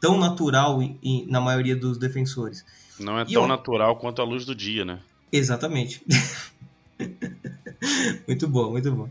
tão 0.00 0.18
natural 0.18 0.80
em, 0.82 1.26
na 1.28 1.40
maioria 1.40 1.76
dos 1.76 1.98
defensores. 1.98 2.64
Não 2.98 3.18
é 3.18 3.22
e 3.22 3.32
tão 3.32 3.42
eu... 3.42 3.48
natural 3.48 3.96
quanto 3.96 4.22
a 4.22 4.24
luz 4.24 4.44
do 4.44 4.54
dia, 4.54 4.84
né? 4.84 5.00
Exatamente. 5.32 6.02
muito 8.26 8.48
bom, 8.48 8.70
muito 8.70 8.92
bom. 8.92 9.08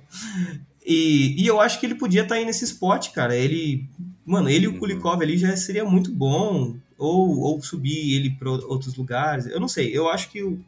E, 0.86 1.42
e 1.42 1.48
eu 1.48 1.62
acho 1.62 1.80
que 1.80 1.86
ele 1.86 1.96
podia 1.96 2.24
estar 2.24 2.36
tá 2.36 2.40
aí 2.40 2.46
nesse 2.46 2.64
spot, 2.64 3.12
cara. 3.12 3.36
Ele, 3.36 3.88
mano, 4.26 4.50
ele 4.50 4.66
e 4.66 4.68
o 4.68 4.74
uhum. 4.74 4.80
Kulikov 4.80 5.22
ali 5.22 5.38
já 5.38 5.56
seria 5.56 5.86
muito 5.86 6.12
bom. 6.12 6.76
Ou, 6.98 7.40
ou 7.40 7.62
subir 7.62 8.16
ele 8.16 8.32
para 8.32 8.50
outros 8.50 8.96
lugares. 8.96 9.46
Eu 9.46 9.60
não 9.60 9.68
sei. 9.68 9.96
Eu 9.96 10.10
acho 10.10 10.30
que 10.30 10.60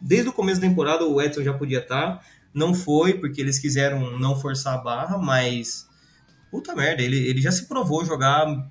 desde 0.00 0.28
o 0.28 0.32
começo 0.32 0.60
da 0.60 0.68
temporada 0.68 1.04
o 1.04 1.20
Edson 1.20 1.42
já 1.42 1.52
podia 1.52 1.80
estar. 1.80 2.18
Tá. 2.18 2.24
Não 2.52 2.74
foi, 2.74 3.14
porque 3.14 3.40
eles 3.40 3.58
quiseram 3.58 4.18
não 4.18 4.38
forçar 4.38 4.74
a 4.74 4.78
barra, 4.78 5.18
mas 5.18 5.88
puta 6.50 6.74
merda, 6.74 7.00
ele, 7.00 7.16
ele 7.16 7.40
já 7.40 7.52
se 7.52 7.66
provou 7.66 8.04
jogar 8.04 8.68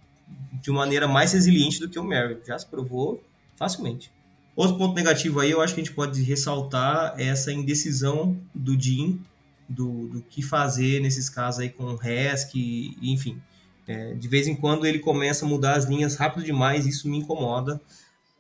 de 0.61 0.69
maneira 0.69 1.07
mais 1.07 1.31
resiliente 1.31 1.79
do 1.79 1.89
que 1.89 1.97
o 1.97 2.03
Merrill. 2.03 2.41
Já 2.45 2.59
se 2.59 2.67
provou 2.67 3.23
facilmente. 3.55 4.11
Outro 4.59 4.77
ponto 4.77 4.93
negativo 4.93 5.39
aí, 5.39 5.51
eu 5.51 5.61
acho 5.61 5.73
que 5.73 5.79
a 5.79 5.83
gente 5.85 5.95
pode 5.95 6.21
ressaltar 6.21 7.13
essa 7.17 7.49
indecisão 7.49 8.37
do 8.53 8.77
Jim 8.77 9.21
do, 9.69 10.09
do 10.09 10.21
que 10.21 10.41
fazer 10.41 10.99
nesses 10.99 11.29
casos 11.29 11.61
aí 11.61 11.69
com 11.69 11.85
o 11.85 11.95
Resk, 11.95 12.55
enfim. 13.01 13.41
É, 13.87 14.15
de 14.15 14.27
vez 14.27 14.49
em 14.49 14.55
quando 14.57 14.85
ele 14.85 14.99
começa 14.99 15.45
a 15.45 15.47
mudar 15.47 15.77
as 15.77 15.85
linhas 15.85 16.17
rápido 16.17 16.43
demais, 16.43 16.85
isso 16.85 17.07
me 17.07 17.19
incomoda. 17.19 17.79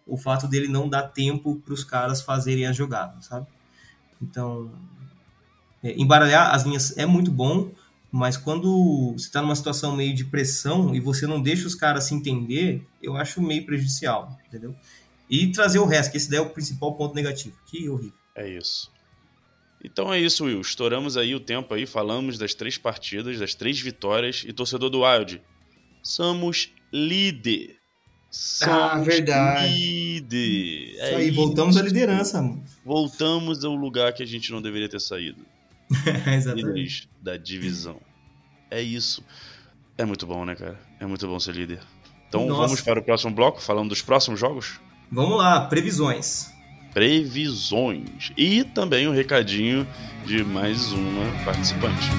O 0.05 0.17
fato 0.17 0.45
dele 0.45 0.67
não 0.67 0.89
dar 0.89 1.03
tempo 1.03 1.55
para 1.55 1.73
os 1.73 1.85
caras 1.85 2.21
fazerem 2.21 2.65
as 2.65 2.75
jogadas, 2.75 3.27
sabe? 3.27 3.47
Então, 4.21 4.69
é, 5.81 5.93
embaralhar 5.97 6.53
as 6.53 6.63
linhas 6.63 6.97
é 6.97 7.05
muito 7.05 7.31
bom, 7.31 7.71
mas 8.11 8.35
quando 8.35 9.13
você 9.13 9.27
está 9.27 9.41
numa 9.41 9.55
situação 9.55 9.95
meio 9.95 10.13
de 10.13 10.25
pressão 10.25 10.93
e 10.93 10.99
você 10.99 11.25
não 11.25 11.41
deixa 11.41 11.65
os 11.65 11.75
caras 11.75 12.03
se 12.03 12.13
entender, 12.13 12.85
eu 13.01 13.15
acho 13.15 13.41
meio 13.41 13.65
prejudicial, 13.65 14.37
entendeu? 14.45 14.75
E 15.29 15.51
trazer 15.51 15.79
o 15.79 15.85
resto, 15.85 16.11
que 16.11 16.17
esse 16.17 16.29
daí 16.29 16.39
é 16.39 16.41
o 16.41 16.49
principal 16.49 16.95
ponto 16.95 17.13
negativo. 17.13 17.55
Que 17.67 17.87
horrível. 17.87 18.17
É 18.35 18.47
isso. 18.49 18.91
Então 19.83 20.11
é 20.13 20.19
isso, 20.19 20.45
Will. 20.45 20.59
Estouramos 20.59 21.15
aí 21.15 21.33
o 21.35 21.39
tempo 21.39 21.73
aí, 21.73 21.85
falamos 21.85 22.37
das 22.37 22.53
três 22.53 22.77
partidas, 22.77 23.39
das 23.39 23.53
três 23.53 23.79
vitórias. 23.79 24.43
E 24.45 24.51
torcedor 24.51 24.89
do 24.89 25.03
Wild, 25.03 25.41
somos 26.01 26.71
líder. 26.91 27.77
Somos 28.31 28.75
ah, 28.75 28.99
verdade. 28.99 29.67
líder. 29.67 30.95
É 30.99 31.07
isso 31.09 31.15
aí, 31.15 31.31
voltamos 31.31 31.77
à 31.77 31.81
liderança. 31.81 32.41
Mano. 32.41 32.63
Voltamos 32.83 33.63
ao 33.63 33.73
lugar 33.73 34.13
que 34.13 34.21
a 34.21 34.25
gente 34.25 34.51
não 34.51 34.61
deveria 34.61 34.89
ter 34.89 34.99
saído. 34.99 35.45
Exatamente. 36.35 37.09
da 37.21 37.37
divisão. 37.37 37.99
É 38.69 38.81
isso. 38.81 39.23
É 39.97 40.05
muito 40.05 40.27
bom, 40.27 40.45
né, 40.45 40.55
cara? 40.55 40.79
É 40.99 41.05
muito 41.05 41.27
bom 41.27 41.39
ser 41.39 41.55
líder. 41.55 41.79
Então 42.27 42.45
Nossa. 42.45 42.61
vamos 42.61 42.81
para 42.81 42.99
o 42.99 43.03
próximo 43.03 43.33
bloco, 43.33 43.59
falando 43.59 43.89
dos 43.89 44.01
próximos 44.01 44.39
jogos? 44.39 44.79
Vamos 45.11 45.37
lá, 45.39 45.61
previsões. 45.61 46.53
Previsões. 46.93 48.31
E 48.37 48.63
também 48.63 49.07
o 49.07 49.11
um 49.11 49.13
recadinho 49.13 49.87
de 50.23 50.43
mais 50.43 50.91
uma 50.91 51.25
participante. 51.43 52.09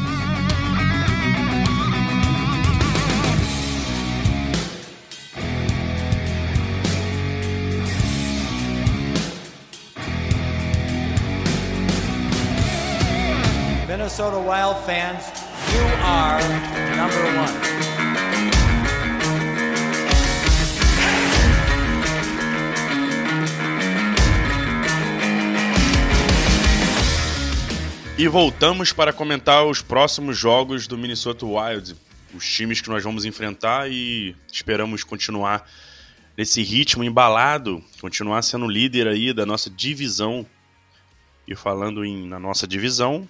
Minnesota 13.87 14.37
Wild 14.37 14.81
fans, 14.85 15.31
you 15.73 16.05
are 16.05 16.43
number 16.97 17.25
one. 17.39 18.00
E 28.21 28.29
voltamos 28.29 28.93
para 28.93 29.15
comentar 29.15 29.65
os 29.65 29.81
próximos 29.81 30.37
jogos 30.37 30.87
do 30.87 30.99
Minnesota 30.99 31.47
Wild, 31.47 31.97
os 32.35 32.47
times 32.47 32.79
que 32.83 32.91
nós 32.91 33.03
vamos 33.03 33.25
enfrentar 33.25 33.91
e 33.91 34.37
esperamos 34.53 35.03
continuar 35.03 35.67
nesse 36.37 36.63
ritmo 36.63 37.03
embalado, 37.03 37.83
continuar 37.99 38.43
sendo 38.43 38.69
líder 38.69 39.09
aí 39.09 39.33
da 39.33 39.47
nossa 39.47 39.71
divisão. 39.71 40.45
E 41.49 41.57
falando 41.57 42.05
em, 42.05 42.29
na 42.29 42.39
nossa 42.39 42.67
divisão, 42.67 43.27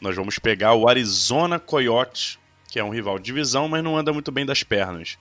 nós 0.00 0.16
vamos 0.16 0.40
pegar 0.40 0.74
o 0.74 0.88
Arizona 0.88 1.60
Coyote, 1.60 2.36
que 2.68 2.80
é 2.80 2.84
um 2.84 2.90
rival 2.90 3.20
de 3.20 3.26
divisão, 3.26 3.68
mas 3.68 3.84
não 3.84 3.96
anda 3.96 4.12
muito 4.12 4.32
bem 4.32 4.44
das 4.44 4.64
pernas. 4.64 5.16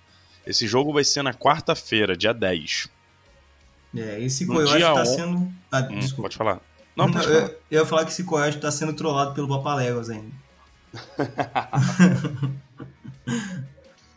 Esse 0.47 0.65
jogo 0.65 0.91
vai 0.91 1.03
ser 1.03 1.21
na 1.21 1.31
quarta-feira, 1.31 2.17
dia 2.17 2.33
10. 2.33 2.89
É, 3.97 4.19
esse 4.19 4.47
Coyote 4.47 4.81
tá 4.81 5.05
sendo. 5.05 5.53
Ah, 5.71 5.87
hum, 5.91 5.99
desculpa. 5.99 6.23
Pode 6.23 6.37
falar. 6.37 6.74
Não, 6.95 7.11
falar. 7.11 7.25
Eu, 7.25 7.59
eu 7.71 7.81
ia 7.81 7.85
falar 7.85 8.05
que 8.05 8.11
esse 8.11 8.23
Coyote 8.23 8.59
tá 8.59 8.71
sendo 8.71 8.93
trollado 8.93 9.33
pelo 9.33 9.47
Papaléguas 9.47 10.09
ainda. 10.09 10.31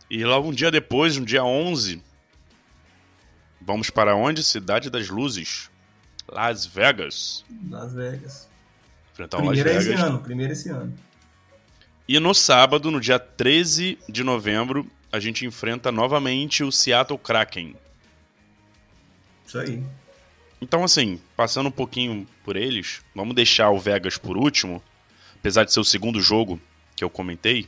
e 0.09 0.23
logo 0.23 0.49
um 0.49 0.53
dia 0.53 0.71
depois, 0.71 1.17
no 1.17 1.25
dia 1.25 1.43
11, 1.43 2.01
vamos 3.59 3.89
para 3.89 4.15
onde? 4.15 4.43
Cidade 4.43 4.89
das 4.89 5.09
Luzes. 5.09 5.69
Las 6.31 6.65
Vegas. 6.65 7.43
Las 7.69 7.93
Vegas. 7.93 8.47
Enfrentar 9.11 9.37
Primeiro 9.37 9.69
é 9.69 9.73
Las 9.73 9.83
esse 9.83 9.89
Vegas. 9.89 10.05
ano, 10.05 10.19
primeiro 10.19 10.53
esse 10.53 10.69
ano. 10.69 10.93
E 12.07 12.19
no 12.19 12.33
sábado, 12.33 12.89
no 12.89 12.99
dia 13.01 13.19
13 13.19 13.99
de 14.07 14.23
novembro, 14.23 14.89
a 15.11 15.19
gente 15.19 15.45
enfrenta 15.45 15.91
novamente 15.91 16.63
o 16.63 16.71
Seattle 16.71 17.19
Kraken. 17.19 17.75
Isso 19.45 19.59
aí. 19.59 19.83
Então, 20.61 20.83
assim, 20.83 21.19
passando 21.35 21.67
um 21.67 21.71
pouquinho 21.71 22.27
por 22.43 22.55
eles, 22.55 23.01
vamos 23.15 23.35
deixar 23.35 23.69
o 23.69 23.79
Vegas 23.79 24.17
por 24.17 24.37
último, 24.37 24.83
apesar 25.35 25.63
de 25.63 25.73
ser 25.73 25.79
o 25.79 25.85
segundo 25.85 26.21
jogo 26.21 26.59
que 26.95 27.03
eu 27.03 27.09
comentei, 27.09 27.67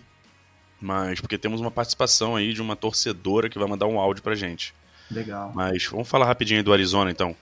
mas 0.79 1.21
porque 1.21 1.37
temos 1.37 1.61
uma 1.61 1.71
participação 1.71 2.35
aí 2.35 2.53
de 2.53 2.61
uma 2.61 2.75
torcedora 2.75 3.49
que 3.49 3.57
vai 3.57 3.67
mandar 3.67 3.87
um 3.87 3.99
áudio 3.99 4.23
pra 4.23 4.35
gente. 4.35 4.73
Legal. 5.09 5.51
Mas 5.55 5.85
vamos 5.85 6.07
falar 6.07 6.25
rapidinho 6.25 6.59
aí 6.59 6.63
do 6.63 6.73
Arizona, 6.73 7.11
então. 7.11 7.35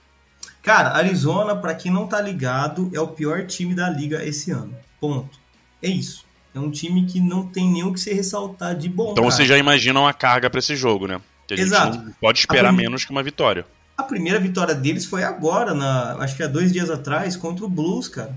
Cara, 0.62 0.90
Arizona, 0.90 1.56
pra 1.56 1.74
quem 1.74 1.90
não 1.90 2.06
tá 2.06 2.20
ligado, 2.20 2.90
é 2.94 3.00
o 3.00 3.08
pior 3.08 3.46
time 3.46 3.74
da 3.74 3.88
liga 3.88 4.24
esse 4.24 4.50
ano. 4.50 4.74
Ponto. 5.00 5.38
É 5.82 5.88
isso. 5.88 6.24
É 6.54 6.58
um 6.58 6.70
time 6.70 7.06
que 7.06 7.20
não 7.20 7.46
tem 7.46 7.68
nem 7.70 7.84
o 7.84 7.92
que 7.92 8.00
se 8.00 8.12
ressaltar 8.12 8.74
de 8.76 8.88
bom. 8.88 9.12
Então 9.12 9.24
cara. 9.24 9.34
vocês 9.34 9.48
já 9.48 9.56
imaginam 9.56 10.06
a 10.06 10.12
carga 10.12 10.50
pra 10.50 10.58
esse 10.58 10.76
jogo, 10.76 11.06
né? 11.06 11.20
Que 11.46 11.54
a 11.54 11.56
gente 11.56 11.66
Exato. 11.66 11.98
não 11.98 12.12
pode 12.20 12.40
esperar 12.40 12.72
menos 12.72 13.04
que 13.04 13.10
uma 13.10 13.22
vitória. 13.22 13.64
A 14.00 14.02
primeira 14.02 14.40
vitória 14.40 14.74
deles 14.74 15.04
foi 15.04 15.22
agora, 15.22 15.74
na, 15.74 16.14
acho 16.14 16.34
que 16.34 16.42
há 16.42 16.46
dois 16.46 16.72
dias 16.72 16.88
atrás, 16.88 17.36
contra 17.36 17.66
o 17.66 17.68
Blues, 17.68 18.08
cara. 18.08 18.34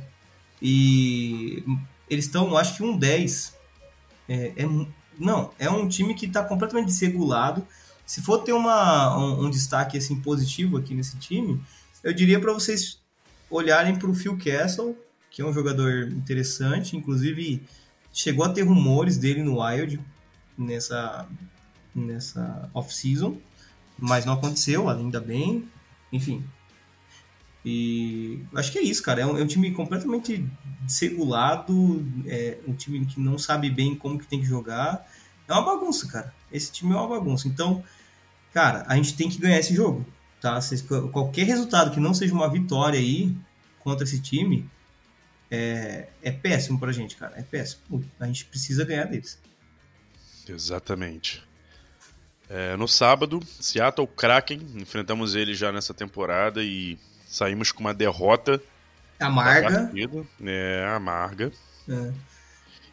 E 0.61 1.63
eles 2.09 2.25
estão, 2.25 2.57
acho 2.57 2.75
que 2.75 2.83
um 2.83 2.97
10. 2.97 3.55
É, 4.27 4.51
é 4.57 4.69
não, 5.17 5.51
é 5.57 5.69
um 5.69 5.87
time 5.87 6.15
que 6.15 6.25
está 6.25 6.43
completamente 6.43 6.87
desregulado. 6.87 7.65
Se 8.05 8.21
for 8.21 8.39
ter 8.39 8.51
uma, 8.51 9.17
um, 9.17 9.45
um 9.45 9.49
destaque 9.49 9.97
assim, 9.97 10.19
positivo 10.19 10.75
aqui 10.75 10.93
nesse 10.93 11.17
time, 11.17 11.63
eu 12.03 12.11
diria 12.11 12.41
para 12.41 12.51
vocês 12.51 12.99
olharem 13.49 13.95
para 13.95 14.09
o 14.09 14.13
Phil 14.13 14.37
Castle, 14.37 14.97
que 15.31 15.41
é 15.41 15.45
um 15.45 15.53
jogador 15.53 16.09
interessante. 16.09 16.97
Inclusive, 16.97 17.63
chegou 18.11 18.43
a 18.43 18.49
ter 18.49 18.63
rumores 18.63 19.15
dele 19.15 19.41
no 19.41 19.63
Wild 19.63 19.97
nessa, 20.57 21.25
nessa 21.95 22.69
off-season 22.73 23.37
mas 23.97 24.25
não 24.25 24.33
aconteceu, 24.33 24.89
ainda 24.89 25.19
bem. 25.19 25.67
Enfim. 26.11 26.43
E 27.65 28.41
acho 28.55 28.71
que 28.71 28.77
é 28.77 28.81
isso, 28.81 29.01
cara. 29.01 29.21
É 29.21 29.25
um, 29.25 29.37
é 29.37 29.41
um 29.41 29.47
time 29.47 29.71
completamente 29.71 30.45
desregulado, 30.81 32.05
é 32.25 32.59
um 32.67 32.73
time 32.73 33.05
que 33.05 33.19
não 33.19 33.37
sabe 33.37 33.69
bem 33.69 33.95
como 33.95 34.19
que 34.19 34.27
tem 34.27 34.39
que 34.39 34.45
jogar. 34.45 35.07
É 35.47 35.53
uma 35.53 35.63
bagunça, 35.63 36.07
cara. 36.07 36.33
Esse 36.51 36.71
time 36.71 36.93
é 36.93 36.95
uma 36.95 37.07
bagunça. 37.07 37.47
Então, 37.47 37.83
cara, 38.53 38.83
a 38.87 38.95
gente 38.95 39.15
tem 39.15 39.29
que 39.29 39.37
ganhar 39.39 39.59
esse 39.59 39.73
jogo, 39.73 40.05
tá? 40.41 40.59
Qualquer 41.11 41.45
resultado 41.45 41.91
que 41.91 41.99
não 41.99 42.13
seja 42.13 42.33
uma 42.33 42.49
vitória 42.49 42.99
aí 42.99 43.35
contra 43.79 44.03
esse 44.03 44.21
time 44.21 44.69
é, 45.49 46.09
é 46.21 46.31
péssimo 46.31 46.79
pra 46.79 46.91
gente, 46.91 47.15
cara. 47.15 47.37
É 47.37 47.43
péssimo. 47.43 48.03
A 48.19 48.25
gente 48.27 48.45
precisa 48.45 48.83
ganhar 48.83 49.05
deles. 49.05 49.39
Exatamente. 50.47 51.43
É, 52.55 52.77
no 52.77 52.87
sábado, 52.87 53.39
Seattle 53.59 54.07
Kraken, 54.07 54.61
enfrentamos 54.75 55.33
ele 55.33 55.55
já 55.55 55.71
nessa 55.71 55.91
temporada 55.91 56.61
e 56.63 56.99
saímos 57.25 57.71
com 57.71 57.79
uma 57.79 57.95
derrota 57.95 58.61
Amarga. 59.19 59.71
partida, 59.85 60.23
é, 60.45 60.85
amarga. 60.95 61.51
É. 61.89 62.11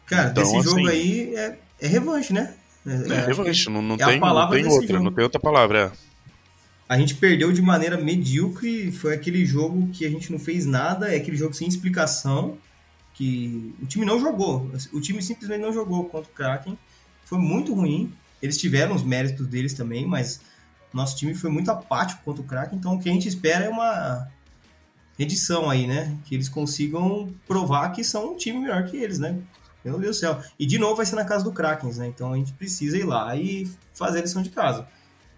Cara, 0.07 0.29
Então, 0.31 0.43
desse 0.43 0.61
jogo 0.63 0.79
assim- 0.79 0.89
aí 0.89 1.35
é, 1.35 1.59
é 1.79 1.87
revanche, 1.87 2.33
né? 2.33 2.55
É, 2.87 2.95
acho 3.19 3.27
revanche, 3.27 3.69
não, 3.69 3.83
não 3.83 3.95
é 3.95 4.05
tem, 4.05 4.19
não 4.19 4.49
tem 4.49 4.65
outra, 4.65 4.87
jogo. 4.87 5.03
não 5.03 5.11
tem 5.11 5.23
outra 5.23 5.39
palavra. 5.39 5.91
É. 5.95 6.11
A 6.89 6.97
gente 6.97 7.13
perdeu 7.13 7.51
de 7.51 7.61
maneira 7.61 7.97
medíocre, 7.97 8.91
foi 8.91 9.13
aquele 9.13 9.45
jogo 9.45 9.89
que 9.93 10.07
a 10.07 10.09
gente 10.09 10.31
não 10.31 10.39
fez 10.39 10.65
nada, 10.65 11.13
é 11.13 11.17
aquele 11.17 11.37
jogo 11.37 11.53
sem 11.53 11.67
explicação, 11.67 12.57
que 13.13 13.75
o 13.79 13.85
time 13.85 14.05
não 14.07 14.19
jogou, 14.19 14.71
o 14.91 14.99
time 14.99 15.21
simplesmente 15.21 15.61
não 15.61 15.71
jogou 15.71 16.05
contra 16.05 16.31
o 16.31 16.33
Kraken, 16.33 16.75
foi 17.25 17.37
muito 17.37 17.75
ruim, 17.75 18.11
eles 18.41 18.57
tiveram 18.57 18.95
os 18.95 19.03
méritos 19.03 19.47
deles 19.47 19.73
também, 19.73 20.05
mas 20.05 20.41
nosso 20.93 21.15
time 21.17 21.33
foi 21.33 21.49
muito 21.49 21.69
apático 21.71 22.21
contra 22.23 22.41
o 22.41 22.45
Kraken, 22.45 22.77
então 22.79 22.95
o 22.95 22.99
que 22.99 23.09
a 23.09 23.13
gente 23.13 23.27
espera 23.27 23.65
é 23.65 23.69
uma 23.69 24.27
edição 25.17 25.69
aí, 25.69 25.85
né? 25.87 26.17
Que 26.25 26.35
eles 26.35 26.49
consigam 26.49 27.33
provar 27.47 27.89
que 27.91 28.03
são 28.03 28.33
um 28.33 28.37
time 28.37 28.59
melhor 28.59 28.83
que 28.85 28.97
eles, 28.97 29.19
né? 29.19 29.37
Meu 29.83 29.99
Deus 29.99 30.17
do 30.17 30.19
céu. 30.19 30.41
E 30.59 30.65
de 30.65 30.77
novo 30.77 30.95
vai 30.95 31.05
ser 31.05 31.15
na 31.15 31.25
casa 31.25 31.43
do 31.43 31.51
Kraken, 31.51 31.91
né? 31.93 32.07
Então 32.07 32.33
a 32.33 32.37
gente 32.37 32.53
precisa 32.53 32.97
ir 32.97 33.03
lá 33.03 33.35
e 33.35 33.69
fazer 33.93 34.19
a 34.19 34.21
lição 34.21 34.41
de 34.41 34.49
casa. 34.49 34.87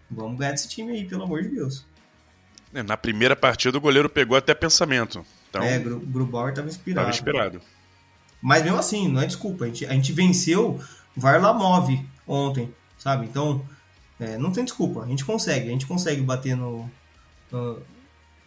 Vamos 0.10 0.38
ganhar 0.38 0.52
desse 0.52 0.68
time 0.68 0.92
aí, 0.92 1.06
pelo 1.06 1.24
amor 1.24 1.42
de 1.44 1.50
Deus. 1.50 1.86
É, 2.74 2.84
Na 2.84 2.98
primeira 2.98 3.36
partida, 3.36 3.78
o 3.78 3.82
goleiro 3.82 4.10
pegou 4.10 4.38
até 4.38 4.54
pensamento. 4.54 5.26
Então, 5.50 5.62
é, 5.64 5.78
Gru- 5.80 6.00
Grubauer 6.00 6.54
tava 6.54 6.68
inspirado. 6.68 7.10
estava 7.10 7.30
esperado. 7.32 7.62
Mas 8.42 8.64
mesmo 8.64 8.78
assim, 8.78 9.08
não 9.08 9.22
é 9.22 9.26
desculpa. 9.26 9.66
A 9.66 9.68
gente, 9.68 9.86
a 9.86 9.94
gente 9.94 10.12
venceu 10.12 10.80
Varlamov 11.16 11.90
ontem, 12.28 12.74
sabe? 13.04 13.26
Então, 13.26 13.64
é, 14.18 14.38
não 14.38 14.52
tem 14.52 14.64
desculpa. 14.64 15.04
A 15.04 15.08
gente 15.08 15.26
consegue. 15.26 15.68
A 15.68 15.72
gente 15.72 15.86
consegue 15.86 16.22
bater 16.22 16.56
no, 16.56 16.90
no, 17.52 17.82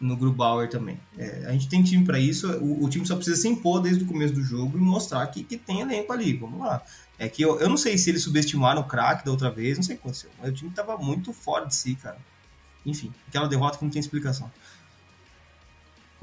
no 0.01 0.17
Grubauer 0.17 0.71
também. 0.71 0.99
É, 1.19 1.45
a 1.47 1.53
gente 1.53 1.69
tem 1.69 1.83
time 1.83 2.07
para 2.07 2.19
isso. 2.19 2.51
O, 2.59 2.85
o 2.85 2.89
time 2.89 3.05
só 3.07 3.15
precisa 3.15 3.37
se 3.37 3.47
impor 3.47 3.83
desde 3.83 4.03
o 4.03 4.07
começo 4.07 4.33
do 4.33 4.43
jogo 4.43 4.79
e 4.79 4.81
mostrar 4.81 5.27
que, 5.27 5.45
que 5.45 5.59
tem 5.59 5.81
elenco 5.81 6.11
ali. 6.11 6.33
Vamos 6.33 6.61
lá. 6.61 6.83
É 7.19 7.29
que 7.29 7.43
eu, 7.43 7.61
eu 7.61 7.69
não 7.69 7.77
sei 7.77 7.99
se 7.99 8.09
eles 8.11 8.23
subestimaram 8.23 8.81
o 8.81 8.85
craque 8.85 9.27
da 9.27 9.31
outra 9.31 9.51
vez, 9.51 9.77
não 9.77 9.85
sei 9.85 9.97
o 9.97 9.99
que 9.99 10.05
aconteceu. 10.05 10.31
Mas 10.41 10.51
o 10.51 10.55
time 10.55 10.71
tava 10.71 10.97
muito 10.97 11.35
fora 11.35 11.67
de 11.67 11.75
si, 11.75 11.95
cara. 11.95 12.19
Enfim, 12.85 13.13
aquela 13.29 13.49
derrota 13.49 13.77
que 13.77 13.85
não 13.85 13.91
tem 13.91 14.01
explicação. 14.01 14.51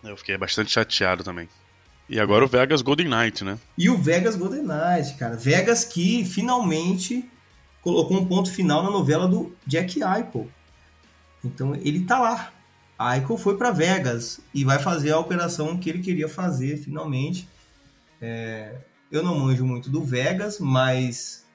Eu 0.03 0.17
fiquei 0.17 0.37
bastante 0.37 0.71
chateado 0.71 1.23
também. 1.23 1.47
E 2.09 2.19
agora 2.19 2.43
o 2.43 2.47
Vegas 2.47 2.81
Golden 2.81 3.07
Knight, 3.07 3.43
né? 3.43 3.57
E 3.77 3.89
o 3.89 3.97
Vegas 3.97 4.35
Golden 4.35 4.63
Knight, 4.63 5.15
cara. 5.17 5.35
Vegas 5.37 5.85
que 5.85 6.25
finalmente 6.25 7.29
colocou 7.83 8.17
um 8.17 8.25
ponto 8.25 8.51
final 8.51 8.81
na 8.81 8.89
novela 8.89 9.27
do 9.27 9.53
Jack 9.67 9.99
Eichel. 10.01 10.47
Então 11.43 11.75
ele 11.75 12.05
tá 12.05 12.19
lá. 12.19 12.53
Eichel 12.99 13.37
foi 13.37 13.57
para 13.57 13.71
Vegas 13.71 14.39
e 14.53 14.63
vai 14.63 14.79
fazer 14.79 15.11
a 15.11 15.19
operação 15.19 15.77
que 15.77 15.89
ele 15.89 15.99
queria 15.99 16.29
fazer 16.29 16.77
finalmente. 16.77 17.47
É, 18.21 18.75
eu 19.11 19.21
não 19.21 19.37
manjo 19.37 19.65
muito 19.65 19.89
do 19.89 20.01
Vegas, 20.01 20.59
mas 20.59 21.45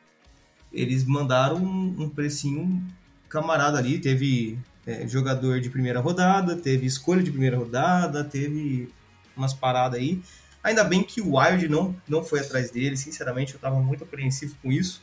eles 0.72 1.04
mandaram 1.04 1.56
um, 1.56 2.02
um 2.02 2.08
precinho 2.08 2.86
camarada 3.28 3.78
ali. 3.78 3.98
Teve 3.98 4.58
é, 4.86 5.08
jogador 5.08 5.60
de 5.60 5.70
primeira 5.70 6.00
rodada, 6.00 6.56
teve 6.56 6.86
escolha 6.86 7.22
de 7.22 7.30
primeira 7.30 7.56
rodada, 7.56 8.22
teve 8.22 8.90
umas 9.36 9.54
paradas 9.54 9.98
aí. 9.98 10.22
Ainda 10.62 10.84
bem 10.84 11.02
que 11.02 11.20
o 11.20 11.36
Wild 11.38 11.68
não, 11.68 11.96
não 12.06 12.22
foi 12.22 12.40
atrás 12.40 12.70
dele, 12.70 12.96
sinceramente 12.96 13.52
eu 13.52 13.56
estava 13.56 13.80
muito 13.80 14.04
apreensivo 14.04 14.56
com 14.60 14.70
isso, 14.70 15.00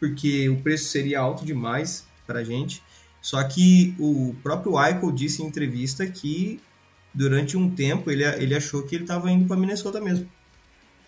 porque 0.00 0.48
o 0.48 0.56
preço 0.62 0.88
seria 0.88 1.20
alto 1.20 1.44
demais 1.44 2.06
para 2.26 2.42
gente. 2.42 2.82
Só 3.20 3.42
que 3.44 3.94
o 3.98 4.34
próprio 4.42 4.82
Eichel 4.82 5.12
disse 5.12 5.42
em 5.42 5.46
entrevista 5.46 6.06
que 6.06 6.58
durante 7.12 7.56
um 7.56 7.70
tempo 7.70 8.10
ele, 8.10 8.24
ele 8.24 8.54
achou 8.54 8.82
que 8.82 8.94
ele 8.94 9.04
estava 9.04 9.30
indo 9.30 9.46
para 9.46 9.56
Minnesota 9.56 10.00
mesmo. 10.00 10.26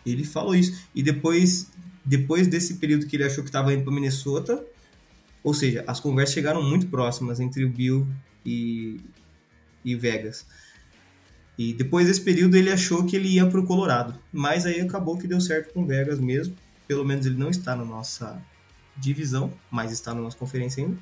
Ele 0.04 0.24
falou 0.24 0.54
isso. 0.54 0.86
E 0.94 1.02
depois, 1.02 1.70
depois 2.04 2.46
desse 2.46 2.74
período 2.74 3.06
que 3.06 3.16
ele 3.16 3.24
achou 3.24 3.42
que 3.42 3.48
estava 3.48 3.72
indo 3.72 3.82
para 3.82 3.92
Minnesota, 3.92 4.62
ou 5.42 5.54
seja, 5.54 5.82
as 5.86 5.98
conversas 5.98 6.34
chegaram 6.34 6.62
muito 6.62 6.86
próximas 6.88 7.40
entre 7.40 7.64
o 7.64 7.70
Bill 7.70 8.06
e, 8.44 9.00
e 9.82 9.96
Vegas. 9.96 10.46
E 11.56 11.72
depois 11.72 12.06
desse 12.06 12.20
período 12.20 12.56
ele 12.56 12.70
achou 12.70 13.06
que 13.06 13.16
ele 13.16 13.28
ia 13.28 13.46
para 13.46 13.60
o 13.60 13.66
Colorado. 13.66 14.18
Mas 14.30 14.66
aí 14.66 14.80
acabou 14.80 15.16
que 15.16 15.26
deu 15.26 15.40
certo 15.40 15.72
com 15.72 15.86
Vegas 15.86 16.20
mesmo. 16.20 16.54
Pelo 16.86 17.04
menos 17.04 17.24
ele 17.24 17.36
não 17.36 17.48
está 17.48 17.74
na 17.74 17.84
nossa 17.84 18.42
divisão, 18.96 19.52
mas 19.70 19.92
está 19.92 20.14
na 20.14 20.20
nossa 20.20 20.36
conferência 20.36 20.84
ainda. 20.84 20.98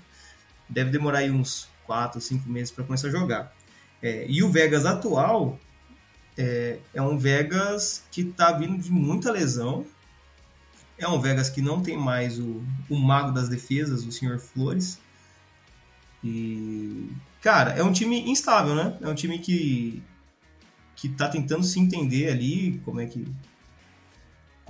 Deve 0.68 0.90
demorar 0.90 1.18
aí 1.18 1.30
uns 1.30 1.68
4, 1.86 2.20
5 2.20 2.48
meses 2.48 2.70
para 2.70 2.84
começar 2.84 3.08
a 3.08 3.10
jogar. 3.10 3.54
É, 4.02 4.24
e 4.28 4.42
o 4.42 4.50
Vegas 4.50 4.86
atual 4.86 5.58
é, 6.36 6.78
é 6.94 7.02
um 7.02 7.18
Vegas 7.18 8.04
que 8.10 8.22
está 8.22 8.52
vindo 8.52 8.78
de 8.78 8.90
muita 8.90 9.30
lesão. 9.30 9.84
É 10.96 11.08
um 11.08 11.20
Vegas 11.20 11.50
que 11.50 11.60
não 11.60 11.82
tem 11.82 11.96
mais 11.96 12.38
o, 12.38 12.62
o 12.88 12.96
mago 12.96 13.32
das 13.32 13.48
defesas, 13.48 14.04
o 14.04 14.12
Sr. 14.12 14.38
Flores. 14.38 14.98
E, 16.22 17.10
cara, 17.40 17.72
é 17.72 17.82
um 17.82 17.92
time 17.92 18.30
instável, 18.30 18.74
né? 18.74 18.96
É 19.00 19.08
um 19.08 19.14
time 19.14 19.38
que 19.38 20.02
que 21.00 21.08
tá 21.08 21.30
tentando 21.30 21.64
se 21.64 21.80
entender 21.80 22.28
ali 22.28 22.78
como 22.84 23.00
é 23.00 23.06
que 23.06 23.26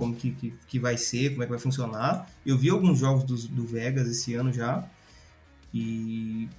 como 0.01 0.15
que, 0.15 0.31
que, 0.31 0.51
que 0.67 0.79
vai 0.79 0.97
ser, 0.97 1.29
como 1.29 1.43
é 1.43 1.45
que 1.45 1.51
vai 1.51 1.59
funcionar. 1.59 2.27
Eu 2.43 2.57
vi 2.57 2.71
alguns 2.71 2.97
jogos 2.97 3.23
do, 3.23 3.35
do 3.53 3.67
Vegas 3.67 4.07
esse 4.07 4.33
ano 4.33 4.51
já 4.51 4.83
e 5.71 6.49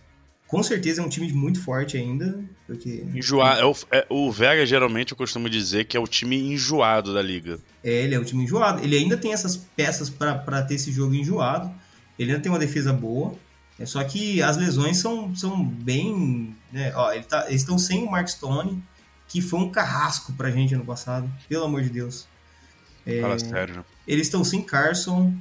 com 0.47 0.62
certeza 0.62 1.03
é 1.03 1.05
um 1.05 1.09
time 1.09 1.32
muito 1.32 1.61
forte 1.61 1.97
ainda, 1.97 2.38
porque 2.68 3.05
Enjoar, 3.12 3.59
é 3.59 3.64
o, 3.64 3.74
é- 3.90 4.07
o 4.09 4.30
Vegas 4.30 4.68
geralmente 4.68 5.11
eu 5.11 5.16
costumo 5.16 5.51
dizer 5.51 5.86
que 5.86 5.97
é 5.97 6.01
o 6.01 6.07
time 6.07 6.36
enjoado 6.53 7.12
da 7.12 7.20
liga. 7.20 7.59
É, 7.82 8.05
ele 8.05 8.14
é 8.14 8.20
um 8.20 8.22
time 8.22 8.45
enjoado. 8.45 8.80
Ele 8.80 8.97
ainda 8.97 9.16
tem 9.16 9.32
essas 9.32 9.57
peças 9.57 10.09
para 10.09 10.62
ter 10.62 10.76
esse 10.76 10.93
jogo 10.93 11.12
enjoado. 11.12 11.74
Ele 12.16 12.30
ainda 12.30 12.40
tem 12.40 12.53
uma 12.53 12.61
defesa 12.61 12.93
boa. 12.93 13.34
É 13.76 13.84
só 13.84 14.05
que 14.05 14.40
as 14.40 14.57
lesões 14.57 14.99
são, 14.99 15.34
são 15.34 15.64
bem. 15.64 16.55
Né? 16.70 16.93
Ó, 16.95 17.12
ele 17.12 17.24
tá, 17.24 17.47
eles 17.49 17.62
estão 17.62 17.76
sem 17.76 18.05
o 18.05 18.11
Mark 18.11 18.28
Stone, 18.28 18.80
que 19.26 19.40
foi 19.40 19.59
um 19.59 19.68
carrasco 19.68 20.32
pra 20.34 20.49
gente 20.49 20.74
ano 20.76 20.84
passado, 20.84 21.28
pelo 21.49 21.64
amor 21.64 21.82
de 21.82 21.90
Deus. 21.90 22.28
É, 23.07 23.20
Fala 23.20 23.38
sério, 23.38 23.84
eles 24.07 24.26
estão 24.26 24.44
sem 24.44 24.62
Carson. 24.62 25.34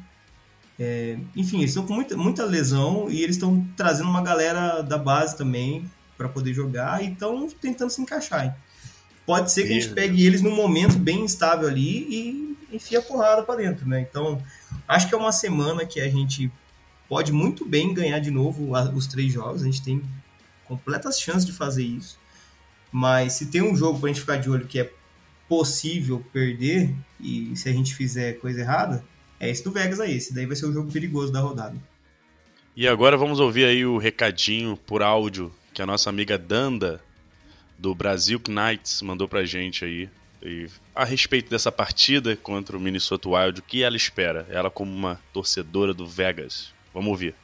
É, 0.79 1.17
enfim, 1.35 1.57
eles 1.59 1.71
estão 1.71 1.85
com 1.85 1.93
muita, 1.93 2.17
muita 2.17 2.43
lesão 2.45 3.07
e 3.09 3.21
eles 3.21 3.35
estão 3.35 3.65
trazendo 3.77 4.09
uma 4.09 4.21
galera 4.21 4.81
da 4.81 4.97
base 4.97 5.37
também 5.37 5.89
para 6.17 6.27
poder 6.27 6.53
jogar 6.53 7.03
e 7.03 7.11
estão 7.11 7.47
tentando 7.49 7.89
se 7.91 8.01
encaixar. 8.01 8.45
hein? 8.45 8.53
Pode 9.25 9.51
ser 9.51 9.63
que 9.67 9.69
a 9.71 9.73
gente 9.79 9.89
pegue 9.93 10.25
eles 10.25 10.41
num 10.41 10.55
momento 10.55 10.97
bem 10.97 11.21
instável 11.21 11.67
ali 11.67 12.07
e 12.09 12.57
enfia 12.75 12.99
a 12.99 13.01
porrada 13.01 13.43
para 13.43 13.55
dentro, 13.61 13.87
né? 13.87 14.01
Então, 14.01 14.41
acho 14.87 15.07
que 15.07 15.13
é 15.13 15.17
uma 15.17 15.31
semana 15.31 15.85
que 15.85 15.99
a 15.99 16.09
gente 16.09 16.51
pode 17.07 17.31
muito 17.31 17.63
bem 17.65 17.93
ganhar 17.93 18.19
de 18.19 18.31
novo 18.31 18.75
a- 18.75 18.89
os 18.89 19.05
três 19.05 19.31
jogos. 19.31 19.61
A 19.61 19.65
gente 19.65 19.83
tem 19.83 20.01
completas 20.65 21.19
chances 21.19 21.45
de 21.45 21.51
fazer 21.51 21.83
isso. 21.83 22.17
Mas 22.91 23.33
se 23.33 23.45
tem 23.47 23.61
um 23.61 23.75
jogo 23.75 23.99
pra 23.99 24.07
gente 24.07 24.21
ficar 24.21 24.37
de 24.37 24.49
olho 24.49 24.65
que 24.65 24.79
é 24.79 24.91
possível 25.51 26.23
perder, 26.31 26.95
e 27.19 27.53
se 27.57 27.67
a 27.67 27.73
gente 27.73 27.93
fizer 27.93 28.39
coisa 28.39 28.61
errada, 28.61 29.03
é 29.37 29.49
esse 29.49 29.61
do 29.61 29.69
Vegas 29.69 29.99
aí. 29.99 30.15
Esse 30.15 30.33
daí 30.33 30.45
vai 30.45 30.55
ser 30.55 30.65
o 30.65 30.71
jogo 30.71 30.89
perigoso 30.89 31.29
da 31.29 31.41
rodada. 31.41 31.75
E 32.73 32.87
agora 32.87 33.17
vamos 33.17 33.37
ouvir 33.37 33.65
aí 33.65 33.85
o 33.85 33.97
recadinho 33.97 34.77
por 34.77 35.03
áudio 35.03 35.51
que 35.73 35.81
a 35.81 35.85
nossa 35.85 36.09
amiga 36.09 36.37
Danda, 36.37 37.01
do 37.77 37.93
Brasil 37.93 38.39
Knights, 38.47 39.01
mandou 39.01 39.27
pra 39.27 39.43
gente 39.43 39.83
aí. 39.83 40.09
E 40.41 40.67
a 40.95 41.03
respeito 41.03 41.49
dessa 41.49 41.69
partida 41.69 42.33
contra 42.37 42.77
o 42.77 42.79
Minnesota 42.79 43.27
Wild, 43.27 43.59
o 43.59 43.63
que 43.63 43.83
ela 43.83 43.97
espera? 43.97 44.47
Ela 44.49 44.69
como 44.69 44.89
uma 44.89 45.19
torcedora 45.33 45.93
do 45.93 46.07
Vegas. 46.07 46.73
Vamos 46.93 47.09
ouvir. 47.09 47.35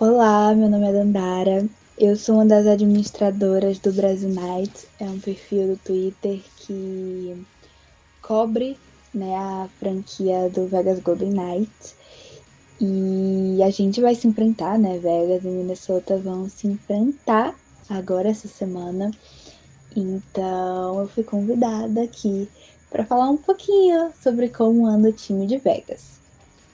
Olá, 0.00 0.54
meu 0.54 0.70
nome 0.70 0.88
é 0.88 0.92
Dandara. 0.94 1.68
Eu 2.00 2.14
sou 2.14 2.36
uma 2.36 2.46
das 2.46 2.64
administradoras 2.64 3.80
do 3.80 3.92
Brasil 3.92 4.28
Nights. 4.28 4.86
É 5.00 5.04
um 5.04 5.18
perfil 5.18 5.74
do 5.74 5.76
Twitter 5.78 6.40
que 6.58 7.44
cobre 8.22 8.78
né, 9.12 9.34
a 9.34 9.68
franquia 9.80 10.48
do 10.48 10.68
Vegas 10.68 11.00
Golden 11.00 11.32
Knights. 11.32 11.96
E 12.80 13.60
a 13.64 13.70
gente 13.70 14.00
vai 14.00 14.14
se 14.14 14.28
enfrentar, 14.28 14.78
né? 14.78 14.96
Vegas 15.00 15.42
e 15.42 15.48
Minnesota 15.48 16.16
vão 16.18 16.48
se 16.48 16.68
enfrentar 16.68 17.56
agora 17.90 18.28
essa 18.28 18.46
semana. 18.46 19.10
Então 19.96 21.00
eu 21.00 21.08
fui 21.08 21.24
convidada 21.24 22.04
aqui 22.04 22.48
para 22.90 23.04
falar 23.04 23.28
um 23.28 23.36
pouquinho 23.36 24.12
sobre 24.22 24.50
como 24.50 24.86
anda 24.86 25.08
o 25.08 25.12
time 25.12 25.48
de 25.48 25.58
Vegas. 25.58 26.20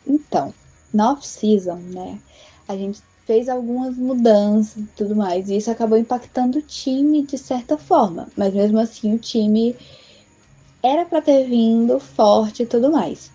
Então, 0.06 0.52
na 0.92 1.12
off-season, 1.12 1.76
né? 1.76 2.18
A 2.68 2.76
gente 2.76 3.00
fez 3.26 3.48
algumas 3.48 3.96
mudanças 3.96 4.76
e 4.76 4.88
tudo 4.96 5.16
mais, 5.16 5.48
e 5.48 5.56
isso 5.56 5.70
acabou 5.70 5.98
impactando 5.98 6.58
o 6.58 6.62
time 6.62 7.22
de 7.22 7.38
certa 7.38 7.78
forma, 7.78 8.28
mas 8.36 8.52
mesmo 8.52 8.78
assim 8.78 9.14
o 9.14 9.18
time 9.18 9.74
era 10.82 11.04
para 11.06 11.22
ter 11.22 11.46
vindo 11.46 11.98
forte 11.98 12.62
e 12.62 12.66
tudo 12.66 12.92
mais. 12.92 13.30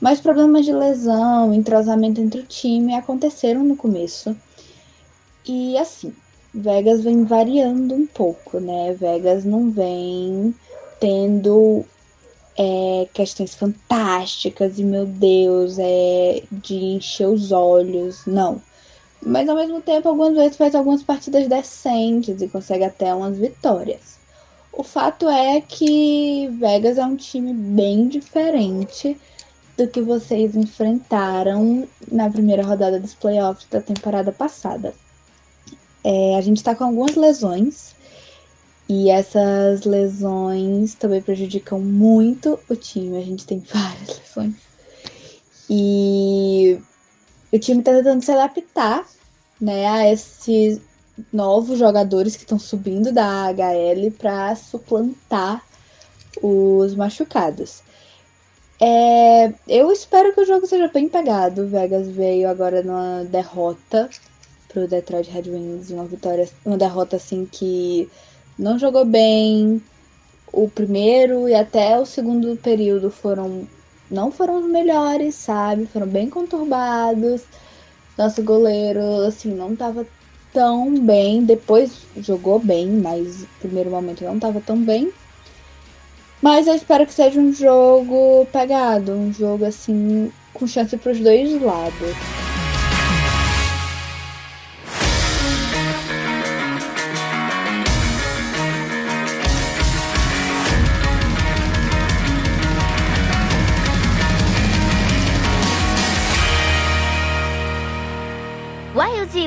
Mas 0.00 0.20
problemas 0.20 0.64
de 0.64 0.72
lesão, 0.72 1.52
entrosamento 1.52 2.20
entre 2.20 2.40
o 2.40 2.46
time 2.46 2.94
aconteceram 2.94 3.64
no 3.64 3.76
começo. 3.76 4.36
E 5.44 5.76
assim, 5.78 6.12
Vegas 6.54 7.02
vem 7.02 7.24
variando 7.24 7.94
um 7.94 8.06
pouco, 8.06 8.60
né? 8.60 8.92
Vegas 8.92 9.44
não 9.44 9.70
vem 9.70 10.54
tendo 11.00 11.84
é, 12.56 13.08
questões 13.12 13.54
fantásticas 13.54 14.78
e 14.78 14.84
meu 14.84 15.06
Deus, 15.06 15.78
é 15.78 16.42
de 16.52 16.74
encher 16.74 17.28
os 17.28 17.50
olhos, 17.52 18.24
não. 18.26 18.60
Mas 19.26 19.48
ao 19.48 19.56
mesmo 19.56 19.82
tempo, 19.82 20.08
algumas 20.08 20.36
vezes 20.36 20.56
faz 20.56 20.72
algumas 20.72 21.02
partidas 21.02 21.48
decentes 21.48 22.40
e 22.40 22.46
consegue 22.46 22.84
até 22.84 23.12
umas 23.12 23.36
vitórias. 23.36 24.20
O 24.72 24.84
fato 24.84 25.28
é 25.28 25.60
que 25.60 26.48
Vegas 26.60 26.96
é 26.96 27.04
um 27.04 27.16
time 27.16 27.52
bem 27.52 28.06
diferente 28.06 29.20
do 29.76 29.88
que 29.88 30.00
vocês 30.00 30.54
enfrentaram 30.54 31.88
na 32.08 32.30
primeira 32.30 32.62
rodada 32.62 33.00
dos 33.00 33.14
playoffs 33.14 33.66
da 33.68 33.80
temporada 33.80 34.30
passada. 34.30 34.94
É, 36.04 36.36
a 36.36 36.40
gente 36.40 36.62
tá 36.62 36.76
com 36.76 36.84
algumas 36.84 37.16
lesões 37.16 37.96
e 38.88 39.10
essas 39.10 39.82
lesões 39.82 40.94
também 40.94 41.20
prejudicam 41.20 41.80
muito 41.80 42.60
o 42.70 42.76
time. 42.76 43.18
A 43.18 43.22
gente 43.22 43.44
tem 43.44 43.58
várias 43.74 44.20
lesões. 44.20 44.54
E 45.68 46.78
o 47.52 47.58
time 47.58 47.82
tá 47.82 47.92
tentando 47.92 48.22
se 48.22 48.30
adaptar, 48.30 49.15
né, 49.60 49.86
a 49.86 50.12
esses 50.12 50.80
novos 51.32 51.78
jogadores 51.78 52.36
que 52.36 52.42
estão 52.42 52.58
subindo 52.58 53.12
da 53.12 53.48
HL 53.48 54.10
para 54.18 54.54
suplantar 54.54 55.62
os 56.42 56.94
machucados. 56.94 57.82
É, 58.78 59.54
eu 59.66 59.90
espero 59.90 60.34
que 60.34 60.40
o 60.40 60.44
jogo 60.44 60.66
seja 60.66 60.88
bem 60.88 61.08
pegado. 61.08 61.62
O 61.62 61.66
Vegas 61.66 62.08
veio 62.08 62.48
agora 62.48 62.82
numa 62.82 63.24
derrota 63.24 64.10
pro 64.68 64.86
Detroit 64.86 65.30
Red 65.30 65.50
Wings, 65.50 65.90
uma 65.90 66.04
vitória, 66.04 66.48
uma 66.64 66.76
derrota 66.76 67.16
assim 67.16 67.46
que 67.50 68.08
não 68.58 68.78
jogou 68.78 69.04
bem. 69.04 69.82
O 70.52 70.68
primeiro 70.68 71.48
e 71.48 71.54
até 71.54 71.98
o 71.98 72.06
segundo 72.06 72.56
período 72.56 73.10
foram 73.10 73.66
não 74.10 74.30
foram 74.30 74.60
os 74.60 74.70
melhores, 74.70 75.34
sabe? 75.34 75.86
Foram 75.86 76.06
bem 76.06 76.30
conturbados. 76.30 77.42
Nosso 78.16 78.42
goleiro 78.42 79.00
assim 79.26 79.54
não 79.54 79.76
tava 79.76 80.06
tão 80.52 80.94
bem, 81.04 81.44
depois 81.44 82.06
jogou 82.16 82.58
bem, 82.58 82.88
mas 82.88 83.42
no 83.42 83.48
primeiro 83.60 83.90
momento 83.90 84.24
não 84.24 84.38
tava 84.38 84.60
tão 84.60 84.82
bem. 84.82 85.12
Mas 86.42 86.66
eu 86.66 86.74
espero 86.74 87.06
que 87.06 87.12
seja 87.12 87.40
um 87.40 87.52
jogo 87.52 88.46
pegado, 88.52 89.12
um 89.12 89.32
jogo 89.32 89.64
assim 89.64 90.32
com 90.54 90.66
chance 90.66 90.96
para 90.96 91.12
os 91.12 91.20
dois 91.20 91.60
lados. 91.60 92.45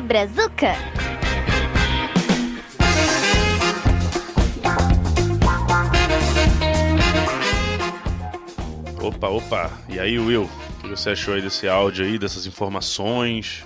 Brazuca. 0.09 0.73
Opa, 8.99 9.27
opa. 9.27 9.71
E 9.87 9.99
aí, 9.99 10.17
Will? 10.17 10.49
O 10.79 10.81
que 10.81 10.89
você 10.89 11.11
achou 11.11 11.35
aí 11.35 11.43
desse 11.43 11.67
áudio 11.69 12.03
aí, 12.03 12.17
dessas 12.17 12.47
informações? 12.47 13.63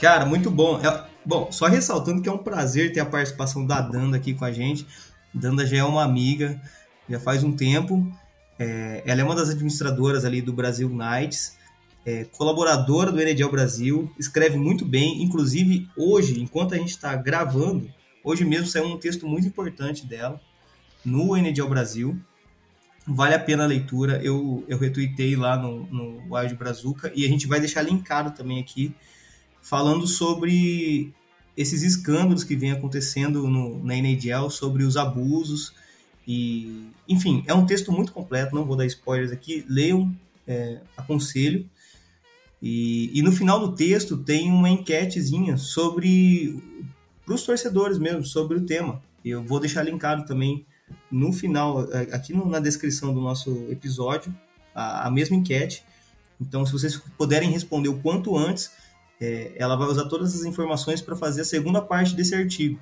Cara, 0.00 0.26
muito 0.26 0.50
bom. 0.50 0.80
É- 0.84 1.04
bom, 1.24 1.52
só 1.52 1.68
ressaltando 1.68 2.20
que 2.20 2.28
é 2.28 2.32
um 2.32 2.38
prazer 2.38 2.92
ter 2.92 2.98
a 2.98 3.06
participação 3.06 3.64
da 3.64 3.80
Danda 3.80 4.16
aqui 4.16 4.34
com 4.34 4.44
a 4.44 4.50
gente. 4.50 4.84
Danda 5.32 5.64
já 5.64 5.76
é 5.76 5.84
uma 5.84 6.02
amiga, 6.02 6.60
já 7.08 7.20
faz 7.20 7.44
um 7.44 7.52
tempo. 7.52 8.04
É, 8.58 9.04
ela 9.06 9.20
é 9.20 9.24
uma 9.24 9.36
das 9.36 9.50
administradoras 9.50 10.24
ali 10.24 10.42
do 10.42 10.52
Brasil 10.52 10.88
Knights, 10.88 11.56
é, 12.04 12.24
colaboradora 12.24 13.10
do 13.10 13.20
NHL 13.20 13.50
Brasil, 13.50 14.12
escreve 14.18 14.56
muito 14.56 14.84
bem. 14.84 15.22
Inclusive, 15.22 15.88
hoje, 15.96 16.40
enquanto 16.40 16.74
a 16.74 16.76
gente 16.76 16.90
está 16.90 17.14
gravando, 17.16 17.90
hoje 18.22 18.44
mesmo 18.44 18.66
saiu 18.66 18.86
um 18.86 18.98
texto 18.98 19.26
muito 19.26 19.46
importante 19.46 20.06
dela 20.06 20.40
no 21.04 21.36
NHL 21.36 21.68
Brasil. 21.68 22.18
Vale 23.06 23.34
a 23.34 23.38
pena 23.38 23.64
a 23.64 23.66
leitura. 23.66 24.20
Eu, 24.22 24.64
eu 24.68 24.78
retuitei 24.78 25.36
lá 25.36 25.56
no, 25.56 25.86
no 25.86 26.34
Wild 26.34 26.54
Brazuca 26.54 27.12
e 27.14 27.24
a 27.24 27.28
gente 27.28 27.46
vai 27.46 27.60
deixar 27.60 27.82
linkado 27.82 28.30
também 28.30 28.60
aqui 28.60 28.94
falando 29.60 30.06
sobre 30.06 31.12
esses 31.56 31.82
escândalos 31.82 32.44
que 32.44 32.56
vem 32.56 32.72
acontecendo 32.72 33.48
no, 33.48 33.82
na 33.82 33.94
NHL, 33.96 34.50
sobre 34.50 34.84
os 34.84 34.96
abusos 34.96 35.72
e, 36.26 36.88
enfim, 37.08 37.44
é 37.46 37.54
um 37.54 37.66
texto 37.66 37.92
muito 37.92 38.12
completo, 38.12 38.54
não 38.54 38.64
vou 38.64 38.76
dar 38.76 38.86
spoilers 38.86 39.30
aqui, 39.30 39.64
leiam, 39.68 40.14
é, 40.46 40.80
aconselho. 40.96 41.68
E, 42.66 43.10
e 43.12 43.20
no 43.20 43.30
final 43.30 43.60
do 43.60 43.72
texto 43.74 44.16
tem 44.16 44.50
uma 44.50 44.70
enquetezinha 44.70 45.58
sobre, 45.58 46.58
para 47.26 47.34
os 47.34 47.42
torcedores 47.42 47.98
mesmo, 47.98 48.24
sobre 48.24 48.56
o 48.56 48.64
tema. 48.64 49.02
Eu 49.22 49.42
vou 49.44 49.60
deixar 49.60 49.82
linkado 49.82 50.24
também 50.24 50.64
no 51.10 51.30
final, 51.30 51.80
a- 51.80 52.16
aqui 52.16 52.32
no- 52.32 52.46
na 52.48 52.58
descrição 52.60 53.12
do 53.12 53.20
nosso 53.20 53.50
episódio, 53.68 54.34
a, 54.74 55.06
a 55.08 55.10
mesma 55.10 55.36
enquete. 55.36 55.84
Então, 56.40 56.64
se 56.64 56.72
vocês 56.72 56.96
puderem 57.18 57.50
responder 57.50 57.90
o 57.90 57.98
quanto 58.00 58.34
antes, 58.36 58.70
é, 59.20 59.52
ela 59.56 59.76
vai 59.76 59.86
usar 59.88 60.06
todas 60.06 60.34
as 60.34 60.44
informações 60.44 61.02
para 61.02 61.14
fazer 61.14 61.42
a 61.42 61.44
segunda 61.44 61.82
parte 61.82 62.14
desse 62.14 62.34
artigo. 62.34 62.80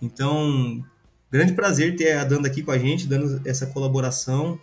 Então, 0.00 0.82
grande 1.30 1.52
prazer 1.52 1.96
ter 1.96 2.12
a 2.16 2.24
Danda 2.24 2.48
aqui 2.48 2.62
com 2.62 2.70
a 2.70 2.78
gente, 2.78 3.06
dando 3.06 3.40
essa 3.46 3.66
colaboração. 3.66 4.58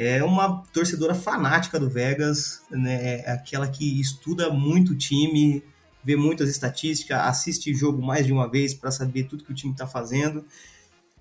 É 0.00 0.22
uma 0.22 0.62
torcedora 0.72 1.12
fanática 1.12 1.76
do 1.76 1.90
Vegas, 1.90 2.62
né? 2.70 3.16
É 3.18 3.32
aquela 3.32 3.66
que 3.66 4.00
estuda 4.00 4.48
muito 4.48 4.92
o 4.92 4.96
time, 4.96 5.60
vê 6.04 6.14
muitas 6.14 6.48
estatísticas, 6.48 7.18
assiste 7.18 7.74
jogo 7.74 8.00
mais 8.00 8.24
de 8.24 8.32
uma 8.32 8.48
vez 8.48 8.72
para 8.72 8.92
saber 8.92 9.24
tudo 9.24 9.42
que 9.42 9.50
o 9.50 9.54
time 9.56 9.72
está 9.72 9.88
fazendo. 9.88 10.44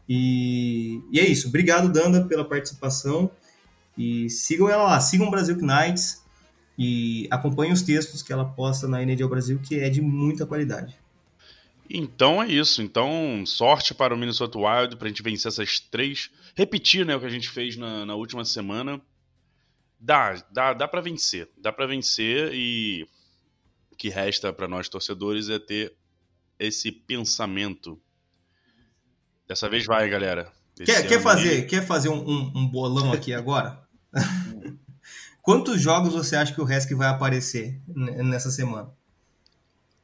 E, 0.08 1.02
e, 1.12 1.20
é 1.20 1.26
isso. 1.26 1.48
Obrigado, 1.48 1.92
Danda, 1.92 2.24
pela 2.26 2.46
participação. 2.46 3.32
E 3.98 4.30
sigam 4.30 4.70
ela 4.70 4.84
lá, 4.84 5.00
sigam 5.00 5.32
Brasil 5.32 5.56
Knights 5.56 6.22
e 6.78 7.28
acompanhem 7.32 7.74
os 7.74 7.82
textos 7.82 8.22
que 8.22 8.32
ela 8.32 8.46
posta 8.46 8.88
na 8.88 9.02
NHL 9.02 9.28
Brasil, 9.28 9.58
que 9.58 9.80
é 9.80 9.90
de 9.90 10.04
muita 10.04 10.46
qualidade. 10.46 10.96
Então 11.90 12.42
é 12.42 12.48
isso. 12.48 12.82
Então, 12.82 13.44
sorte 13.46 13.94
para 13.94 14.14
o 14.14 14.18
Minnesota 14.18 14.58
Wild 14.58 14.98
para 14.98 15.08
a 15.08 15.10
gente 15.10 15.24
vencer 15.24 15.50
essas 15.50 15.80
três. 15.80 16.30
Repetir 16.56 17.06
né, 17.06 17.16
o 17.16 17.20
que 17.20 17.26
a 17.26 17.30
gente 17.30 17.50
fez 17.50 17.76
na, 17.76 18.06
na 18.06 18.16
última 18.16 18.44
semana. 18.44 19.02
Dá, 20.00 20.34
dá, 20.52 20.74
dá 20.74 20.88
para 20.88 21.02
vencer. 21.02 21.50
Dá 21.58 21.72
para 21.72 21.88
vencer 21.88 22.52
e 22.54 23.08
o 23.92 23.96
que 23.96 24.10
resta 24.10 24.52
para 24.52 24.68
nós 24.68 24.90
torcedores 24.90 25.50
é 25.50 25.60
ter 25.60 25.94
esse 26.60 26.92
pensamento. 26.92 28.00
Dessa 29.48 29.70
vez 29.70 29.86
vai, 29.86 30.10
galera. 30.10 30.52
quer, 30.76 31.08
quer 31.08 31.22
fazer, 31.22 31.66
quer 31.68 31.86
fazer 31.86 32.10
um, 32.10 32.20
um, 32.20 32.52
um 32.56 32.68
bolão 32.68 33.14
aqui 33.14 33.34
agora? 33.34 33.82
Quantos 35.42 35.82
jogos 35.82 36.14
você 36.14 36.36
acha 36.36 36.54
que 36.54 36.60
o 36.60 36.66
Resk 36.66 36.92
vai 36.92 37.08
aparecer 37.08 37.82
nessa 37.88 38.52
semana? 38.52 38.92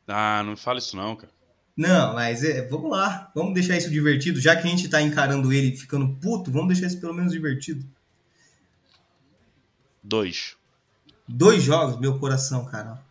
Ah, 0.08 0.42
não 0.46 0.56
fala 0.56 0.80
isso 0.80 0.96
não, 0.96 1.18
cara. 1.18 1.34
Não, 1.76 2.14
mas 2.14 2.44
é, 2.44 2.68
vamos 2.68 2.92
lá. 2.92 3.32
Vamos 3.34 3.54
deixar 3.54 3.76
isso 3.76 3.90
divertido. 3.90 4.40
Já 4.40 4.56
que 4.56 4.68
a 4.68 4.70
gente 4.70 4.88
tá 4.88 5.02
encarando 5.02 5.52
ele 5.52 5.76
ficando 5.76 6.08
puto, 6.22 6.52
vamos 6.52 6.68
deixar 6.68 6.88
isso 6.88 7.00
pelo 7.00 7.14
menos 7.14 7.32
divertido. 7.32 7.84
Dois. 10.04 10.56
Dois 11.28 11.64
jogos, 11.64 12.00
meu 12.00 12.20
coração, 12.20 12.66
cara. 12.66 13.02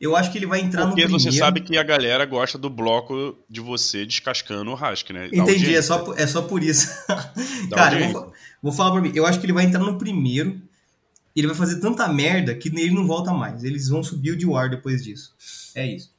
Eu 0.00 0.16
acho 0.16 0.30
que 0.30 0.38
ele 0.38 0.46
vai 0.46 0.60
entrar 0.60 0.86
Porque 0.86 1.02
no 1.02 1.08
primeiro. 1.08 1.30
você 1.30 1.32
sabe 1.32 1.60
que 1.60 1.76
a 1.76 1.82
galera 1.82 2.24
gosta 2.24 2.56
do 2.56 2.70
bloco 2.70 3.36
de 3.50 3.60
você 3.60 4.06
descascando 4.06 4.70
o 4.70 4.74
Rask, 4.74 5.10
né? 5.10 5.28
Da 5.28 5.36
Entendi, 5.36 5.74
é 5.74 5.82
só, 5.82 6.14
é 6.14 6.26
só 6.26 6.42
por 6.42 6.62
isso. 6.62 6.88
Cara, 7.70 8.08
vou, 8.08 8.32
vou 8.62 8.72
falar 8.72 8.92
pra 8.92 9.00
mim. 9.00 9.12
Eu 9.14 9.26
acho 9.26 9.40
que 9.40 9.46
ele 9.46 9.52
vai 9.52 9.64
entrar 9.64 9.80
no 9.80 9.98
primeiro. 9.98 10.60
Ele 11.34 11.48
vai 11.48 11.56
fazer 11.56 11.80
tanta 11.80 12.08
merda 12.08 12.54
que 12.54 12.68
ele 12.68 12.90
não 12.90 13.06
volta 13.06 13.32
mais. 13.32 13.64
Eles 13.64 13.88
vão 13.88 14.02
subir 14.02 14.32
o 14.32 14.36
de 14.36 14.46
War 14.46 14.70
depois 14.70 15.02
disso. 15.02 15.34
É 15.74 15.86
isso. 15.86 16.12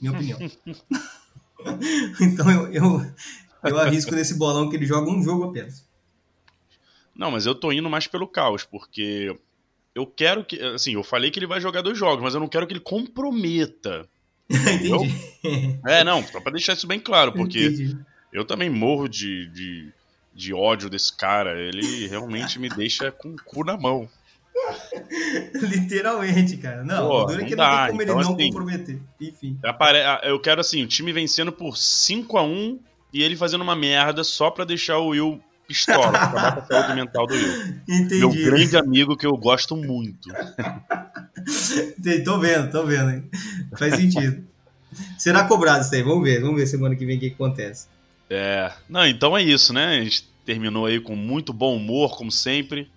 Minha 0.00 0.12
opinião. 0.12 0.38
então 2.20 2.50
eu, 2.50 2.72
eu, 2.72 3.12
eu 3.64 3.78
arrisco 3.78 4.14
nesse 4.14 4.34
bolão 4.34 4.68
que 4.68 4.76
ele 4.76 4.86
joga 4.86 5.10
um 5.10 5.22
jogo 5.22 5.44
apenas. 5.44 5.86
Não, 7.14 7.30
mas 7.30 7.46
eu 7.46 7.54
tô 7.54 7.72
indo 7.72 7.88
mais 7.88 8.06
pelo 8.06 8.28
caos, 8.28 8.64
porque 8.64 9.34
eu 9.94 10.06
quero 10.06 10.44
que. 10.44 10.60
Assim, 10.60 10.92
eu 10.92 11.02
falei 11.02 11.30
que 11.30 11.38
ele 11.38 11.46
vai 11.46 11.60
jogar 11.60 11.80
dois 11.80 11.96
jogos, 11.96 12.22
mas 12.22 12.34
eu 12.34 12.40
não 12.40 12.48
quero 12.48 12.66
que 12.66 12.72
ele 12.74 12.80
comprometa. 12.80 14.06
É, 15.86 16.02
não, 16.02 16.24
só 16.24 16.40
pra 16.40 16.50
deixar 16.50 16.72
isso 16.72 16.88
bem 16.88 16.98
claro, 16.98 17.32
porque 17.32 17.66
Entendi. 17.66 17.98
eu 18.32 18.44
também 18.44 18.68
morro 18.68 19.08
de, 19.08 19.48
de, 19.48 19.92
de 20.34 20.52
ódio 20.52 20.90
desse 20.90 21.16
cara. 21.16 21.60
Ele 21.60 22.08
realmente 22.08 22.58
me 22.58 22.68
deixa 22.68 23.12
com 23.12 23.28
o 23.28 23.42
cu 23.44 23.64
na 23.64 23.76
mão. 23.76 24.08
Literalmente, 25.54 26.56
cara. 26.56 26.82
Não, 26.84 27.08
Pô, 27.08 27.22
o 27.22 27.24
duro 27.26 27.38
é 27.38 27.42
não 27.42 27.48
que 27.48 27.56
dá, 27.56 27.70
não 27.70 27.76
tem 27.78 27.86
como 27.88 28.02
ele 28.02 28.10
então, 28.10 28.22
não 28.22 28.34
assim- 28.34 28.46
comprometer. 28.50 28.98
Enfim. 29.20 29.58
Apare- 29.64 29.98
ah, 30.02 30.20
Eu 30.24 30.40
quero, 30.40 30.60
assim, 30.60 30.82
o 30.82 30.86
time 30.86 31.12
vencendo 31.12 31.52
por 31.52 31.76
5 31.76 32.36
a 32.38 32.42
1 32.42 32.78
e 33.12 33.22
ele 33.22 33.36
fazendo 33.36 33.60
uma 33.62 33.76
merda 33.76 34.24
só 34.24 34.50
pra 34.50 34.64
deixar 34.64 34.98
o 34.98 35.08
Will 35.08 35.40
pistola, 35.68 36.10
pra 36.10 36.22
acabar 36.24 36.54
com 36.54 36.60
a 36.60 36.66
saúde 36.66 36.94
mental 37.00 37.26
do 37.26 37.34
Will. 37.34 37.74
Entendi. 37.88 38.18
Meu 38.18 38.30
grande 38.30 38.76
amigo 38.76 39.16
que 39.16 39.26
eu 39.26 39.36
gosto 39.36 39.76
muito. 39.76 40.28
Tô 42.24 42.38
vendo, 42.38 42.70
tô 42.70 42.84
vendo. 42.86 43.10
hein? 43.10 43.24
Faz 43.76 43.94
sentido. 43.96 44.44
Será 45.18 45.44
cobrado 45.44 45.84
isso 45.84 45.94
aí? 45.94 46.02
Vamos 46.02 46.24
ver. 46.24 46.40
Vamos 46.40 46.56
ver 46.56 46.66
semana 46.66 46.94
que 46.96 47.04
vem 47.04 47.16
o 47.16 47.20
que 47.20 47.28
que 47.30 47.34
acontece. 47.34 47.88
É. 48.30 48.72
Não, 48.88 49.06
então 49.06 49.36
é 49.36 49.42
isso, 49.42 49.72
né? 49.72 49.98
A 49.98 50.04
gente 50.04 50.24
terminou 50.44 50.86
aí 50.86 51.00
com 51.00 51.14
muito 51.16 51.52
bom 51.52 51.76
humor, 51.76 52.16
como 52.16 52.30
sempre. 52.30 52.88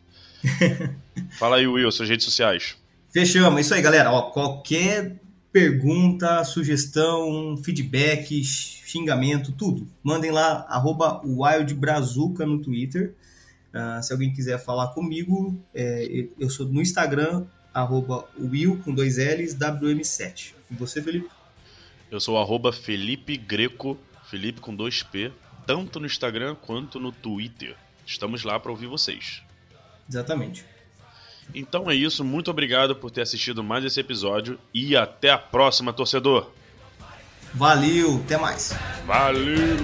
Fala 1.37 1.57
aí, 1.57 1.67
Will, 1.67 1.91
suas 1.91 2.09
redes 2.09 2.25
sociais. 2.25 2.75
Fechamos. 3.11 3.61
Isso 3.61 3.73
aí, 3.73 3.81
galera. 3.81 4.11
Ó, 4.11 4.31
qualquer 4.31 5.19
pergunta, 5.51 6.43
sugestão, 6.43 7.57
feedback, 7.57 8.43
xingamento, 8.43 9.51
tudo. 9.51 9.87
Mandem 10.03 10.31
lá, 10.31 10.65
arroba 10.69 11.21
wildbrazuca 11.25 12.45
no 12.45 12.61
Twitter. 12.61 13.15
Ah, 13.73 14.01
se 14.01 14.11
alguém 14.11 14.33
quiser 14.33 14.63
falar 14.63 14.89
comigo, 14.89 15.59
é, 15.73 16.27
eu 16.39 16.49
sou 16.49 16.67
no 16.67 16.81
Instagram, 16.81 17.45
arroba 17.73 18.27
will 18.37 18.79
com 18.83 18.93
dois 18.93 19.17
L's, 19.17 19.55
WM7. 19.55 20.53
E 20.71 20.75
você, 20.75 21.01
Felipe? 21.01 21.29
Eu 22.09 22.19
sou 22.19 22.37
arroba 22.37 22.71
Felipe 22.71 23.37
Greco, 23.37 23.97
Felipe 24.29 24.59
com 24.59 24.75
dois 24.75 25.03
P, 25.03 25.31
tanto 25.67 25.99
no 25.99 26.05
Instagram 26.05 26.55
quanto 26.55 26.99
no 26.99 27.11
Twitter. 27.11 27.75
Estamos 28.05 28.43
lá 28.43 28.59
para 28.59 28.71
ouvir 28.71 28.87
vocês. 28.87 29.43
Exatamente. 30.09 30.65
Então 31.53 31.89
é 31.89 31.95
isso, 31.95 32.23
muito 32.23 32.51
obrigado 32.51 32.95
por 32.95 33.11
ter 33.11 33.21
assistido 33.21 33.63
mais 33.63 33.83
esse 33.83 33.99
episódio 33.99 34.59
e 34.73 34.95
até 34.95 35.29
a 35.29 35.37
próxima, 35.37 35.93
torcedor. 35.93 36.51
Valeu, 37.53 38.21
até 38.25 38.37
mais. 38.37 38.75
Valeu! 39.05 39.77